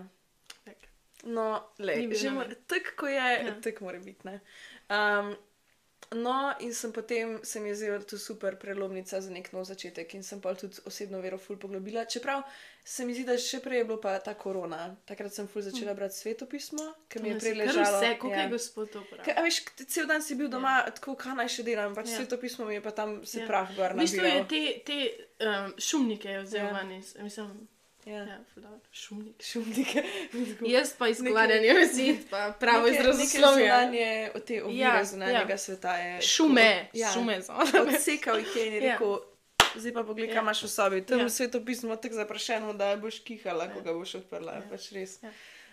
Tak. 0.65 0.77
No, 1.25 1.65
le, 1.79 1.97
že 2.17 2.31
tako 2.67 2.95
ko 2.97 3.07
je, 3.07 3.17
Ja. 3.45 3.61
tako 3.61 3.85
mora 3.85 3.99
biti. 4.01 4.25
ne. 4.25 4.41
Um, 4.89 5.35
no, 6.15 6.55
in 6.61 6.75
sem 6.75 6.93
potem 6.93 7.41
se 7.45 7.61
mi 7.61 7.69
je 7.69 7.75
zdela 7.75 7.99
to 8.01 8.19
super 8.19 8.57
prelomnica 8.57 9.21
za 9.21 9.31
nek 9.31 9.53
nov 9.53 9.65
začetek 9.65 10.15
in 10.15 10.23
sem 10.23 10.41
pa 10.41 10.55
tudi 10.55 10.81
osebno 10.87 11.21
vero 11.21 11.39
ful 11.39 11.57
poglobila. 11.57 12.05
Čeprav 12.05 12.43
se 12.85 13.05
mi 13.05 13.15
zdi, 13.15 13.25
da 13.29 13.37
še 13.39 13.61
prej 13.61 13.79
je 13.79 13.85
bilo 13.85 14.01
pa 14.01 14.19
ta 14.19 14.35
korona. 14.35 14.97
Takrat 15.05 15.35
sem 15.35 15.49
ful 15.49 15.63
začela 15.63 15.95
brati 15.95 16.17
svetopismo, 16.17 16.87
ker 17.09 17.23
mi 17.23 17.29
je 17.29 17.39
prej 17.39 17.55
ležalo. 17.55 17.85
Hm. 17.85 18.01
Vse, 18.01 18.13
kako 18.15 18.33
ja. 18.33 18.41
je 18.41 18.49
gospod 18.49 18.91
to 18.93 19.01
uporabil. 19.05 19.35
a 19.37 19.43
veš, 19.45 19.61
cel 19.87 20.07
dan 20.09 20.23
si 20.23 20.35
bil 20.35 20.49
doma, 20.49 20.79
ja. 20.87 20.91
tako 20.97 21.15
kaj 21.15 21.35
naj 21.43 21.49
še 21.49 21.63
delam, 21.63 21.95
pač 21.95 22.09
Ja. 22.09 22.17
svetopismo 22.17 22.65
mi 22.65 22.75
je 22.75 22.83
pa 22.83 22.91
tam 22.91 23.21
se 23.27 23.41
Ja. 23.41 23.47
prah 23.47 23.77
gor 23.77 23.93
V 23.93 24.01
bistvu 24.01 24.25
je 24.25 24.45
te, 24.49 24.63
te 24.87 24.99
um, 25.45 25.75
šumnike 25.79 26.41
vzel 26.47 26.65
Ja. 26.65 26.73
ven 26.73 26.97
mislim, 27.23 27.69
Ja. 28.09 28.19
ja, 28.19 28.39
dobro, 28.57 28.79
šumnik. 28.93 29.43
Šumnike. 29.43 30.03
Jaz 30.75 30.93
pa 30.99 31.09
izgovarjanje 31.09 31.75
besed, 31.75 32.17
pa 32.31 32.55
pravo 32.61 32.89
izrazoslovje. 32.89 33.65
Neke 33.65 33.79
zunanje, 33.79 34.31
te 34.47 34.65
ovire 34.65 34.81
Ja, 34.81 34.97
ja, 34.97 35.05
zunanjega 35.05 35.39
ja. 35.41 35.51
ja. 35.51 35.59
sveta 35.59 35.97
je. 35.97 36.23
Šume, 36.23 36.89
ja. 36.93 37.11
šume 37.13 37.43
so. 37.43 37.53
Odsekal 37.85 38.39
jih 38.39 38.57
je 38.57 38.67
in 38.67 38.75
je 38.75 38.81
Ja. 38.81 38.93
rekel, 38.93 39.19
zdaj 39.77 39.93
pa 39.93 40.03
pogledaj, 40.03 40.29
Ja. 40.29 40.35
kaj 40.35 40.43
imaš 40.43 40.63
v 40.63 40.69
sobi. 40.69 41.03
Tam 41.07 41.19
Ja. 41.19 41.25
ja. 41.25 41.29
svetopismo 41.29 41.97
tako 41.97 42.15
zaprašeno, 42.15 42.73
da 42.73 42.97
boš 42.97 43.21
kihala, 43.21 43.65
Ja. 43.65 43.75
ko 43.75 43.81
ga 43.81 43.93
boš 43.93 44.15
odprla. 44.15 44.53
Ja. 44.53 44.59
Ja. 44.59 44.71
Pač 44.71 44.93
res. 44.93 45.19
Ja. 45.23 45.33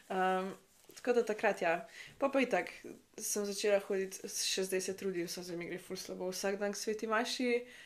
Um, 0.09 0.53
tako 0.95 1.13
da 1.13 1.25
takrat, 1.25 1.61
ja. 1.61 1.87
Pa 2.19 2.29
pa 2.29 2.39
itak 2.41 2.69
sem 3.17 3.45
začela 3.45 3.79
hoditi, 3.79 4.27
še 4.27 4.63
zdaj 4.63 4.81
se 4.81 4.97
trudim, 4.97 5.27
so 5.27 5.43
se 5.43 5.55
mi 5.55 5.65
gre 5.65 5.79
ful 5.79 5.95
slabo 5.97 6.27
vsak 6.29 6.59
dan 6.59 6.73
sveti 6.73 7.07
maši. 7.07 7.63
Uh, 7.63 7.84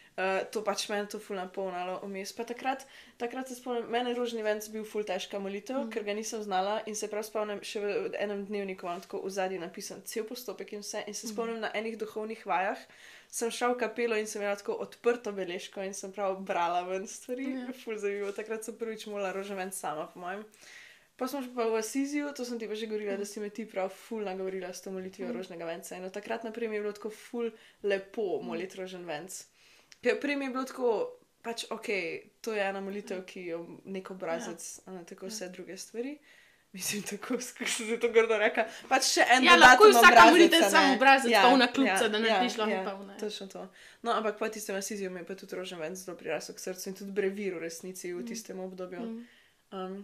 to 0.52 0.62
pač 0.66 0.88
meni 0.90 1.08
to 1.08 1.20
ful 1.22 1.38
napolnalo 1.38 2.00
vmes. 2.04 2.34
Pa 2.36 2.44
takrat, 2.48 2.86
takrat 3.22 3.48
se 3.48 3.56
spomnim, 3.56 3.86
meni 3.92 4.12
je 4.12 4.18
rožni 4.18 4.44
venc 4.44 4.68
bil 4.74 4.84
ful 4.88 5.06
težka 5.08 5.40
molitev, 5.40 5.84
mm. 5.84 5.92
ker 5.94 6.04
ga 6.08 6.16
nisem 6.18 6.44
znala 6.44 6.80
in 6.90 6.98
se 6.98 7.08
prav 7.12 7.24
spomnim, 7.28 7.62
še 7.64 7.84
v 7.84 8.12
enem 8.20 8.44
dnevniku 8.50 8.88
imam 8.88 9.04
tako 9.04 9.22
v 9.24 9.32
zadnji 9.36 9.62
napisan 9.62 10.02
cel 10.10 10.28
postopek 10.28 10.74
in 10.76 10.84
vse. 10.84 11.06
In 11.08 11.16
se 11.16 11.30
spomnim 11.32 11.60
mm. 11.60 11.68
na 11.68 11.72
enih 11.80 11.96
duhovnih 12.02 12.44
vajah, 12.50 12.84
sem 13.32 13.54
šla 13.54 13.72
v 13.76 13.80
kapelo 13.86 14.18
in 14.20 14.28
sem 14.28 14.42
imela 14.42 14.58
tako 14.60 14.80
odprto 14.84 15.32
beležko 15.36 15.86
in 15.86 15.96
sem 15.96 16.12
prav 16.12 16.42
brala 16.44 16.84
ven 16.90 17.08
stvari. 17.08 17.48
Ja. 17.54 17.78
Ful 17.84 18.02
zanimivo. 18.02 18.34
Takrat 18.36 18.68
sem 18.68 18.76
prvič 18.76 19.08
molila 19.08 19.32
rožni 19.36 19.60
venc 19.60 19.78
sama, 19.78 20.10
po 20.12 20.24
mojem. 20.26 20.44
Pa 21.20 21.28
smo 21.28 21.44
pa 21.52 21.68
v 21.68 21.84
Asiziju, 21.84 22.32
to 22.32 22.48
sem 22.48 22.56
ti 22.56 22.64
pa 22.64 22.80
že 22.80 22.88
govorila, 22.88 23.20
da 23.20 23.28
si 23.28 23.44
me 23.44 23.52
ti 23.52 23.68
prav 23.68 23.92
ful 23.92 24.24
nagovorila 24.24 24.72
s 24.72 24.80
to 24.80 24.92
molitvijo 24.92 25.28
mm. 25.28 25.36
rožnega 25.36 25.68
venca. 25.68 25.96
In 26.00 26.08
od 26.08 26.16
takrat 26.16 26.48
naprej 26.48 26.72
mi 26.72 26.80
je 26.80 26.84
bilo 26.88 26.96
tako 26.96 27.12
ful 27.12 27.52
lepo 27.84 28.40
moliti 28.40 28.80
rožen 28.80 29.04
venc. 29.04 29.36
Ker 29.36 29.59
prej 30.02 30.36
mi 30.36 30.46
je 30.46 30.52
bilo 30.52 30.64
tako, 30.64 30.92
pač 31.42 31.66
ok, 31.72 31.88
to 32.42 32.54
je 32.54 32.64
ena 32.64 32.82
molitev, 32.82 33.24
ki 33.26 33.46
jo 33.46 33.64
nek 33.86 34.12
obrazec, 34.12 34.82
ja. 34.86 34.94
ne 34.94 35.06
tako 35.06 35.28
vse 35.28 35.50
druge 35.50 35.78
stvari. 35.78 36.18
Mislim, 36.72 37.04
tako, 37.04 37.40
se 37.42 37.84
je 37.84 38.00
to 38.00 38.12
grdo 38.14 38.38
reka. 38.38 38.68
Pač 38.90 39.08
še 39.16 39.24
en 39.34 39.44
Ja, 39.44 39.56
lahko 39.58 39.88
je 39.90 39.96
vsaka 39.98 40.26
molitev 40.30 40.62
a 40.62 40.66
ne. 40.66 40.70
sam 40.70 40.92
obrazec, 40.94 41.34
polna 41.42 41.68
kljubica, 41.68 42.10
da 42.10 42.20
narediš 42.20 42.58
lahko 42.58 42.76
ja, 42.76 42.84
polne. 42.86 43.16
Točno 43.18 43.48
to. 43.48 43.64
No, 44.06 44.14
ampak 44.14 44.38
po 44.38 44.50
tistem 44.50 44.78
Asiziju 44.78 45.10
mi 45.12 45.24
je 45.24 45.26
pa 45.26 45.36
tudi 45.36 45.58
rožen 45.58 45.82
venc 45.82 45.98
zelo 45.98 46.18
prirasel 46.18 46.56
k 46.56 46.60
srcu 46.60 46.90
in 46.92 47.00
tudi 47.02 47.12
brevir 47.12 47.58
v 47.58 47.64
resnici 47.66 48.14
v 48.14 48.22
tistem 48.22 48.62
obdobju. 48.62 49.02
Mm. 49.02 49.26
Um, 49.72 49.98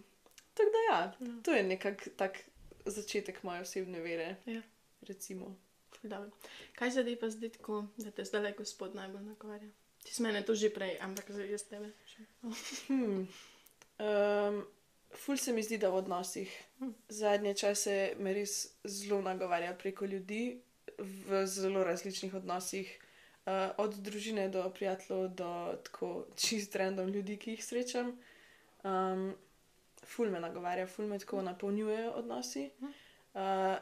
tako 0.58 0.73
da 0.73 0.84
ja, 0.89 0.99
Ja. 1.19 1.36
to 1.45 1.53
je 1.53 1.63
nekak 1.63 2.08
tak 2.17 2.41
začetek 2.86 3.43
moje 3.43 3.62
osebne 3.62 4.01
vere. 4.01 4.36
Ja. 4.49 4.62
Recimo. 5.05 5.53
Ful 5.93 6.10
dobro. 6.10 6.31
Kaj 6.75 6.91
se 6.91 7.05
ti 7.05 7.13
pa 7.15 7.29
zdi 7.29 7.49
tako, 7.49 7.86
da 7.97 8.12
te 8.12 8.25
zdaj 8.25 8.58
gospod 8.58 8.95
najbolj 8.95 9.21
nagovarja? 9.21 9.69
Ti 10.05 10.13
si 10.13 10.21
mene 10.21 10.45
to 10.45 10.53
že 10.53 10.69
prej, 10.69 10.99
ampak 11.01 11.31
zdaj 11.33 11.49
jaz 11.49 11.65
tebe. 11.65 11.89
Hmm. 12.87 13.25
Um, 13.97 14.61
ful 15.15 15.37
se 15.37 15.53
mi 15.53 15.63
zdi, 15.65 15.79
da 15.81 15.89
v 15.89 16.03
odnosih. 16.03 16.51
Hm. 16.79 16.91
Zadnje 17.09 17.53
čase 17.57 18.13
me 18.21 18.33
res 18.37 18.77
zelo 18.85 19.21
nagovarja 19.25 19.73
preko 19.73 20.05
ljudi 20.05 20.61
v 20.99 21.45
zelo 21.49 21.83
različnih 21.83 22.35
odnosih. 22.37 22.85
Uh, 23.45 23.73
od 23.77 23.97
družine 24.01 24.49
do 24.49 24.63
prijateljev, 24.73 25.27
do 25.37 25.49
tako 25.85 26.25
čist 26.35 26.75
random 26.75 27.09
ljudi, 27.09 27.37
ki 27.37 27.57
jih 27.57 27.65
srečam. 27.65 28.13
Um, 28.85 29.33
ful 30.05 30.29
me 30.29 30.39
nagovarja, 30.39 30.87
ful 30.87 31.09
me 31.09 31.19
tako 31.19 31.41
napolnjujejo 31.41 32.13
odnosi. 32.21 32.69
Uh, 33.33 33.77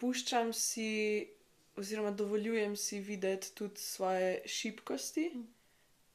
puščam 0.00 0.52
si, 0.52 1.28
oziroma 1.76 2.10
dovoljujem 2.12 2.76
si 2.76 3.00
videti 3.00 3.54
tudi 3.54 3.76
svoje 3.76 4.42
šibkosti. 4.46 5.32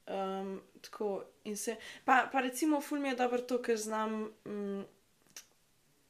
Um, 0.07 0.51
tako 0.81 1.07
in 1.43 1.57
se. 1.57 1.75
Pa, 2.05 2.29
pa 2.31 2.41
recimo, 2.41 2.81
ful 2.81 2.99
mi 2.99 3.09
je 3.09 3.15
dobro 3.15 3.37
to, 3.39 3.57
ker 3.59 3.77
znam 3.77 4.13
mm, 4.45 4.83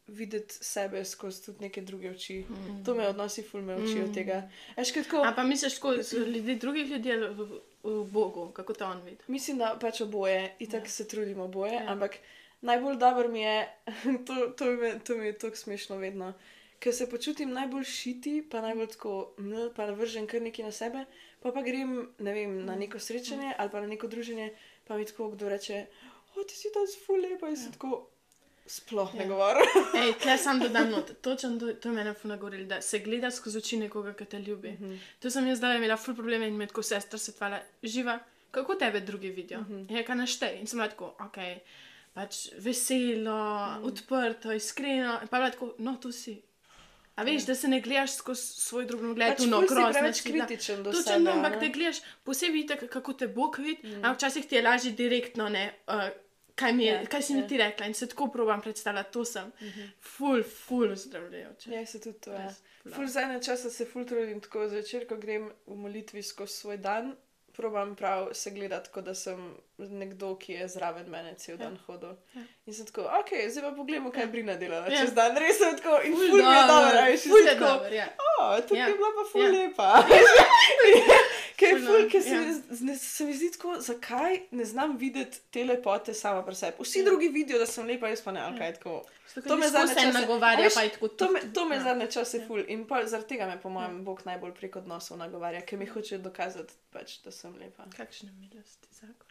videti 0.08 0.54
sebe 0.56 1.06
skozi 1.06 1.46
tudi 1.46 1.58
neke 1.62 1.82
druge 1.82 2.10
oči. 2.12 2.46
Mm. 2.50 2.84
To 2.86 2.96
me 2.96 3.08
odnosi, 3.08 3.44
ful 3.44 3.62
me 3.62 3.76
učijo 3.76 4.06
Mm. 4.06 4.14
tega. 4.14 4.50
Tako, 4.76 5.18
A 5.18 5.34
pa 5.36 5.44
misliš, 5.44 5.76
tako 5.76 6.04
so 6.04 6.18
ljudje, 6.18 6.56
drugih 6.56 6.88
ljudi 6.88 7.12
ali 7.12 7.28
v, 7.28 7.48
v, 7.84 8.04
Bogu, 8.06 8.52
kako 8.52 8.74
te 8.74 8.84
on 8.86 9.02
vidi? 9.02 9.18
mislim, 9.28 9.58
da 9.58 9.78
pač 9.82 10.02
oboje, 10.02 10.56
in 10.60 10.70
tako 10.70 10.86
Ja. 10.86 10.90
se 10.90 11.08
trudim 11.08 11.40
oboje, 11.40 11.74
Ja. 11.74 11.84
ampak 11.88 12.16
najbolj 12.62 12.98
dobro 12.98 13.28
mi 13.28 13.42
je, 13.42 13.68
to, 14.28 14.36
to, 14.50 14.66
mi, 14.68 15.00
to 15.00 15.16
mi 15.16 15.26
je 15.26 15.38
tako 15.38 15.56
smešno 15.56 15.98
vedno. 15.98 16.34
Ker 16.80 16.94
se 16.94 17.10
počutim 17.10 17.54
najbolj 17.54 17.84
šiti, 17.84 18.48
pa 18.52 18.62
najbolj 18.62 18.88
tako, 18.88 19.34
ml, 19.38 19.72
pa 19.76 19.86
navržen 19.86 20.28
kar 20.28 20.42
nekaj 20.42 20.66
na 20.66 20.72
sebe, 20.72 21.06
pa 21.42 21.52
pa 21.52 21.62
grem, 21.62 21.96
ne 22.20 22.34
vem, 22.34 22.66
na 22.66 22.76
neko 22.76 23.00
srečanje 23.00 23.54
ali 23.58 23.70
pa 23.70 23.82
na 23.82 23.88
neko 23.88 24.08
druženje, 24.08 24.52
pa 24.88 24.98
mi 24.98 25.06
tako 25.06 25.30
kdo 25.30 25.50
reče, 25.50 25.86
o 26.36 26.44
ti 26.44 26.56
si 26.56 26.70
danes 26.74 26.94
ful 27.06 27.18
lepa 27.22 27.50
in 27.50 27.56
ja. 27.56 27.62
si 27.64 27.72
tako, 27.72 28.08
sploh 28.68 29.10
ja. 29.14 29.18
Ja. 29.18 29.24
ne 29.24 29.30
govorim. 29.30 29.64
Ej, 30.04 30.14
tle 30.22 30.38
sam 30.38 30.60
dodam 30.60 30.90
not. 30.90 31.12
Točno 31.22 31.58
to, 31.60 31.74
to 31.74 31.90
je 31.90 31.96
mene 31.96 32.14
funa 32.14 32.38
govorili, 32.38 32.66
da 32.66 32.82
se 32.82 33.00
gleda 33.00 33.32
skozi 33.32 33.58
oči 33.58 33.78
nekoga, 33.78 34.14
ki 34.14 34.26
te 34.26 34.40
ljubi. 34.40 34.72
Mhm. 34.72 34.96
To 35.20 35.30
sem 35.30 35.48
jaz 35.48 35.58
zdaj 35.58 35.78
imela 35.78 35.98
ful 35.98 36.16
probleme 36.16 36.48
in 36.48 36.56
me 36.56 36.68
tako 36.68 36.84
sestra 36.84 37.18
se 37.20 37.34
tvala, 37.36 37.60
živa, 37.84 38.20
kako 38.52 38.76
tebe 38.76 39.00
drugi 39.00 39.30
vidijo. 39.30 39.62
Mhm. 39.62 39.86
Je 39.90 40.06
kaj 40.06 40.16
naštej. 40.16 40.60
In 40.60 40.68
sem 40.68 40.78
bila 40.78 40.90
tako, 40.90 41.16
ok, 41.20 41.38
pač 42.14 42.48
veselo, 42.58 43.40
Mhm. 43.72 43.86
odprto, 43.86 44.52
iskreno. 44.52 45.20
Pa 45.30 45.38
je 45.38 45.52
tako, 45.52 45.74
no, 45.78 45.96
tu 45.96 46.12
si. 46.12 46.42
A 47.18 47.24
veš, 47.26 47.46
da 47.46 47.56
se 47.56 47.68
ne 47.68 47.80
gledaš 47.82 48.14
skozi 48.14 48.42
svoj 48.62 48.86
drobnogled, 48.86 49.32
Pač 49.34 49.40
tu 49.40 49.48
no, 49.50 49.62
si 49.62 49.68
grozne 49.68 49.94
preveč 49.94 50.20
kritičen 50.22 50.84
do 50.84 50.92
Točno, 50.92 51.04
sebe. 51.04 51.20
no, 51.20 51.32
a 51.32 51.34
ampak 51.34 51.56
te 51.60 51.70
gledaš 51.70 51.98
posebej 52.24 52.68
tako, 52.68 52.88
kako 52.88 53.14
te 53.14 53.28
Bog 53.28 53.58
vidi, 53.58 53.82
Mm. 53.84 53.96
ampak 53.96 54.18
včasih 54.18 54.46
ti 54.46 54.56
je 54.56 54.62
lažje 54.62 54.92
direktno, 54.94 55.50
ne, 55.50 55.64
uh, 55.88 56.10
kaj, 56.56 56.74
mi 56.74 56.86
je, 56.86 56.94
Ja, 56.94 57.06
kaj 57.06 57.22
si 57.22 57.34
mi 57.34 57.42
ja. 57.42 57.48
ti 57.48 57.58
rekla 57.58 57.86
in 57.86 57.94
se 57.94 58.08
tako 58.08 58.28
probam 58.28 58.62
predstavljati, 58.62 59.14
to 59.14 59.26
sem. 59.26 59.46
Mm 59.48 59.66
-hmm. 59.66 59.90
Ful, 60.02 60.44
ful 60.44 60.96
zdravljajoče. 60.96 61.72
Ja, 61.72 61.86
se 61.86 62.02
tudi 62.02 62.20
to 62.20 62.32
je. 62.32 62.38
Res, 62.40 62.56
ful 62.84 62.92
Ful 62.92 63.08
zadnje 63.08 63.44
časa 63.44 63.70
se 63.70 63.86
ful 63.86 64.06
trudim 64.06 64.42
tako 64.42 64.68
zvečer, 64.70 65.08
ko 65.08 65.18
grem 65.18 65.52
v 65.66 65.76
molitvi 65.76 66.24
skozi 66.24 66.54
svoj 66.54 66.78
dan. 66.78 67.16
Probam 67.58 67.96
prav 67.96 68.28
se 68.34 68.52
gledati, 68.52 68.90
kot 68.90 69.04
da 69.04 69.14
sem 69.14 69.40
nekdo, 69.78 70.36
ki 70.36 70.54
je 70.54 70.68
zraven 70.68 71.08
mene 71.08 71.34
cel 71.36 71.58
dan 71.58 71.78
hodil. 71.86 72.14
Ja. 72.34 72.42
In 72.66 72.74
sem 72.74 72.86
tako, 72.86 73.02
ok, 73.14 73.32
zdaj 73.50 73.64
pa 73.64 73.72
poglejmo, 73.74 74.12
kaj 74.12 74.24
je 74.24 74.28
Brina 74.28 74.56
delala 74.56 74.88
Ja. 74.88 75.00
čez 75.00 75.14
dan. 75.14 75.38
Res 75.38 75.58
sem 75.58 75.78
tako, 75.78 75.98
in 76.04 76.14
Ful 76.14 76.38
mi 76.38 76.52
je 76.52 76.64
dobro, 76.68 77.02
veš, 77.04 77.22
ful 77.24 77.44
je 77.44 77.56
dobro, 77.58 77.94
ja. 77.94 78.08
O, 78.20 78.62
tukaj 78.62 78.80
Ja. 78.80 78.88
je 78.88 78.94
bila 78.94 79.12
pa 79.12 79.24
ful 79.32 79.42
Ja. 79.42 79.52
lepa. 79.52 79.90
Kaj 81.58 81.70
je 81.70 81.78
Ful 81.80 82.04
ker 82.08 82.22
se, 82.22 82.30
ja. 82.30 82.42
ne, 82.82 82.96
se 82.96 83.26
mi 83.26 83.34
zdi 83.34 83.52
tako, 83.52 83.76
zakaj 83.80 84.40
ne 84.52 84.66
znam 84.66 84.98
videti 84.98 85.40
te 85.52 85.64
lepote 85.64 86.14
sama 86.14 86.44
pri 86.46 86.56
sebi. 86.56 86.78
Vsi 86.80 87.00
Ja. 87.00 87.06
drugi 87.06 87.28
vidijo, 87.30 87.58
da 87.58 87.66
sem 87.66 87.88
lepa, 87.88 88.08
jaz 88.08 88.22
pa 88.22 88.32
ne, 88.32 88.42
ali 88.42 88.58
kaj 88.58 88.74
tako. 88.74 89.04
To 89.42 89.58
me 89.58 89.68
zadnje 89.68 89.94
zdaj 89.94 90.06
čase- 90.06 90.14
nagovarja, 90.14 90.70
pa 90.70 90.82
je 90.82 90.90
tako 90.90 91.08
To 91.10 91.32
me, 91.32 91.40
to 91.54 91.66
me 91.66 91.76
ja. 91.76 91.84
zadnje 91.84 92.08
čase 92.08 92.44
ful 92.48 92.62
in 92.68 92.88
pa 92.88 93.06
zaradi 93.06 93.28
tega 93.28 93.48
me, 93.48 93.62
po 93.62 93.70
mojem, 93.70 94.04
Bog 94.04 94.22
najbolj 94.26 94.54
prek 94.54 94.76
odnosov 94.76 95.18
nagovarja, 95.18 95.62
ker 95.62 95.80
mi 95.80 95.86
hoče 95.88 96.18
dokazati, 96.20 96.74
pač, 96.92 97.18
da 97.20 97.32
sem 97.32 97.56
lepa. 97.56 97.84
Kakšne 97.98 98.30
milosti, 98.34 98.88
zakon. 98.92 99.28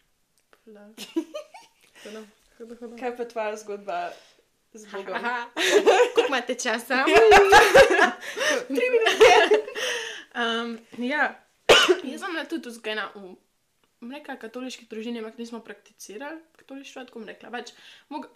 Hudo, 2.03 2.23
hudo. 2.79 2.95
Kaj 2.97 3.17
pa 3.17 3.25
tvoja 3.25 3.55
zgodba. 3.55 4.11
Koliko 4.91 5.11
imate 6.27 6.55
časa? 6.55 7.05
Tri 8.67 8.85
minute. 8.89 9.63
Um, 10.35 10.77
ja, 10.99 11.46
jaz 12.11 12.23
sem 12.23 12.39
tudi 12.49 12.69
vzgojena 12.69 13.11
v 13.15 13.35
bom 14.01 14.11
rekla, 14.13 14.35
katoliški 14.37 14.85
družini, 14.89 15.21
ampak 15.23 15.39
nismo 15.41 15.59
prakticirali 15.65 16.41
katolištvo, 16.59 17.05
tako 17.07 17.23
bom 17.23 17.31
rekla. 17.31 17.49
Pač, 17.53 17.73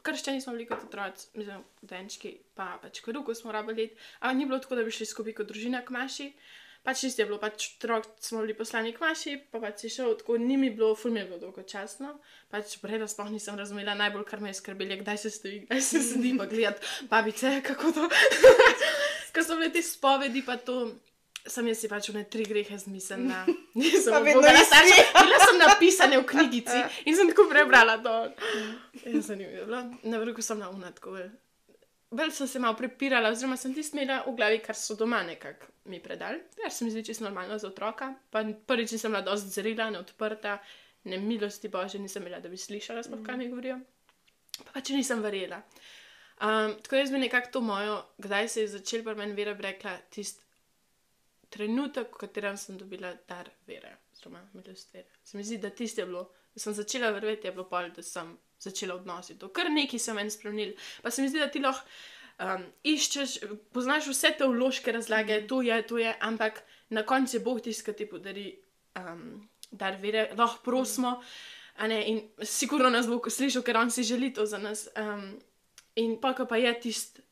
krščani 0.06 0.42
smo 0.42 0.56
bili 0.56 0.66
kot 0.70 0.88
otroci, 0.88 1.30
mislim, 1.38 1.62
denčki, 1.86 2.34
pa 2.58 2.74
pač 2.82 3.04
koruko 3.06 3.36
smo 3.38 3.54
rabili, 3.54 3.92
ampak 4.20 4.40
ni 4.40 4.50
bilo 4.50 4.60
tako, 4.64 4.80
da 4.80 4.88
bi 4.88 4.96
šli 4.96 5.10
skupaj 5.10 5.38
kot 5.42 5.54
družina 5.54 5.84
k 5.86 5.94
maši. 5.94 6.32
Pač 6.82 7.04
čisto 7.04 7.22
je 7.22 7.28
bilo, 7.30 7.38
pač 7.38 7.68
otrok 7.76 8.08
smo 8.26 8.42
bili 8.42 8.56
poslani 8.58 8.90
k 8.96 9.04
maši, 9.04 9.36
pa 9.54 9.62
pač 9.62 9.84
si 9.84 9.92
šel, 9.94 10.16
tako 10.18 10.40
ni 10.42 10.58
mi 10.58 10.72
bilo, 10.74 10.96
ful 10.98 11.14
mi 11.14 11.22
je 11.22 11.28
bilo 11.30 11.38
dolgočasno. 11.44 12.16
Pač 12.50 12.80
breda 12.82 13.06
sploh 13.06 13.30
nisem 13.30 13.60
razumela, 13.60 13.94
najbolj 14.00 14.26
kar 14.26 14.42
me 14.42 14.50
je 14.50 14.58
skrbelo, 14.58 14.98
kdaj 15.04 15.22
se 15.22 15.30
stoji, 15.30 15.62
kdaj 15.68 15.82
se 15.86 16.02
sedi, 16.02 16.34
pa 16.40 16.50
gledati 16.50 17.06
babice, 17.12 17.60
kako 17.68 17.94
to. 17.94 18.10
Ko 19.36 19.46
so 19.46 19.56
bile 19.62 19.70
te 19.72 19.86
spovedi, 19.86 20.42
pa 20.42 20.58
to. 20.58 20.90
Sem 21.48 21.68
jaz 21.68 21.80
si 21.82 21.90
pač 21.90 22.10
v 22.12 22.20
ne 22.20 22.24
tri 22.30 22.46
grehe 22.46 22.78
zmislila. 22.78 23.46
Nisem 23.80 24.18
vedela, 24.24 24.52
isti. 24.62 24.98
Bila 25.26 25.38
sem 25.42 25.58
napisane 25.58 26.20
v 26.22 26.26
knjigici 26.30 26.80
in 27.10 27.18
sem 27.18 27.30
tako 27.32 27.48
prebrala 27.50 27.98
to. 27.98 28.14
Ja, 29.06 29.22
zanimivo. 29.22 29.66
Na 30.04 30.22
vrhu 30.22 30.42
sem 30.46 30.62
na 30.62 30.70
unatko. 30.70 31.18
Bolj 32.12 32.34
sem 32.36 32.48
se 32.48 32.60
malo 32.60 32.76
prepirala, 32.76 33.32
oziroma 33.32 33.56
sem 33.58 33.74
ti 33.74 33.84
smela 33.84 34.20
v 34.28 34.36
glavi, 34.36 34.60
kar 34.60 34.76
so 34.76 35.00
doma 35.00 35.24
nekako 35.24 35.72
mi 35.88 36.02
predali. 36.04 36.44
Ker 36.60 36.74
se 36.74 36.86
mi 36.86 36.92
zdi 36.92 37.06
čisto 37.08 37.24
normalno 37.24 37.58
za 37.58 37.72
otroka. 37.72 38.12
Pa 38.30 38.44
prvič 38.44 38.92
nisem 38.92 39.16
bila 39.16 39.24
dosti 39.24 39.50
zrela, 39.50 39.90
neodprta, 39.90 40.60
ne 41.08 41.18
milosti 41.18 41.72
bože, 41.72 42.04
nisem 42.04 42.28
imela, 42.28 42.44
da 42.44 42.52
bi 42.52 42.60
slišala, 42.60 43.02
sploh 43.08 43.24
kaj 43.26 43.40
mi 43.40 43.50
govorijo. 43.50 43.80
Pa 44.60 44.76
pač 44.76 44.92
nisem 44.94 45.24
verjela. 45.24 45.64
Um, 46.42 46.76
tako 46.84 47.00
jaz 47.00 47.12
bi 47.14 47.24
nekako 47.24 47.52
to 47.54 47.62
mojo, 47.62 47.98
kdaj 48.18 48.48
se 48.50 48.62
je 48.62 48.68
začel 48.76 49.04
pri 49.06 49.16
meni 49.16 49.38
vera, 49.38 49.54
bi 49.54 49.64
rekla, 49.64 49.96
tisti 50.10 50.51
trenutek, 51.52 52.14
v 52.16 52.22
katerem 52.24 52.58
sem 52.58 52.78
dobila 52.80 53.12
dar 53.28 53.50
vere, 53.68 53.98
oziroma 54.14 54.42
milost 54.54 54.94
vere. 54.96 55.08
Se 55.24 55.38
mi 55.38 55.44
zdi, 55.44 55.60
da 55.62 55.70
tisti 55.70 56.02
je 56.02 56.08
bilo, 56.08 56.24
da 56.54 56.64
sem 56.64 56.74
začela 56.74 57.12
verjeti, 57.12 57.48
je 57.48 57.54
bilo 57.56 57.68
pol, 57.70 57.92
da 57.96 58.04
sem 58.04 58.34
začela 58.62 58.96
odnositi 58.96 59.40
to. 59.40 59.52
Kar 59.54 59.72
nekaj 59.72 60.00
sem 60.00 60.16
meni 60.16 60.32
spremenil. 60.32 60.74
Pa 61.04 61.12
se 61.12 61.22
mi 61.22 61.30
zdi, 61.30 61.42
da 61.42 61.50
ti 61.52 61.62
lahko 61.64 61.88
um, 62.42 62.66
iščeš, 62.88 63.38
poznaš 63.76 64.12
vse 64.12 64.34
te 64.40 64.48
vložke 64.48 64.94
razlage, 64.96 65.42
to 65.48 65.62
je, 65.66 65.80
to 65.88 66.02
je, 66.02 66.12
ampak 66.22 66.64
na 66.90 67.06
koncu 67.08 67.38
je 67.38 67.44
Bog 67.44 67.62
tisti, 67.66 67.86
ki 67.88 67.98
ti 67.98 68.10
podari 68.10 68.48
um, 69.00 69.42
dar 69.72 70.00
vere, 70.02 70.30
lahko 70.38 70.64
prosimo. 70.66 71.20
Ne, 71.82 71.98
in 72.06 72.20
sigurno 72.46 72.92
nas 72.94 73.08
bo 73.10 73.18
slišal, 73.26 73.64
ker 73.66 73.80
on 73.80 73.90
si 73.90 74.04
želi 74.06 74.30
to 74.36 74.46
za 74.46 74.60
nas. 74.62 74.86
Um, 75.00 75.40
in 75.98 76.20
pa, 76.22 76.36
ko 76.38 76.46
pa 76.46 76.60
je 76.62 76.74
tisti 76.84 77.24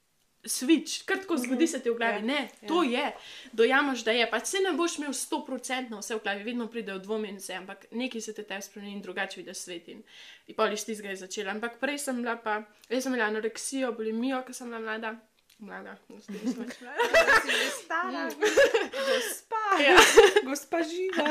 switch, 0.46 1.04
kar 1.06 1.18
tako 1.20 1.38
zgodi 1.38 1.68
se 1.68 1.80
ti 1.84 1.90
v 1.90 1.98
glavi. 1.98 2.20
Ja, 2.20 2.26
Ne, 2.26 2.50
to 2.68 2.84
je, 2.84 3.12
dojamaš, 3.52 4.04
da 4.04 4.12
je. 4.12 4.30
Pač 4.32 4.46
se 4.46 4.60
ne 4.64 4.74
boš 4.74 4.98
imel 5.00 5.12
100% 5.12 5.98
vse 6.00 6.16
v 6.16 6.24
glavi, 6.24 6.44
vedno 6.44 6.68
pridejo 6.68 7.00
dvomi 7.00 7.30
in 7.30 7.38
vse, 7.38 7.54
ampak 7.60 7.86
nekaj 7.92 8.22
se 8.22 8.34
te 8.34 8.44
te 8.44 8.62
spremeni 8.62 8.94
in 8.94 9.02
drugače 9.02 9.42
vidiš 9.42 9.58
svet. 9.58 9.88
In, 9.88 10.04
in 10.48 10.56
pol 10.56 10.72
iz 10.74 10.86
tistega 10.86 11.10
je 11.10 11.24
začela. 11.26 11.52
Ampak 11.52 11.80
prej 11.80 11.98
sem 12.00 12.22
bila 12.22 12.38
pa, 12.38 12.62
jaz 12.90 13.04
sem 13.04 13.14
imela 13.14 13.28
anoreksijo, 13.28 13.92
bulimijo, 13.98 14.44
ko 14.48 14.54
sem 14.54 14.68
bila 14.72 14.80
mlada. 14.80 15.16
Mlada, 15.60 15.98
zdaj 16.08 16.38
nisem 16.40 16.64
več 16.64 16.78
mlada. 16.80 17.24
Že 17.44 17.70
stara, 17.76 18.22
gospa, 18.96 19.64
Ja. 19.88 19.98
gospa 20.48 20.80
živa. 20.88 21.28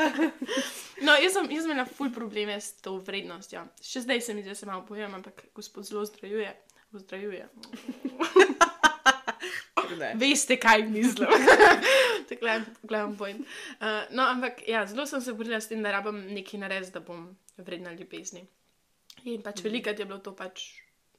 No, 1.07 1.15
jaz 1.15 1.33
sem, 1.33 1.47
jaz 1.49 1.63
sem 1.63 1.71
imela 1.71 1.85
ful 1.87 2.11
probleme 2.13 2.59
s 2.61 2.73
to 2.83 2.97
vrednostjo. 2.99 3.63
Še 3.81 4.03
zdaj 4.05 4.21
se 4.21 4.33
mi 4.35 4.43
zdi, 4.43 4.51
da 4.51 4.55
se 4.59 4.67
malo 4.69 4.83
pojem, 4.85 5.15
ampak 5.15 5.45
gospod 5.55 5.87
zelo 5.87 6.05
zdravuje. 6.05 6.53
Zdravuje. 9.95 10.29
Veste, 10.29 10.57
kaj 10.59 10.83
mislim. 10.83 11.27
Tako 12.29 12.47
je, 12.47 12.65
gledam 12.83 13.17
pojem. 13.17 13.37
Uh, 13.37 13.87
no, 14.11 14.23
ampak 14.23 14.61
ja, 14.67 14.85
zelo 14.85 15.05
sem 15.05 15.21
se 15.21 15.33
borila 15.33 15.61
s 15.61 15.67
tem, 15.67 15.83
da 15.83 15.91
rabim 15.91 16.21
nekaj 16.33 16.59
narediti, 16.59 16.93
da 16.93 16.99
bom 16.99 17.27
vredna 17.57 17.93
ljubezni. 17.93 18.45
In 19.27 19.41
pač 19.43 19.63
veliko 19.63 19.89
je 19.89 20.05
bilo 20.05 20.19
to 20.23 20.35
pač, 20.35 20.63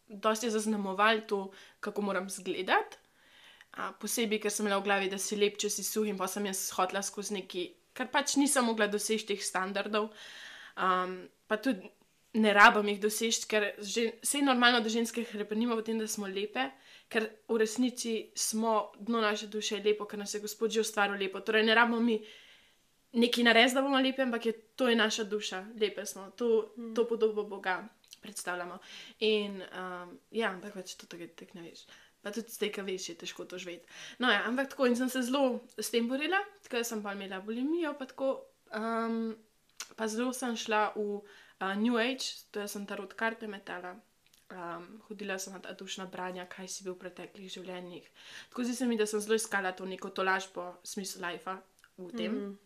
dosti 0.08 0.46
je 0.48 0.56
zaznamovalo 0.56 1.26
to, 1.28 1.40
kako 1.80 2.02
moram 2.02 2.30
zgledati. 2.30 2.98
A, 3.70 3.92
posebej, 3.92 4.40
ker 4.42 4.50
sem 4.50 4.66
imela 4.66 4.80
v 4.80 4.86
glavi, 4.88 5.10
da 5.10 5.18
si 5.18 5.38
lep, 5.38 5.58
če 5.60 5.70
si 5.70 5.84
suh 5.86 6.08
in 6.10 6.18
pa 6.18 6.26
sem 6.30 6.46
jaz 6.48 6.70
hodila 6.74 7.02
skozi 7.06 7.36
neki, 7.36 7.68
kar 7.94 8.08
pač 8.10 8.34
nisem 8.40 8.66
mogla 8.66 8.88
doseči 8.90 9.28
teh 9.28 9.42
standardov. 9.42 10.10
Um, 10.80 11.20
pa 11.46 11.58
tudi 11.62 11.86
ne 12.34 12.54
rabim 12.54 12.88
jih 12.90 13.00
doseči, 13.02 13.46
ker 13.50 13.68
vse 13.78 14.38
je 14.38 14.46
normalno, 14.46 14.80
da 14.82 14.90
ženske 14.90 15.24
hrepenimo 15.32 15.78
v 15.78 15.86
tem, 15.86 15.98
da 15.98 16.08
smo 16.10 16.26
lepe, 16.30 16.70
ker 17.10 17.26
v 17.48 17.58
resnici 17.58 18.30
smo 18.38 18.92
dno 18.98 19.20
naše 19.20 19.50
duše 19.50 19.82
lepo, 19.84 20.06
ker 20.06 20.18
nas 20.18 20.34
je 20.34 20.40
Gospod 20.40 20.70
že 20.70 20.80
ustvaril 20.80 21.18
lepo. 21.18 21.40
Torej, 21.40 21.66
ne 21.66 21.74
rabimo 21.74 22.00
mi 22.00 22.20
nekaj 23.12 23.44
narediti, 23.44 23.74
da 23.74 23.82
bomo 23.82 23.98
lepi, 23.98 24.22
ampak 24.22 24.46
je, 24.46 24.52
to 24.78 24.88
je 24.88 24.96
naša 24.96 25.24
duša, 25.24 25.64
lepe 25.80 26.06
smo, 26.06 26.30
to, 26.30 26.70
mm. 26.76 26.94
to 26.94 27.08
podobo 27.08 27.44
Boga 27.44 27.88
predstavljamo. 28.22 28.78
In 29.20 29.62
um, 29.62 30.18
ja, 30.30 30.52
ampak 30.52 30.74
pač 30.74 30.94
to 30.94 31.06
tako 31.10 31.26
tek 31.36 31.54
ne 31.54 31.66
veš. 31.66 31.84
Pa 32.22 32.30
tudi 32.30 32.52
zdaj, 32.52 32.70
ki 32.76 32.84
veš, 32.84 33.08
je 33.08 33.14
težko 33.24 33.44
to 33.48 33.58
živeti. 33.58 33.88
No, 34.18 34.30
ja, 34.30 34.44
ampak 34.46 34.70
tako 34.70 34.86
in 34.86 34.96
sem 34.96 35.08
se 35.08 35.22
zelo 35.26 35.60
s 35.78 35.90
tem 35.90 36.08
borila, 36.08 36.38
tako 36.62 36.82
da 36.82 36.84
sem 36.84 37.02
pa 37.02 37.14
imela 37.16 37.40
bulimijo, 37.40 37.94
pa 37.98 38.06
tako. 38.06 38.34
Um, 38.76 39.34
pa 39.96 40.06
zelo 40.06 40.32
sem 40.36 40.54
šla 40.56 40.92
v 40.94 41.18
uh, 41.18 41.74
New 41.80 41.98
Age, 41.98 42.46
to 42.52 42.60
je 42.60 42.68
sem 42.68 42.86
tarot 42.86 43.16
karte 43.18 43.48
metala. 43.50 43.96
Um, 44.50 44.86
hodila 45.06 45.36
sem 45.38 45.52
na 45.54 45.60
ta 45.62 45.76
dušna 45.78 46.08
branja, 46.10 46.42
kaj 46.50 46.66
si 46.68 46.82
bil 46.82 46.96
v 46.96 47.04
preteklih 47.04 47.50
življenjih. 47.52 48.08
Tako 48.50 48.64
zdi 48.66 48.74
se 48.74 48.88
mi, 48.90 48.96
da 48.98 49.06
sem 49.06 49.22
zelo 49.22 49.36
iskala 49.38 49.70
to 49.78 49.86
neko 49.86 50.10
tolažbo, 50.10 50.64
smisel 50.82 51.22
life 51.22 51.54
v 52.00 52.10
tem. 52.16 52.34
Mm. 52.34 52.56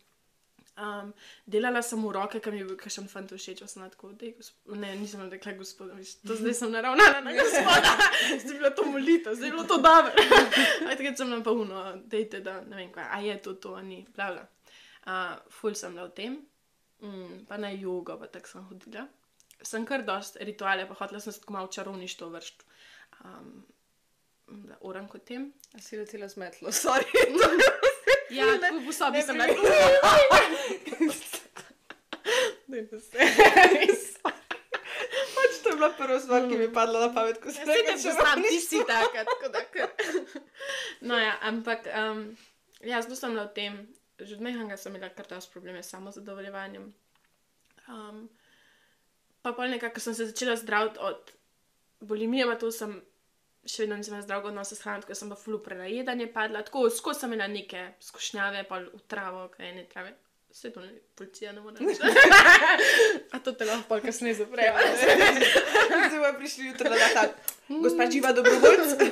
Um, 0.74 1.12
delala 1.46 1.82
sem 1.86 2.00
v 2.02 2.10
roke, 2.10 2.40
kam 2.42 2.56
je 2.56 2.64
bil 2.66 2.74
kakšen 2.74 3.04
fant 3.06 3.30
všeč, 3.30 3.60
pa 3.62 3.68
sem 3.70 3.84
na 3.84 3.86
tako, 3.92 4.10
da 4.18 4.26
ne, 4.74 4.88
nisem 4.98 5.22
rekla 5.30 5.52
gospod, 5.54 5.92
viš, 5.94 6.16
to 6.26 6.34
zdaj 6.40 6.56
sem 6.58 6.72
naravnana 6.74 7.20
na 7.22 7.34
gospoda, 7.36 7.92
zdaj 8.42 8.50
je 8.50 8.58
bilo 8.58 8.70
to 8.74 8.86
molito, 8.88 9.34
zdaj 9.38 9.48
je 9.48 9.54
bilo 9.54 9.66
to 9.70 9.78
dobro. 9.78 10.10
Aj 10.88 10.96
takrat 10.96 11.20
sem 11.20 11.30
nam 11.30 11.44
pa 11.46 11.54
uno, 11.54 11.84
dejte, 12.10 12.40
da 12.42 12.58
ne 12.66 12.80
vem 12.80 12.90
kaj, 12.90 13.06
a 13.06 13.20
je 13.22 13.36
to 13.44 13.54
to, 13.62 13.76
a 13.78 13.84
ni, 13.86 14.00
bla 14.16 14.32
bla. 14.32 14.48
Uh, 15.04 15.36
ful 15.52 15.78
sem 15.78 15.94
bila 15.94 16.08
v 16.08 16.16
tem, 16.16 16.40
mm, 17.06 17.44
pa 17.46 17.60
na 17.60 17.70
jogo, 17.70 18.18
pa 18.18 18.26
tako 18.26 18.56
sem 18.56 18.66
hodila. 18.72 19.06
Sem 19.64 19.86
kar 19.88 20.04
dost 20.04 20.36
rituale, 20.40 20.86
pa 20.88 20.94
hotela 20.98 21.20
sem 21.20 21.32
se 21.32 21.40
tako 21.40 21.52
malo 21.52 21.68
čarovništvo 21.72 22.28
vršt. 22.28 22.64
Um, 23.24 23.64
da, 24.46 24.76
oran 24.80 25.08
kot 25.08 25.24
tem. 25.24 25.52
A 25.74 25.80
si 25.80 25.96
letela 25.96 26.28
z 26.28 26.36
metlo, 26.36 26.72
sorry. 26.72 27.08
Ja, 28.30 28.44
tako 28.60 28.80
po 28.86 28.92
sobi 28.92 29.22
sem 29.22 29.36
ne 29.36 29.46
rekla. 29.46 29.70
Ne, 32.66 32.80
ne 32.82 33.00
se. 33.00 33.18
Pač 35.34 35.58
to 35.62 35.68
je 35.68 35.76
bila 35.76 35.90
prva 35.98 36.20
stvar, 36.20 36.48
ki 36.48 36.56
mi 36.56 36.64
je 36.64 36.72
padla 36.72 37.00
na 37.06 37.10
pamet, 37.14 37.38
ko 37.42 37.52
sem 37.52 37.68
Vse 37.68 37.74
te 37.76 37.92
rekla, 37.92 38.14
poznam, 38.14 38.42
ti 38.48 38.60
si 38.60 38.80
taka, 38.88 39.24
tako 39.28 39.50
da. 39.52 39.60
No 41.00 41.18
ja, 41.20 41.36
ampak 41.42 41.86
um, 41.92 42.24
ja, 42.80 43.02
zelo 43.04 43.16
sem 43.16 43.36
bila 43.36 43.44
v 43.46 43.54
tem, 43.54 43.76
že 44.18 44.34
od 44.34 44.42
mehanga 44.48 44.76
sem 44.80 44.96
imela 44.96 45.12
kar 45.12 45.28
dosti 45.28 45.52
probleme 45.52 45.82
s 45.84 45.92
samozadovoljevanjem. 45.92 46.88
Um, 47.92 48.24
pa 49.44 49.52
pa 49.52 49.66
nekako 49.66 50.00
sem 50.00 50.14
se 50.14 50.26
začela 50.26 50.56
zdraviti 50.56 50.98
od 51.00 51.32
bulimije, 52.00 52.46
pa 52.46 52.56
to 52.56 52.70
sem 52.72 52.96
še 53.64 53.82
vedno 53.82 53.96
nisem 53.96 54.16
zdravega 54.18 54.48
odnosa 54.48 54.74
s 54.74 54.80
hrano, 54.80 55.00
tako 55.00 55.10
da 55.10 55.14
sem 55.14 55.28
pa 55.28 55.36
fulu 55.36 55.58
prenajedanje 55.60 56.26
padla, 56.28 56.62
tako 56.62 56.86
skozi 56.90 57.20
sem 57.20 57.32
imela 57.32 57.48
neke 57.48 57.90
skušnjave, 58.00 58.64
pa 58.64 58.78
v 58.80 59.00
travo, 59.06 59.48
kaj 59.48 59.72
ne 59.72 59.84
trave. 59.86 60.14
Vse 60.50 60.70
to 60.70 60.80
ne, 60.80 60.88
policija 61.14 61.52
ne 61.52 61.60
more 61.60 61.76
reči. 61.76 62.00
A 63.32 63.40
to 63.40 63.52
te 63.52 63.64
lahko 63.64 63.96
kasneje 64.00 64.34
zapre. 64.36 64.68
Zdaj 65.88 66.10
bomo 66.12 66.32
prišli 66.38 66.66
jutri 66.66 66.90
na 66.90 67.08
ta. 67.10 67.24
Gospa 67.70 68.06
živa 68.08 68.32
dobrovoljc. 68.32 68.94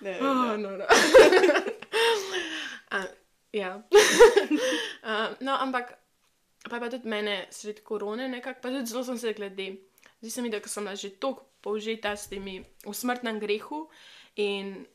Ne, 0.00 0.16
Oh, 0.16 0.26
ne. 0.50 0.58
no, 0.58 0.70
no. 0.72 0.84
A, 2.90 3.02
Ja. 3.52 3.82
uh, 5.02 5.28
no, 5.40 5.52
ampak 5.54 5.92
pa 6.68 6.76
je 6.76 6.80
pa 6.80 6.90
tudi 6.90 7.08
mene 7.08 7.46
sred 7.50 7.82
korone 7.82 8.28
nekako, 8.28 8.60
pa 8.62 8.68
tudi 8.68 8.86
zelo 8.86 9.04
sem 9.04 9.18
se 9.18 9.32
glede. 9.32 9.76
Zdi 10.20 10.30
se 10.30 10.42
mi, 10.42 10.50
da 10.50 10.60
sem 10.66 10.84
bila 10.84 10.96
že 10.96 11.10
toliko 11.10 11.46
použita 11.60 12.16
s 12.16 12.28
temi 12.28 12.64
v 12.86 12.94
smrtnem 12.94 13.40
grehu 13.40 13.88
in 14.36 14.86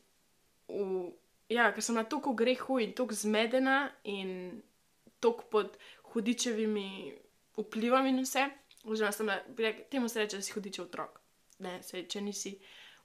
v, 0.68 1.12
ja, 1.48 1.72
ker 1.72 1.82
sem 1.82 1.94
bila 1.94 2.04
toliko 2.04 2.32
v 2.32 2.36
grehu 2.36 2.78
in 2.78 2.92
toliko 2.92 3.14
zmedena 3.14 3.90
in 4.04 4.62
toliko 5.20 5.42
pod 5.50 5.78
hudičevimi 6.12 7.14
vplivom 7.56 8.06
in 8.06 8.22
vse, 8.22 8.46
oziroma 8.84 9.12
sem 9.12 9.30
bila, 9.56 9.72
temu 9.90 10.08
se 10.08 10.20
reče, 10.20 10.36
da 10.36 10.42
si 10.42 10.52
hudičev 10.52 10.84
otrok. 10.84 11.20
Ne, 11.58 11.80
sej, 11.82 12.04
če 12.08 12.20
nisi 12.20 12.52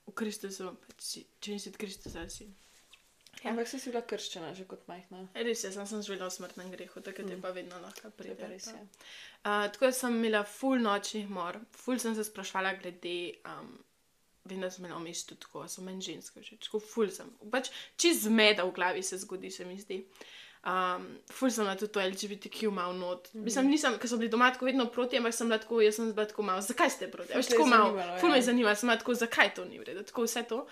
v 0.06 0.12
Kristusu, 0.14 0.74
pač 0.86 1.18
če 1.40 1.54
nisi 1.54 1.70
od 1.72 1.78
Kristusa, 1.80 2.26
si. 2.28 2.50
Ja. 3.40 3.50
Ampak 3.50 3.68
si 3.68 3.80
bila 3.90 4.02
krščena 4.06 4.52
že 4.54 4.64
kot 4.70 4.84
majhna. 4.86 5.24
Res 5.34 5.64
je, 5.64 5.72
sem, 5.74 5.86
sem 5.88 6.02
živela 6.04 6.28
v 6.28 6.34
smrtnem 6.36 6.68
grehu, 6.70 7.00
tako 7.02 7.24
da 7.26 7.34
je 7.34 7.40
pa 7.42 7.50
vedno 7.50 7.80
lahko 7.82 8.10
je 8.10 8.12
pride. 8.18 8.50
res. 8.50 8.68
pa. 8.70 8.76
Ja. 8.76 8.84
Uh, 8.84 9.64
tako 9.72 9.88
da 9.88 9.96
sem 9.98 10.18
imela 10.20 10.44
full 10.46 10.82
nočnih 10.82 11.30
mor, 11.30 11.58
full 11.74 11.98
sem 11.98 12.14
se 12.14 12.24
sprašvala 12.28 12.76
glede. 12.82 13.16
Um, 13.48 13.80
da 14.44 14.70
sem 14.70 14.84
imela 14.84 14.98
v 14.98 15.06
mestu 15.06 15.36
tako, 15.38 15.64
so 15.70 15.82
meni 15.86 16.02
ženske 16.02 16.42
že, 16.42 16.60
tako 16.62 16.82
full 16.82 17.10
sem. 17.10 17.30
Pač 17.50 17.72
čez 17.96 18.24
zmeda 18.28 18.66
v 18.66 18.74
glavi 18.74 19.02
se 19.02 19.18
zgodi, 19.22 19.50
se 19.50 19.66
mi 19.66 19.78
zdi. 19.80 20.02
Um, 20.62 21.08
ful 21.26 21.50
sem 21.50 21.66
na 21.66 21.74
to 21.74 21.88
LGBTQ 21.98 22.70
malo 22.70 22.92
not. 22.92 23.28
Mm 23.32 23.40
-hmm. 23.40 23.44
Mislim, 23.44 23.70
nisem, 23.70 23.98
ker 23.98 24.08
so 24.08 24.16
bili 24.16 24.30
doma 24.30 24.52
tako 24.52 24.64
vedno 24.64 24.86
proti, 24.86 25.18
ampak 25.18 25.34
sem 25.34 25.48
bila 25.48 25.58
tako, 25.58 25.80
jaz 25.80 25.94
sem 25.94 26.12
bila 26.12 26.26
tako 26.26 26.42
malo, 26.42 26.60
zakaj 26.60 26.90
ste 26.90 27.10
proti? 27.10 27.32
Ful 27.32 27.42
je 27.42 27.48
tako 27.48 27.66
malo, 27.66 28.18
ful 28.20 28.28
me 28.28 28.34
ja. 28.34 28.36
je 28.36 28.42
zanimalo, 28.42 28.76
sem 28.76 28.86
bila 28.86 28.98
tako, 28.98 29.14
zakaj 29.14 29.54
to 29.54 29.64
ni 29.64 29.78
v 29.78 29.82
redu, 29.82 30.02
tako 30.02 30.22
vse 30.22 30.42
to. 30.42 30.56
Uh, 30.56 30.68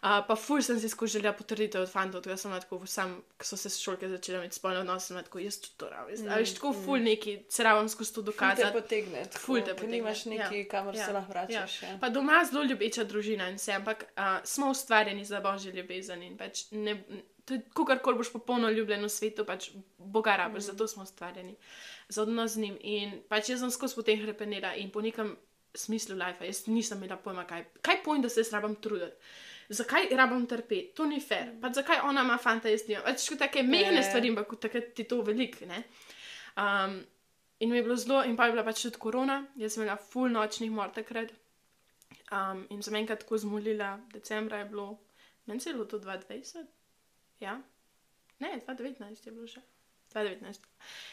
pa 0.00 0.36
ful 0.36 0.62
sem 0.62 0.78
si 0.80 0.88
skozi 0.88 1.18
želela 1.18 1.32
potrditev 1.36 1.82
od 1.82 1.90
fantov, 1.90 2.22
tako 2.22 2.30
da 2.30 2.36
sem 2.36 2.52
tako, 2.60 2.86
sam, 2.86 3.14
ko 3.38 3.44
so 3.44 3.56
se 3.56 3.70
šolke 3.70 4.08
začele 4.08 4.38
imeti 4.38 4.54
spolne 4.54 4.80
odnose, 4.80 5.06
sem 5.06 5.22
tako, 5.24 5.38
jaz 5.42 5.58
tudi 5.60 5.74
to 5.76 5.88
rabim. 5.90 6.20
Mm, 6.24 6.34
veš, 6.38 6.54
tako 6.54 6.72
ful 6.84 7.02
neki, 7.02 7.38
se 7.48 7.64
rabim 7.66 7.88
skozi 7.88 8.14
to 8.14 8.22
Ful 8.22 8.24
te 8.24 8.30
dokazati. 8.32 8.72
potegne, 8.80 9.24
tako, 9.24 9.44
Ful 9.44 9.60
te 9.60 9.74
potegne, 9.74 9.96
nimaš 9.96 10.24
neki, 10.24 10.60
ja. 10.60 10.68
kamor 10.70 10.94
Ja, 10.94 11.06
se 11.06 11.12
lahko 11.12 11.32
vračaš. 11.32 11.82
Ja. 11.82 11.96
Pa 12.00 12.08
doma 12.08 12.44
zelo 12.44 12.62
ljubeča 12.64 13.04
družina 13.04 13.48
in 13.50 13.58
vse, 13.58 13.72
ampak 13.72 14.04
uh, 14.04 14.38
smo 14.44 14.70
ustvarjeni 14.70 15.24
za 15.24 15.40
božjo 15.40 15.72
ljubezen 15.74 16.22
in 16.22 16.38
pač 16.38 16.68
ne. 16.70 17.02
Kogarkoli 17.74 18.18
boš 18.18 18.28
popolno 18.32 18.68
ljubljen 18.70 19.02
v 19.02 19.08
svetu, 19.08 19.44
pač 19.48 19.70
Boga 19.98 20.36
rabiš, 20.36 20.62
mm. 20.62 20.66
zato 20.66 20.88
smo 20.88 21.02
ustvarjeni 21.02 21.56
za 22.08 22.22
odnos 22.22 22.52
z 22.52 22.56
njim. 22.58 22.78
In 22.80 23.20
pač 23.28 23.48
jaz 23.48 23.64
sem 23.64 23.70
skozi 23.72 23.96
potem 23.96 24.20
hrepenela 24.20 24.74
in 24.76 24.90
po 24.92 25.00
nekem 25.00 25.32
smislu 25.74 26.16
life, 26.16 26.44
jaz 26.44 26.66
nisem 26.66 26.98
imela 26.98 27.16
pojma, 27.16 27.46
kaj, 27.48 27.64
kaj 27.82 28.02
pojem, 28.04 28.22
da 28.22 28.28
se 28.28 28.40
jaz 28.40 28.52
rabim 28.52 28.74
truditi. 28.76 29.16
Zakaj 29.68 30.08
rabim 30.16 30.46
trpeti? 30.46 30.92
To 30.96 31.04
ni 31.06 31.20
fair. 31.20 31.50
Pač 31.60 31.74
zakaj 31.74 32.00
ona 32.08 32.22
ima 32.24 32.38
fanta, 32.38 32.68
jaz 32.68 32.86
nimam. 32.88 33.04
Pač 33.04 33.26
tako 33.26 33.38
take 33.38 33.62
mehne 33.62 34.00
Ja. 34.00 34.02
stvari, 34.02 34.28
ampak 34.28 34.54
takrat 34.60 34.94
ti 34.94 35.04
to 35.04 35.20
veliko, 35.22 35.66
ne. 35.66 35.82
Um, 36.56 37.04
in 37.60 37.70
mi 37.70 37.76
je 37.76 37.82
bilo 37.82 37.96
zelo, 37.96 38.22
in 38.24 38.36
pa 38.36 38.46
je 38.46 38.52
bila 38.52 38.64
pač 38.64 38.82
tudi 38.82 38.96
korona, 38.98 39.46
jaz 39.56 39.74
sem 39.74 39.82
imela 39.82 39.96
full 39.96 40.30
nočnih 40.30 40.70
mor 40.70 40.88
takrat. 40.94 41.32
Um, 42.32 42.66
in 42.70 42.82
sem 42.82 42.94
enkrat 42.94 43.20
tako 43.20 43.38
zmolila, 43.38 44.00
decembra 44.12 44.58
je 44.58 44.64
bilo, 44.64 44.98
meni 45.46 45.60
se 45.60 45.70
je 45.70 45.74
bilo 45.74 45.84
to 45.84 45.98
2020, 45.98 46.66
ja, 47.40 47.60
ne, 48.40 48.60
2019 48.66 49.26
je 49.26 49.32
bilo 49.32 49.46
še. 49.46 49.60
2019. 50.14 50.64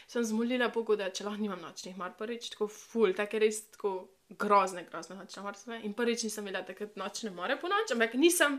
Sem 0.08 0.24
zmolila 0.24 0.68
Bogu, 0.68 0.96
da 0.96 1.10
če 1.10 1.24
lahko 1.24 1.40
nimam 1.40 1.60
nočnih 1.60 1.96
mor, 1.96 2.14
prvič 2.18 2.50
tako 2.50 2.68
full, 2.68 3.12
tako 3.12 3.38
res 3.38 3.58
tako 3.70 3.90
grozne, 4.28 4.84
grozne 4.90 5.16
nočne 5.16 5.42
bile. 5.42 5.80
In 5.86 5.94
prvič 5.94 6.24
nisem 6.26 6.46
imela 6.46 6.64
takrat 6.66 6.96
nočne 6.96 7.30
more 7.30 7.56
po 7.60 7.68
noč, 7.70 7.92
ampak 7.94 8.14
nisem 8.14 8.58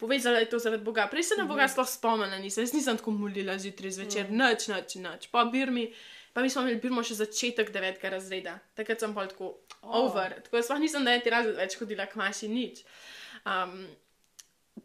povezala, 0.00 0.40
da 0.40 0.40
je 0.40 0.50
to 0.50 0.58
zaradi 0.58 0.84
Boga. 0.84 1.06
Prej 1.10 1.22
se 1.22 1.36
na 1.38 1.44
Boga 1.44 1.68
sploh 1.68 1.88
spomnila, 1.88 2.38
nisem, 2.40 2.64
jaz 2.64 2.72
nisem 2.72 2.96
tako 2.96 3.12
molila 3.16 3.58
zjutraj 3.58 3.96
zvečer, 3.98 4.30
noč, 4.32 4.68
noč, 4.72 4.96
noč. 5.04 5.28
Pa 5.32 5.44
birmi, 5.44 5.90
pa 6.32 6.42
mi 6.42 6.50
smo 6.50 6.64
imeli 6.64 6.80
birmo 6.80 7.04
še 7.04 7.18
začetek 7.20 7.72
devetega 7.74 8.14
razreda, 8.16 8.56
takrat 8.78 9.04
sem 9.04 9.12
pa 9.14 9.26
tako 9.28 9.58
over, 9.82 10.38
tako 10.46 10.56
da 10.56 10.62
sploh 10.68 10.80
nisem 10.80 11.04
deveti 11.04 11.34
razred 11.34 11.60
več 11.60 11.76
hodila 11.80 12.08
k 12.08 12.20
maši 12.20 12.48
nič. 12.48 12.86
Um, 13.44 13.84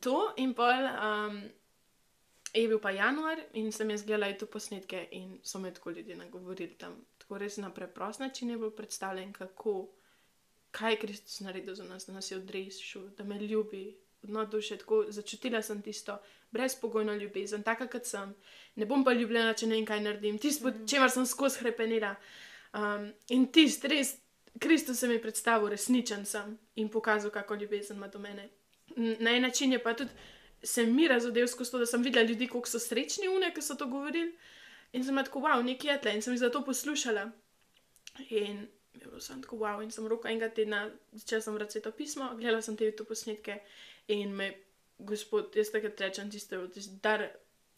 to 0.04 0.34
in 0.38 0.58
pol. 0.58 0.92
Um, 0.98 1.46
Je 2.58 2.66
bil 2.66 2.80
pa 2.82 2.90
januar 2.90 3.38
in 3.54 3.68
sem 3.76 3.90
jaz 3.92 4.02
gledala 4.08 4.34
te 4.34 4.48
posnetke 4.50 5.04
in 5.14 5.36
so 5.44 5.60
me 5.60 5.70
tako 5.74 5.92
ljudje 5.94 6.16
nagovorili 6.16 6.74
tam. 6.80 6.96
Tako 7.22 7.38
res 7.38 7.58
na 7.58 7.70
preprost 7.74 8.20
način 8.20 8.50
je 8.50 8.58
bil 8.58 8.72
predstavljen, 8.72 9.34
kako, 9.34 9.74
kaj 10.72 10.92
je 10.92 11.00
Kristus 11.00 11.40
naredil 11.40 11.76
za 11.76 11.84
nas, 11.84 12.06
da 12.06 12.14
nas 12.14 12.32
je 12.32 12.38
odrešil, 12.38 13.10
da 13.18 13.24
me 13.24 13.40
ljubi, 13.40 13.98
odno 14.24 14.46
duše. 14.46 14.78
Tako 14.78 15.06
začutila 15.10 15.62
sem 15.62 15.82
tisto 15.82 16.18
brezpogojno 16.52 17.16
ljubezen, 17.16 17.64
taka 17.64 17.88
kot 17.88 18.06
sem. 18.06 18.36
Ne 18.76 18.86
bom 18.86 19.04
pa 19.04 19.14
ljubljena, 19.14 19.54
če 19.54 19.68
ne 19.68 19.76
vem, 19.76 19.86
kaj 19.86 20.02
naredim. 20.02 20.38
Tisto, 20.38 20.70
mm. 20.70 20.88
čemer 20.88 21.12
sem 21.12 21.26
skozi 21.26 21.60
hrepenila. 21.60 22.16
Um, 22.74 23.12
in 23.30 23.48
tisto, 23.52 23.88
res, 23.88 24.16
Kristus 24.60 25.00
se 25.00 25.08
mi 25.08 25.18
je 25.18 25.22
predstavil, 25.22 25.70
resničen 25.70 26.26
sem 26.26 26.58
in 26.76 26.90
pokazal, 26.90 27.32
kako 27.32 27.56
ljubezen 27.56 27.98
ima 27.98 28.08
do 28.08 28.20
mene. 28.20 28.50
Na 28.96 29.32
en 29.36 29.42
način 29.42 29.72
je 29.72 29.84
pa 29.84 29.94
tudi 29.94 30.12
se 30.64 30.86
mi 30.86 31.08
razodel 31.08 31.48
skozi 31.48 31.72
to, 31.72 31.80
da 31.80 31.86
sem 31.86 32.04
videla 32.04 32.26
ljudi, 32.26 32.48
kako 32.48 32.70
so 32.70 32.80
srečni 32.80 33.28
une, 33.28 33.54
ki 33.54 33.62
so 33.62 33.76
to 33.76 33.88
govorili. 33.88 34.36
In 34.94 35.04
sem 35.04 35.16
bila 35.16 35.24
tako, 35.24 35.40
wow, 35.40 35.64
nekje 35.64 35.92
je 35.92 36.02
tle 36.02 36.16
in 36.16 36.22
sem 36.22 36.34
jih 36.34 36.40
zato 36.40 36.64
poslušala. 36.66 37.32
In 38.30 38.68
je 39.02 39.10
bilo 39.10 39.22
sem 39.22 39.42
tako, 39.42 39.60
wow, 39.64 39.82
in 39.84 39.92
sem 39.92 40.08
roko 40.08 40.28
enega 40.28 40.50
tedna 40.50 40.86
začela 41.14 41.42
sem 41.42 41.58
brati 41.58 41.82
to 41.82 41.92
pismo, 41.92 42.30
gledala 42.36 42.62
sem 42.62 42.78
te 42.78 42.88
YouTube 42.88 43.10
posnetke 43.10 43.60
in 44.14 44.36
me, 44.36 44.54
gospod, 45.00 45.56
jaz 45.56 45.72
takrat 45.74 46.00
rečem, 46.02 46.32
tiste, 46.32 46.60
tiste 46.74 47.00
dar 47.04 47.28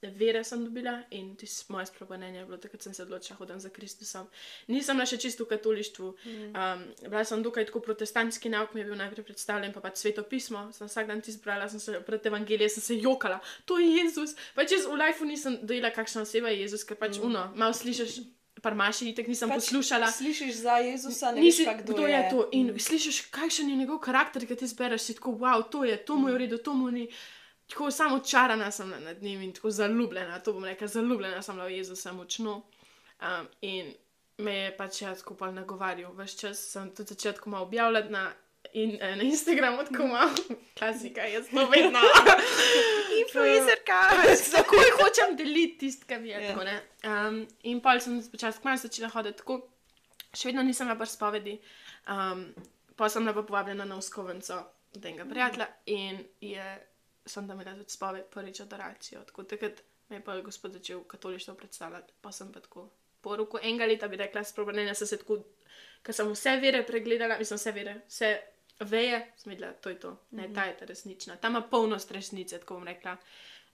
vere 0.01 0.43
sem 0.43 0.63
dobila 0.63 1.03
in 1.11 1.35
tisto 1.35 1.73
moje 1.73 1.85
spremenjenje 1.85 2.39
je 2.39 2.45
bilo, 2.45 2.57
takrat 2.57 2.81
sem 2.81 2.93
se 2.93 3.03
odločila, 3.03 3.37
hodim 3.37 3.59
za 3.59 3.69
Kristusom. 3.69 4.27
Nisem 4.67 4.95
bila 4.95 5.05
še 5.05 5.17
čisto 5.19 5.43
v 5.43 5.51
katolištvu, 5.51 6.07
um, 6.07 6.85
bila 7.03 7.23
sem 7.25 7.43
dokaj 7.43 7.67
tako 7.67 7.81
protestantski 7.83 8.49
nauk, 8.49 8.73
mi 8.73 8.81
je 8.81 8.87
bil 8.87 8.95
najprej 8.95 9.27
predstavljen, 9.27 9.73
pa 9.75 9.83
pač 9.83 9.99
sveto 9.99 10.23
pismo, 10.23 10.69
sem 10.75 10.87
vsak 10.87 11.09
dan 11.11 11.21
tisto 11.21 11.43
brala, 11.43 11.67
sem 11.69 11.83
se 11.83 11.99
pred 12.07 12.25
evangelije, 12.31 12.69
sem 12.69 12.85
se 12.85 12.99
jokala, 13.01 13.41
to 13.65 13.79
je 13.79 13.91
Jezus. 13.99 14.37
Pač 14.55 14.77
jaz 14.77 14.87
v 14.87 14.99
lifeu 15.03 15.27
nisem 15.27 15.59
dojela, 15.61 15.91
kakšna 15.91 16.23
oseba 16.23 16.53
je 16.53 16.63
Jezus, 16.63 16.87
ker 16.87 16.99
pač 16.99 17.19
mm. 17.19 17.25
uno, 17.27 17.49
malo 17.59 17.75
slišiš, 17.75 18.21
parmaši, 18.63 19.09
itek 19.11 19.27
nisem 19.27 19.49
pač 19.49 19.63
poslušala. 19.63 20.11
Slišiš 20.11 20.55
za 20.61 20.77
Jezusa, 20.83 21.31
ne 21.31 21.41
Nisi, 21.41 21.65
veš, 21.65 21.81
kdo, 21.83 21.93
kdo 21.93 22.07
je 22.07 22.21
to. 22.29 22.45
In 22.51 22.71
mm. 22.73 22.79
slišiš, 22.79 23.21
kakšen 23.33 23.69
je 23.69 23.75
njegov 23.75 23.99
karakter, 24.03 24.45
ki 24.47 24.57
ti 24.59 24.67
zbereš, 24.67 25.09
si 25.09 25.15
tako, 25.17 25.37
wow, 25.41 25.63
to 25.63 25.83
je, 25.87 25.97
to 26.05 26.15
mu 26.15 26.29
je 26.29 26.37
v 26.37 26.41
redu, 26.45 26.57
to 26.63 26.73
mu 26.73 26.91
ni. 26.91 27.07
Tako 27.69 27.91
samo 27.93 28.19
čarana 28.19 28.71
sem 28.71 28.89
nad 28.89 29.23
njim 29.23 29.41
in 29.45 29.53
tako 29.53 29.71
zaljubljena, 29.71 30.39
to 30.39 30.53
bom 30.53 30.65
rekla, 30.65 30.87
zaljubljena 30.87 31.41
sem 31.45 31.59
v 31.59 31.71
Jezusa 31.77 32.13
močno. 32.13 32.61
Um, 33.19 33.47
in 33.61 33.93
me 34.37 34.53
je 34.55 34.77
pač 34.77 35.01
jaz 35.01 35.21
tako 35.21 35.35
pa 35.35 35.51
nagovarjal, 35.51 36.13
veš 36.15 36.37
čas 36.39 36.61
sem 36.71 36.89
tudi 36.95 37.13
začela 37.13 37.35
tako 37.35 37.49
malo 37.49 37.65
objavljati 37.67 38.11
na, 38.11 38.31
in, 38.73 38.97
eh, 39.01 39.15
na 39.15 39.23
Instagramu, 39.23 39.83
tako 39.83 40.07
malo, 40.07 40.31
klasika, 40.77 41.21
jaz 41.21 41.49
to 41.49 41.65
vedno. 41.75 41.99
Influencerka, 43.21 43.99
takoj 44.55 44.91
hočem 45.01 45.35
deliti 45.37 45.77
tisto, 45.77 46.05
kar 46.09 46.21
mi 46.21 46.29
je. 46.29 46.41
Ja. 46.41 46.51
Tako, 46.51 46.63
ne. 46.63 46.81
um, 47.03 47.47
in 47.63 47.81
pol 47.81 47.99
sem 47.99 48.21
počasi 48.31 48.61
kmalu 48.61 48.77
začela 48.77 49.09
hoditi 49.13 49.41
tako, 49.41 49.61
še 50.33 50.51
vedno 50.51 50.63
nisem 50.63 50.87
bila 50.87 50.99
pri 50.99 51.09
spovedi, 51.09 51.57
um, 52.09 52.45
pa 52.95 53.09
sem 53.09 53.25
bila 53.25 53.43
povabljena 53.43 53.85
na 53.85 53.97
uskovenco 53.97 54.61
od 54.95 55.05
enega 55.05 55.25
prijatelja 55.29 55.67
in 55.85 56.23
je, 56.41 56.69
sem 57.25 57.47
tam 57.47 57.59
imela 57.59 57.77
tudi 57.77 57.93
spoved, 57.93 58.25
prvič 58.33 58.63
adoracijo. 58.65 59.21
Tako 59.27 59.43
takrat 59.43 59.83
me 60.09 60.17
je 60.17 60.23
pa 60.25 60.39
gospod 60.41 60.73
začel 60.73 61.03
katolištvo 61.03 61.53
predstavljati, 61.53 62.13
pa 62.21 62.31
sem 62.31 62.51
pa 62.51 62.59
tako 62.59 62.89
po 63.21 63.35
roku 63.35 63.59
enega 63.61 63.85
leta 63.85 64.07
bi 64.07 64.17
rekla, 64.17 64.43
spremenila 64.43 64.93
sem 64.95 65.07
se 65.07 65.17
tako, 65.21 65.41
ker 66.03 66.15
sem 66.15 66.29
vse 66.31 66.55
vere 66.63 66.83
pregledala, 66.87 67.37
mislim 67.39 67.59
vse 67.59 67.73
vere, 67.75 67.95
vse 68.07 68.31
veje, 68.79 69.33
sem 69.37 69.49
videla, 69.49 69.73
to 69.73 69.89
je 69.89 69.99
to, 69.99 70.17
ne, 70.31 70.49
ta 70.53 70.65
je 70.65 70.77
ta 70.77 70.85
resnična, 70.85 71.35
ta 71.37 71.47
ima 71.47 71.61
polnost 71.61 72.11
resnice, 72.11 72.59
tako 72.59 72.79
bom 72.79 72.87
rekla. 72.87 73.17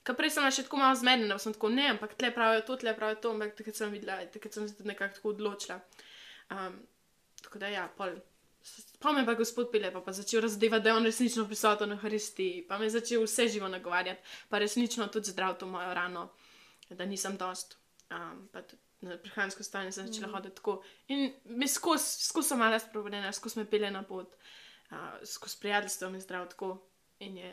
Ker 0.05 0.17
prej 0.17 0.35
sem 0.35 0.43
bila 0.43 0.53
še 0.53 0.65
tako 0.67 0.79
malo 0.81 0.97
zmedena, 0.97 1.37
sem 1.41 1.53
tako 1.55 1.71
ne, 1.73 1.87
ampak 1.95 2.13
tle 2.17 2.29
pravijo 2.33 2.61
to, 2.67 2.77
tle 2.81 2.93
pravijo 2.97 3.21
to, 3.21 3.33
ampak 3.33 3.55
takrat 3.57 3.77
sem 3.77 3.93
videla, 3.93 4.19
takrat 4.33 4.53
sem 4.53 4.67
se 4.69 4.85
nekako 4.85 5.17
tako 5.17 5.33
odločila. 5.33 5.79
Um, 6.53 6.79
tako 7.41 7.61
da 7.61 7.71
ja, 7.73 7.87
pol. 7.97 8.17
Pa 9.01 9.11
me 9.13 9.21
pa 9.25 9.35
gospod 9.37 9.69
Pile 9.69 9.91
pa, 9.93 10.01
pa 10.01 10.13
začel 10.13 10.41
razdevati, 10.41 10.83
da 10.83 10.89
je 10.89 10.97
on 10.97 11.05
resnično 11.05 11.45
prisoten 11.45 11.91
na 11.93 11.99
Hristi, 12.01 12.65
pa 12.69 12.79
me 12.81 12.87
je 12.87 12.95
začel 12.95 13.21
vse 13.21 13.45
živo 13.53 13.69
nagovarjati, 13.69 14.21
pa 14.49 14.57
resnično 14.61 15.05
tudi 15.13 15.29
zdrav 15.29 15.59
to 15.61 15.69
mojo 15.69 15.93
rano, 15.93 16.31
da 16.89 17.05
nisem 17.05 17.37
dost. 17.37 17.77
Um, 18.09 18.47
pa 18.53 18.63
tudi 18.65 18.81
na 19.05 19.19
prehransko 19.21 19.63
stanje 19.63 19.91
sem 19.93 20.07
začela 20.07 20.31
mm. 20.31 20.33
hoditi 20.33 20.57
tako. 20.57 20.79
In 21.13 21.29
mi 21.45 21.67
skozi 21.69 22.25
skozi 22.25 22.53
sem 22.53 22.61
mala 22.61 22.81
spremenjena, 22.81 23.33
skozi 23.33 23.61
me 23.61 23.67
pele 23.69 23.91
na 23.93 24.01
pot, 24.05 24.33
uh, 24.33 24.64
skozi 25.23 25.57
prijateljstvo 25.59 26.07
je 26.07 26.21
zdrav 26.21 26.49
tako. 26.49 26.77
In 27.19 27.37
je 27.37 27.51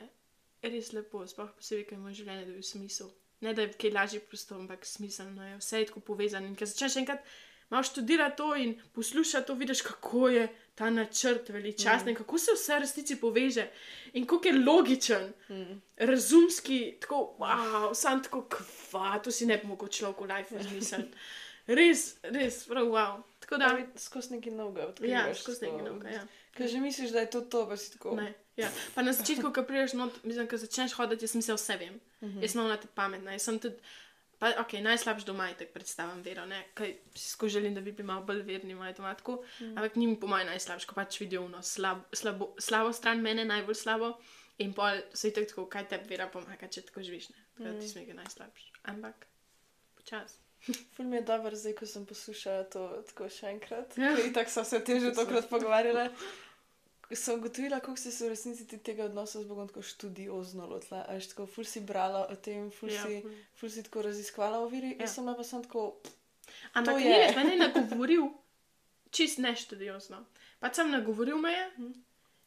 res 0.63 0.93
lepo, 0.93 1.27
sploh 1.27 1.51
posebej, 1.57 1.87
ker 1.89 1.99
ima 1.99 2.13
življenje 2.15 2.47
dobil 2.47 2.67
smisel. 2.67 3.11
Ne 3.43 3.55
da 3.55 3.65
je 3.65 3.73
kaj 3.75 3.91
lažje 3.95 4.21
prosto, 4.21 4.55
ampak 4.55 4.87
smiselno 4.87 5.47
je, 5.47 5.57
vse 5.59 5.81
je 5.81 5.89
tako 5.91 6.03
povezano. 6.13 6.47
In 6.47 6.55
ker 6.59 6.71
začneš 6.71 7.01
enkrat 7.03 7.25
malo 7.73 7.83
študirati 7.83 8.37
to 8.37 8.57
in 8.57 8.75
poslušati 8.93 9.47
to, 9.47 9.55
vidiš, 9.55 9.83
kako 9.83 10.29
je 10.29 10.49
ta 10.75 10.91
načrt 10.91 11.49
veličasten, 11.49 12.13
mm. 12.13 12.17
kako 12.17 12.39
se 12.39 12.55
vse 12.55 12.77
v 12.77 12.81
resnici 12.81 13.17
poveže 13.21 13.67
in 14.13 14.27
kako 14.27 14.49
je 14.49 14.59
logičen, 14.59 15.33
Mm. 15.49 15.81
razumski, 15.97 16.97
tako, 17.01 17.37
wow, 17.39 17.95
sam 17.95 18.23
tako 18.23 18.47
kva, 18.49 19.19
to 19.19 19.31
si 19.31 19.47
ne 19.47 19.59
bi 19.59 19.67
mogel 19.67 19.89
človek 19.89 20.21
v 20.21 20.25
life 20.25 20.61
izmisliti. 20.61 21.19
Res, 21.79 22.17
res, 22.23 22.65
prav 22.67 22.87
wow. 22.87 23.23
Tako 23.53 23.63
da, 23.63 23.69
Da, 23.69 23.75
vi 23.75 23.99
skozi 24.01 24.33
neki 24.33 24.51
novega 24.51 25.07
ja, 25.07 25.35
skozi 25.35 25.61
tako. 25.61 25.73
nekaj 25.73 25.91
novega. 25.91 26.11
Ja. 26.11 26.27
Ker 26.57 26.69
že 26.69 26.81
misliš, 26.81 27.11
da 27.11 27.21
je 27.21 27.31
to 27.31 27.41
to, 27.41 27.67
pa 27.69 27.77
si 27.77 27.93
tako. 27.93 28.15
Ne, 28.17 28.33
ja. 28.57 28.71
Pa 28.95 29.03
na 29.03 29.13
začetku, 29.13 29.53
ko 29.53 29.65
prideš 29.69 29.93
not, 29.97 30.25
mislim, 30.25 30.49
ko 30.49 30.57
začneš 30.57 30.97
hoditi, 30.97 31.25
jaz 31.25 31.35
mislim, 31.35 31.57
vse 31.57 31.77
vem. 31.77 32.01
Mm 32.21 32.29
-hmm. 32.29 32.43
Jaz 32.43 32.53
sem 32.53 32.69
na 32.69 32.77
te 32.77 32.89
pametna, 32.95 33.33
jaz 33.33 33.43
sem 33.43 33.59
tudi. 33.59 33.77
Pa, 34.39 34.51
ok, 34.59 34.73
najslabši 34.83 35.27
doma 35.27 35.49
je 35.49 35.55
tako 35.55 35.73
predstavljam 35.73 36.23
vero, 36.23 36.47
ne? 36.47 36.65
kaj 36.75 36.97
sisko 37.15 37.49
želim, 37.49 37.75
da 37.75 37.81
bi 37.81 37.93
bili 37.93 38.07
malo 38.07 38.25
bolj 38.25 38.43
verni, 38.43 38.75
moje 38.75 38.95
tomatko. 38.95 39.45
Mm. 39.61 39.79
Ampak 39.79 39.97
njim 39.97 40.21
po 40.21 40.27
mojem 40.27 40.47
najslabši, 40.47 40.87
ko 40.87 40.95
pač 40.95 41.21
vidijo 41.21 41.49
no, 41.49 41.63
slab, 41.63 41.99
slabo, 42.13 42.55
slabo 42.59 42.93
stran 42.93 43.21
mene, 43.21 43.45
najbolj 43.45 43.75
slabo. 43.75 44.19
In 44.59 44.73
pol 44.73 44.99
so 45.15 45.27
jih 45.27 45.35
tako, 45.35 45.67
kaj 45.67 45.89
te 45.89 46.01
vera 46.09 46.27
pomaga, 46.29 46.69
če 46.69 46.83
tako 46.83 47.03
živiš. 47.03 47.29
Ne? 47.29 47.45
Tako 47.55 47.69
da 47.69 47.81
ti 47.81 47.89
smo 47.89 48.01
nekaj 48.01 48.15
najslabši. 48.15 48.73
Ampak 48.83 49.27
počasi. 49.95 50.42
Ful 50.95 51.07
mi 51.07 51.17
je 51.17 51.23
dobro, 51.27 51.57
zdaj 51.57 51.75
ko 51.75 51.87
sem 51.87 52.07
poslušala 52.07 52.65
to 52.71 52.87
tako 53.11 53.27
še 53.29 53.51
enkrat. 53.51 53.99
Ja. 53.99 54.15
Tako 54.35 54.51
so 54.51 54.65
se 54.65 54.79
o 54.79 54.85
tem 54.87 55.01
že 55.03 55.11
tokrat 55.17 55.49
pogovarjali. 55.51 56.07
Sem 57.13 57.37
ugotovila, 57.37 57.81
kako 57.81 57.99
si 58.01 58.13
se 58.13 58.25
v 58.25 58.33
resnici 58.33 58.65
ti 58.65 58.79
tega 58.79 59.05
odnosa 59.05 59.43
z 59.43 59.45
Bogom 59.45 59.69
tako 59.69 59.83
študiozno 59.85 60.65
lotila. 60.67 61.03
A 61.09 61.19
Veš, 61.19 61.35
tako 61.35 61.45
ful 61.47 61.67
si 61.69 61.83
brala 61.85 62.25
o 62.31 62.37
tem, 62.37 62.71
ful, 62.71 62.89
Ja, 62.89 63.03
si, 63.05 63.21
ful. 63.59 63.69
si 63.69 63.83
tako 63.85 64.07
raziskvala 64.07 64.63
o 64.65 64.71
veri. 64.71 64.95
Ja. 64.97 65.05
Jaz 65.05 65.19
sem 65.19 65.29
pa 65.29 65.45
sem 65.45 65.67
tako, 65.67 65.99
Ampak 66.73 66.97
ni 66.97 67.11
več, 67.11 67.35
meni 67.37 67.53
je 67.57 67.59
nagovoril, 67.61 68.25
čist 69.13 69.43
neštudijozno. 69.45 70.23
Pač 70.63 70.79
sem 70.79 70.91
nagovoril 70.93 71.39
me 71.43 71.53
je. 71.53 71.67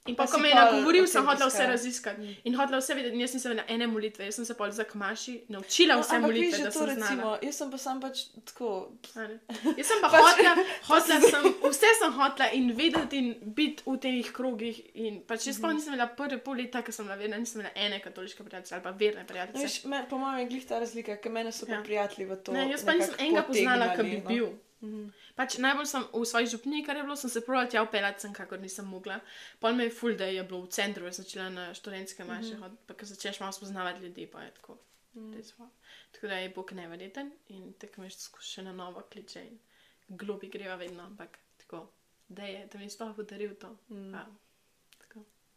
In 0.05 0.15
pa, 0.15 0.23
Pa 0.23 0.31
ko 0.31 0.37
me 0.37 0.49
je 0.49 0.55
nagovoril, 0.55 1.07
sem 1.07 1.25
hotela 1.25 1.49
vse 1.49 1.65
raziskati. 1.65 2.35
In 2.43 2.53
hotela 2.53 2.77
vse 2.77 2.93
vedeti. 2.93 3.17
Jaz 3.17 3.33
nisem 3.33 3.51
vedela 3.51 3.65
ene 3.67 3.87
molitve, 3.87 4.25
jaz 4.25 4.35
sem 4.35 4.45
se 4.45 4.53
pol 4.53 4.69
za 4.71 4.83
kmaši 4.83 5.33
naučila 5.49 5.95
vse 5.97 6.15
ampak 6.15 6.21
molitve, 6.23 6.59
da 6.59 6.71
sem 6.71 6.85
recimo, 6.85 7.05
znala. 7.15 7.39
jaz 7.41 7.55
sem 7.55 7.71
pa 7.71 7.77
sam 7.79 8.01
pač 8.01 8.19
tako. 8.45 8.69
Jaz 9.77 9.87
sem 9.87 10.01
pa 10.01 10.07
hotela, 10.13 10.53
hotela 10.89 11.21
sem, 11.23 11.43
vse 11.63 11.89
sem 11.99 12.11
hotela 12.13 12.51
in 12.51 12.69
vedeti 12.73 13.17
in 13.17 13.27
biti 13.51 13.83
v 13.85 13.97
teh 13.97 14.29
krogih. 14.31 14.77
In 14.95 15.21
pač 15.23 15.47
jaz 15.47 15.57
pa 15.57 15.67
Mhm. 15.67 15.75
nisem 15.75 15.93
imela 15.93 16.07
prve 16.09 16.37
pol 16.39 16.53
leta, 16.55 16.81
ko 16.81 16.91
sem 16.91 17.05
bila 17.05 17.17
verna, 17.17 17.37
nisem 17.37 17.59
imela 17.59 17.73
ene 17.77 17.99
katoliške 17.99 18.43
prijateljice 18.43 18.75
ali 18.75 18.83
pa 18.83 18.91
verne 18.93 19.21
No, 19.21 19.27
prijateljice. 19.27 19.65
Veš, 19.65 19.83
me, 19.85 20.05
po 20.07 20.17
mojem 20.17 20.39
je 20.39 20.45
glih 20.45 20.65
ta 20.65 20.79
razlika, 20.79 21.17
ker 21.17 21.31
mene 21.31 21.51
so 21.51 21.65
pa 21.65 21.73
Ja. 21.73 21.81
prijatelji 21.83 22.25
v 22.25 22.35
to. 22.37 22.51
Ne, 22.51 22.69
jaz 22.69 22.85
pa 22.85 22.93
nisem 22.93 23.15
enega 23.19 23.41
poznala, 23.43 23.89
ki 23.89 24.03
bi 24.03 24.09
potegnali, 24.11 24.21
no. 24.21 24.29
bil. 24.29 24.47
Pač 25.35 25.57
najbolj 25.57 25.85
sem 25.89 26.05
v 26.13 26.25
svoji 26.25 26.47
župni, 26.47 26.83
kar 26.85 26.97
je 26.97 27.03
bilo, 27.03 27.15
sem 27.15 27.29
se 27.29 27.41
pravila 27.45 27.69
tja 27.69 27.83
upeljati, 27.83 28.21
sem 28.21 28.33
kakor 28.33 28.59
nisem 28.59 28.87
mogla. 28.87 29.19
Pol 29.59 29.75
me 29.75 29.87
je 29.89 29.93
ful, 29.93 30.15
da 30.17 30.25
je 30.25 30.43
bilo 30.43 30.61
v 30.63 30.71
centru, 30.71 31.05
jaz 31.05 31.21
začela 31.21 31.49
na 31.49 31.73
študentske 31.73 32.23
maše, 32.23 32.55
mm 32.55 32.63
-hmm. 32.63 32.75
pa 32.87 32.93
ko 32.93 33.05
začneš 33.05 33.39
malo 33.39 33.51
spoznavati 33.51 34.03
ljudi, 34.03 34.27
pa 34.27 34.43
je 34.43 34.51
tako. 34.51 34.77
Mm. 35.15 35.41
Tako 36.11 36.27
da 36.27 36.35
je 36.35 36.49
Bog 36.49 36.71
neverjeten 36.71 37.31
in 37.47 37.73
tako 37.73 38.01
me 38.01 38.09
še 38.39 38.63
na 38.63 38.73
novo 38.73 39.01
kliče 39.11 39.45
in 39.47 39.59
globi 40.07 40.49
greva 40.49 40.75
vedno, 40.75 41.03
ampak 41.03 41.39
tako, 41.57 41.87
da 42.27 42.43
je, 42.43 42.67
da 42.71 42.77
mi 42.77 42.85
je 42.85 42.89
sploh 42.89 43.15
podaril 43.15 43.55
to. 43.55 43.77
Mm. 43.89 44.13
Wow. 44.13 44.44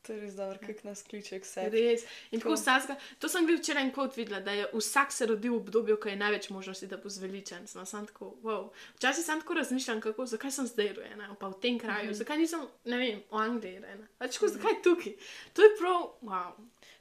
To 0.09 0.15
je 0.17 0.21
res 0.23 0.35
dobro, 0.35 0.57
kako 0.65 0.89
nas 0.89 1.03
kliče 1.05 1.37
k 1.41 1.45
sebi. 1.45 1.81
Res. 1.83 2.05
In 2.33 2.41
tako 2.41 2.55
vsakega, 2.57 2.95
to 3.21 3.29
sem 3.29 3.45
bil 3.47 3.59
včeraj 3.59 3.83
en 3.85 3.91
kvot 3.93 4.17
videla, 4.17 4.41
da 4.41 4.55
je 4.57 4.65
vsak 4.73 5.13
se 5.13 5.27
rodil 5.29 5.53
v 5.53 5.57
obdobju, 5.61 5.99
ko 6.01 6.09
je 6.09 6.17
največ 6.17 6.49
možnosti, 6.51 6.87
da 6.89 6.97
bo 6.97 7.13
zveličen. 7.13 7.67
Sem 7.69 7.85
sam 7.87 8.07
tako, 8.09 8.31
wow. 8.43 8.71
Včasih 8.97 9.25
sem 9.25 9.43
tako 9.43 9.55
razmišljam, 9.55 10.01
kako, 10.01 10.27
zakaj 10.27 10.51
sem 10.51 10.67
zdaj 10.67 10.93
rojena, 10.97 11.29
pa 11.41 11.49
v 11.49 11.61
tem 11.61 11.79
kraju, 11.79 12.07
mm 12.07 12.11
-hmm. 12.11 12.21
zakaj 12.23 12.39
nisem, 12.39 12.61
ne 12.85 12.97
vem, 12.99 13.21
v 13.31 13.37
Angliji 13.37 13.79
rojena. 13.79 14.07
Pač 14.19 14.35
tako, 14.35 14.49
zakaj 14.49 14.83
tukaj? 14.83 15.13
To 15.53 15.63
je 15.63 15.69
prav, 15.79 16.01
wow. 16.23 16.53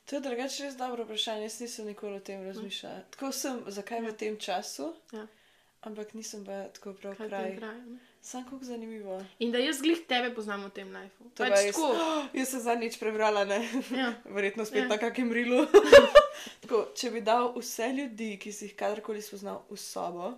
To 0.05 0.15
je 0.15 0.21
drugače 0.21 0.63
res 0.63 0.75
dobro 0.75 1.03
vprašanje, 1.03 1.41
jaz 1.43 1.59
nisem 1.61 1.85
nikoli 1.85 2.15
o 2.15 2.19
tem 2.19 2.43
razmišljala. 2.43 3.01
Tako 3.11 3.31
sem, 3.31 3.63
zakaj 3.67 4.01
v 4.01 4.13
tem 4.13 4.37
času, 4.37 4.93
Ja. 5.11 5.27
ampak 5.81 6.13
nisem 6.13 6.45
pa 6.45 6.67
tako 6.67 6.93
prav 6.93 7.15
Kaj 7.15 7.27
kraj. 7.27 7.57
kraju, 7.57 7.81
ne? 7.91 7.99
Sam 8.21 8.43
kako 8.43 8.59
zanimivo. 8.61 9.23
In 9.39 9.51
da 9.51 9.57
jaz 9.57 9.79
glih 9.79 10.01
tebe 10.03 10.33
poznam 10.33 10.63
v 10.63 10.71
tem 10.71 10.89
lifeu. 10.89 11.29
Pač 11.29 11.37
pa 11.39 11.47
res- 11.47 11.71
tako. 11.71 11.87
Jaz 12.33 12.49
sem 12.49 12.59
zadnjič 12.61 12.97
prebrala, 12.97 13.45
ne. 13.45 13.59
Ja. 13.91 14.13
Verjetno 14.35 14.65
spet 14.65 14.81
Ja. 14.81 14.87
na 14.87 14.97
kakem 14.97 15.31
rilu. 15.31 15.63
tako, 16.61 16.87
če 16.93 17.09
bi 17.09 17.21
dal 17.21 17.53
vse 17.55 17.87
ljudi, 17.93 18.35
ki 18.35 18.51
si 18.51 18.65
jih 18.65 18.75
kadarkoli 18.75 19.21
spoznal 19.21 19.63
v 19.65 19.77
sobo, 19.77 20.33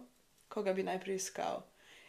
koga 0.48 0.74
bi 0.74 0.84
najprej 0.84 1.18
iskal. 1.18 1.64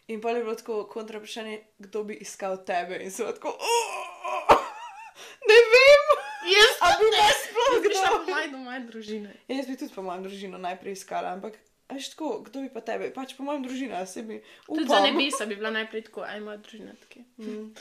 In 0.07 0.21
pa 0.21 0.31
je 0.31 0.43
bilo 0.43 0.55
tako 0.55 0.85
kontra 0.87 1.17
vprašanje, 1.17 1.57
kdo 1.79 2.05
bi 2.05 2.19
iskal 2.19 2.59
tebe. 2.61 2.99
In 2.99 3.11
so 3.11 3.31
tako, 3.31 3.55
"Oh, 3.55 4.61
ne 5.49 5.59
vem, 5.67 6.05
Jaz 6.43 6.77
bi 6.99 7.07
me 7.07 7.25
sploh 7.37 7.75
kdo. 7.79 8.01
po 8.03 8.25
moje 8.27 8.49
do 8.49 8.59
moje 8.59 8.81
družine. 8.83 9.31
Ja, 9.47 9.57
jaz 9.57 9.67
bi 9.67 9.77
tudi 9.77 9.93
po 9.95 10.03
mojem 10.03 10.23
družino 10.23 10.59
najprej 10.59 10.93
iskala, 10.93 11.31
ampak 11.31 11.55
veš 11.91 12.09
tako, 12.11 12.41
kdo 12.41 12.61
bi 12.61 12.71
pa 12.71 12.81
tebe? 12.83 13.11
Pač 13.11 13.35
po 13.35 13.43
mojem 13.43 13.63
družina, 13.63 14.07
se 14.07 14.23
bi 14.23 14.39
Tudi 14.67 14.85
za 14.87 15.01
nebesa 15.03 15.47
bi 15.47 15.57
bila 15.57 15.71
najprej 15.73 16.03
tako, 16.05 16.21
aj 16.23 16.41
moja 16.41 16.57
družina 16.59 16.93
tako. 16.97 17.21
Mm. 17.39 17.69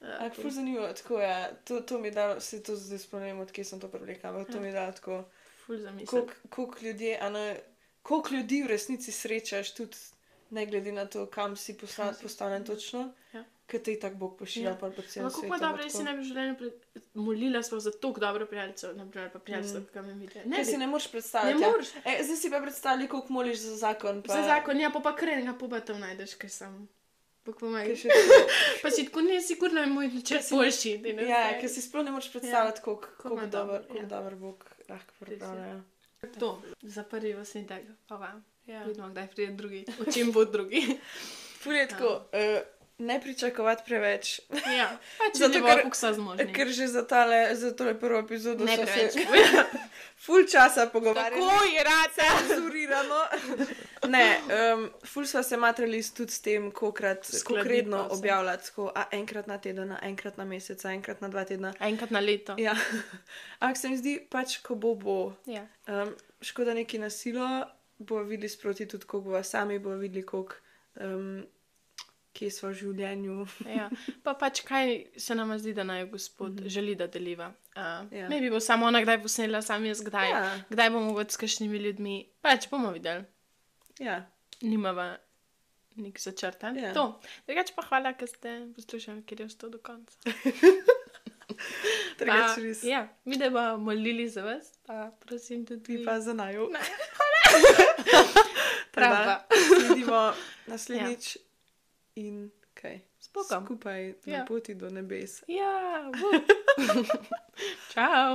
Ja, 0.00 0.14
Ampak 0.20 0.36
ful 0.36 0.50
zanimivo, 0.50 0.86
tako 0.92 1.18
je. 1.18 1.30
To, 1.64 1.80
to 1.80 1.98
mi 1.98 2.06
je 2.06 2.12
dalo, 2.12 2.40
se 2.40 2.62
to 2.62 2.76
zdaj 2.76 2.98
spomnim, 3.00 3.40
odkje 3.40 3.64
sem 3.64 3.80
to 3.80 3.88
preblekla, 3.88 4.30
ampak 4.30 4.46
to 4.48 4.60
mi 4.60 4.68
je 4.68 4.72
dalo 4.72 4.92
tako. 4.92 5.24
Ful 5.58 5.76
za 5.76 5.90
misel. 5.90 6.22
Koliko 6.48 6.78
ljudje, 6.80 7.18
a 7.18 7.30
ne, 7.30 7.60
koliko 8.02 8.34
ljudi 8.34 8.62
v 8.62 8.66
resnici 8.68 9.10
srečaš, 9.12 9.72
tudi 9.72 9.96
ne 10.50 10.66
glede 10.66 10.92
na 10.92 11.02
to, 11.04 11.26
kam 11.26 11.56
si 11.56 11.74
posla- 11.74 12.04
Kam 12.04 12.14
si. 12.14 12.22
postavljen 12.22 12.64
točno, 12.64 13.10
Ja. 13.32 13.42
Ker 13.68 13.80
te 13.80 13.98
tako 13.98 14.16
Bog 14.16 14.38
pošilja 14.38 14.64
Ja. 14.64 14.70
ja. 14.72 14.78
celem 14.78 14.94
Ampak 15.18 15.32
svetu. 15.32 15.40
kako 15.44 15.58
dobro, 15.58 15.76
pa 15.76 15.82
jaz 15.82 15.92
si 15.92 16.02
ne 16.02 16.12
bi 16.12 16.20
v 16.20 16.24
življenju 16.24 16.54
pred- 16.56 16.78
molila 17.16 17.62
sploh 17.62 17.80
za 17.80 17.92
tako 17.92 18.20
dobro 18.20 18.46
prijateljico, 18.46 18.92
naprimer 18.94 19.30
pa 19.30 19.38
prijateljico, 19.38 19.82
ki 19.92 20.00
me 20.00 20.12
vidi. 20.14 20.40
Ne, 20.46 20.64
si 20.64 20.70
bi. 20.70 20.78
ne 20.78 20.86
moreš 20.86 21.08
predstavljati. 21.08 21.54
Ne 21.56 21.66
ja. 21.66 21.70
moreš. 21.70 21.88
E, 22.04 22.22
zdaj 22.22 22.36
si 22.36 22.50
pa 22.50 22.60
predstavljaj, 22.60 23.08
koliko 23.08 23.32
moliš 23.32 23.58
za 23.60 23.76
zakon. 23.76 24.22
Pa, 24.22 24.32
Za 24.32 24.42
zakon, 24.44 24.80
ja, 24.80 24.90
pa 24.90 25.00
pa 25.00 25.12
kar 25.14 25.28
enega 25.30 25.52
poba 25.54 25.80
tam 25.80 26.00
najdeš, 26.00 26.34
ker 26.34 26.50
sem. 26.50 26.88
Pa 28.82 28.90
si 28.90 29.04
tako 29.04 29.20
ne, 29.20 29.40
sigurno 29.42 29.80
je 29.80 29.86
moj 29.88 30.08
načrt 30.08 30.50
boljši. 30.50 30.98
ne 30.98 31.22
Ja, 31.24 31.60
ker 31.60 31.68
si 31.68 31.80
sploh 31.80 32.04
ne 32.04 32.10
moreš 32.10 32.32
predstavljati, 32.32 32.80
koliko 32.82 33.02
Kako 33.02 33.28
ima 33.28 33.36
koliko 33.36 33.46
dobro, 33.48 33.72
dober, 33.72 33.86
koliko 33.88 34.04
ja. 34.04 34.08
dober 34.10 34.34
Bog 34.36 34.64
lahko 34.88 35.12
pripravlja. 35.20 35.66
ja. 35.66 35.80
To, 36.38 36.50
za 36.82 37.02
prvi 37.04 37.34
osnitek, 37.34 37.82
pa 38.08 38.16
vam. 38.16 38.44
Ja. 38.66 38.82
Vidimo, 38.84 39.08
kdaj 39.08 39.26
pride 39.28 39.52
drugi. 39.52 39.84
O 40.00 40.12
čem 40.12 40.32
bo 40.32 40.44
drugi. 40.46 40.98
Ful 41.58 41.72
je 41.72 41.88
tako, 41.88 42.06
uh, 42.06 42.77
ne 42.98 43.20
pričakovati 43.20 43.82
preveč. 43.86 44.40
ja, 44.68 44.88
pač 45.18 45.34
Zato, 45.34 45.58
ker- 45.58 45.82
ker 46.48 46.68
že 46.68 46.86
za 46.88 47.02
tale, 47.04 47.54
za 47.54 47.70
tole 47.72 47.94
prvo 47.94 48.18
epizodo 48.18 48.64
Ne 48.64 48.76
preveč. 48.76 49.12
se 49.12 49.26
ful 50.24 50.42
časa 50.44 50.86
pogovarjali. 50.86 51.40
Tako 51.40 51.64
je 51.66 51.84
rad. 51.84 52.10
cenzurirano. 52.10 53.20
ne, 54.08 54.24
um, 54.74 54.90
ful 55.04 55.24
sva 55.24 55.42
se 55.42 55.56
matrali 55.56 55.98
s- 55.98 56.12
tudi 56.12 56.30
s 56.30 56.40
tem, 56.40 56.70
Skladiva 56.70 57.44
konkretno 57.44 58.08
objavljati, 58.10 58.64
tako, 58.64 58.92
a 58.94 59.04
enkrat 59.12 59.46
na 59.46 59.58
teden, 59.58 59.92
a 59.92 59.98
enkrat 60.02 60.36
na 60.36 60.44
mesec, 60.44 60.84
a 60.84 60.90
enkrat 60.90 61.20
na 61.20 61.28
dva 61.28 61.44
tedna. 61.44 61.74
Enkrat 61.80 62.10
na 62.10 62.20
leto. 62.20 62.54
Ja. 62.58 62.74
Ampak 63.58 63.76
se 63.76 63.88
mi 63.88 63.96
zdi, 63.96 64.18
pač, 64.22 64.58
ko 64.58 64.74
bo, 64.74 64.94
bo. 64.96 65.32
Ja. 65.46 65.66
Um, 65.86 66.10
škoda 66.40 66.74
neki 66.74 66.98
nasilo, 66.98 67.46
bo 67.98 68.22
videli 68.22 68.48
sproti 68.48 68.86
tudi, 68.86 69.04
koliko 69.04 69.24
bova 69.24 69.42
sami, 69.42 69.78
bo 69.78 69.90
videli, 69.92 70.22
koliko, 70.22 70.54
um, 70.96 71.46
kje 72.38 72.50
smo 72.54 72.70
v 72.70 72.78
življenju. 72.82 73.46
Ja. 73.78 73.88
Pa 74.24 74.34
pač 74.38 74.62
kaj 74.66 74.94
se 75.18 75.36
nam 75.38 75.52
zdi, 75.58 75.74
da 75.74 75.84
naj 75.84 76.06
Gospod 76.12 76.52
mm 76.52 76.64
-hmm. 76.64 76.68
želi, 76.68 76.94
da 76.94 77.06
deliva. 77.06 77.48
Uh, 77.76 77.82
ja. 77.82 78.18
Ja. 78.18 78.28
Ne 78.28 78.40
bi 78.40 78.50
bo 78.50 78.60
samo 78.60 78.86
ona 78.86 79.02
kdaj 79.02 79.22
posnela, 79.22 79.62
sam 79.62 79.86
jaz 79.86 80.02
kdaj. 80.02 80.30
Ja. 80.30 80.60
Kdaj 80.70 80.90
bomo 80.90 81.06
mogoče 81.06 81.30
s 81.30 81.36
kakšnimi 81.36 81.78
ljudmi. 81.78 82.28
Pač 82.40 82.70
bomo 82.70 82.90
videli. 82.90 83.24
Ja. 83.98 84.30
Nimava 84.62 85.16
nik 85.96 86.20
začrtan. 86.20 86.78
Ja. 86.78 86.94
To. 86.94 87.20
Drugače 87.46 87.72
pa 87.76 87.82
hvala, 87.82 88.14
ker 88.14 88.28
ste 88.28 88.72
poslušali, 88.76 89.22
ker 89.26 89.40
je 89.40 89.46
ostal 89.46 89.70
do 89.70 89.78
konca. 89.78 90.18
Res. 92.18 92.84
ja, 92.84 93.08
mi 93.24 93.38
da 93.38 93.50
bomo 93.50 93.76
molili 93.76 94.28
za 94.28 94.42
vas, 94.42 94.78
pa 94.86 95.10
prosim 95.20 95.66
tudi 95.66 95.96
Vi 95.96 96.04
pa 96.04 96.20
za 96.20 96.34
najo. 96.34 96.68
Ne. 96.70 96.78
Prav. 98.94 99.10
Prava. 99.10 99.46
Vidimo 99.88 100.32
naslednjič 100.66 101.36
ja. 101.36 101.47
In 102.18 102.36
kaj. 102.74 102.96
S 103.18 103.30
Bogom. 103.30 103.64
Skupaj 103.64 104.02
Ja. 104.24 104.38
na 104.38 104.44
poti 104.44 104.74
do 104.74 104.90
nebes. 104.90 105.40
Ja, 105.48 105.72
bo. 106.12 106.28
Čau. 107.92 108.26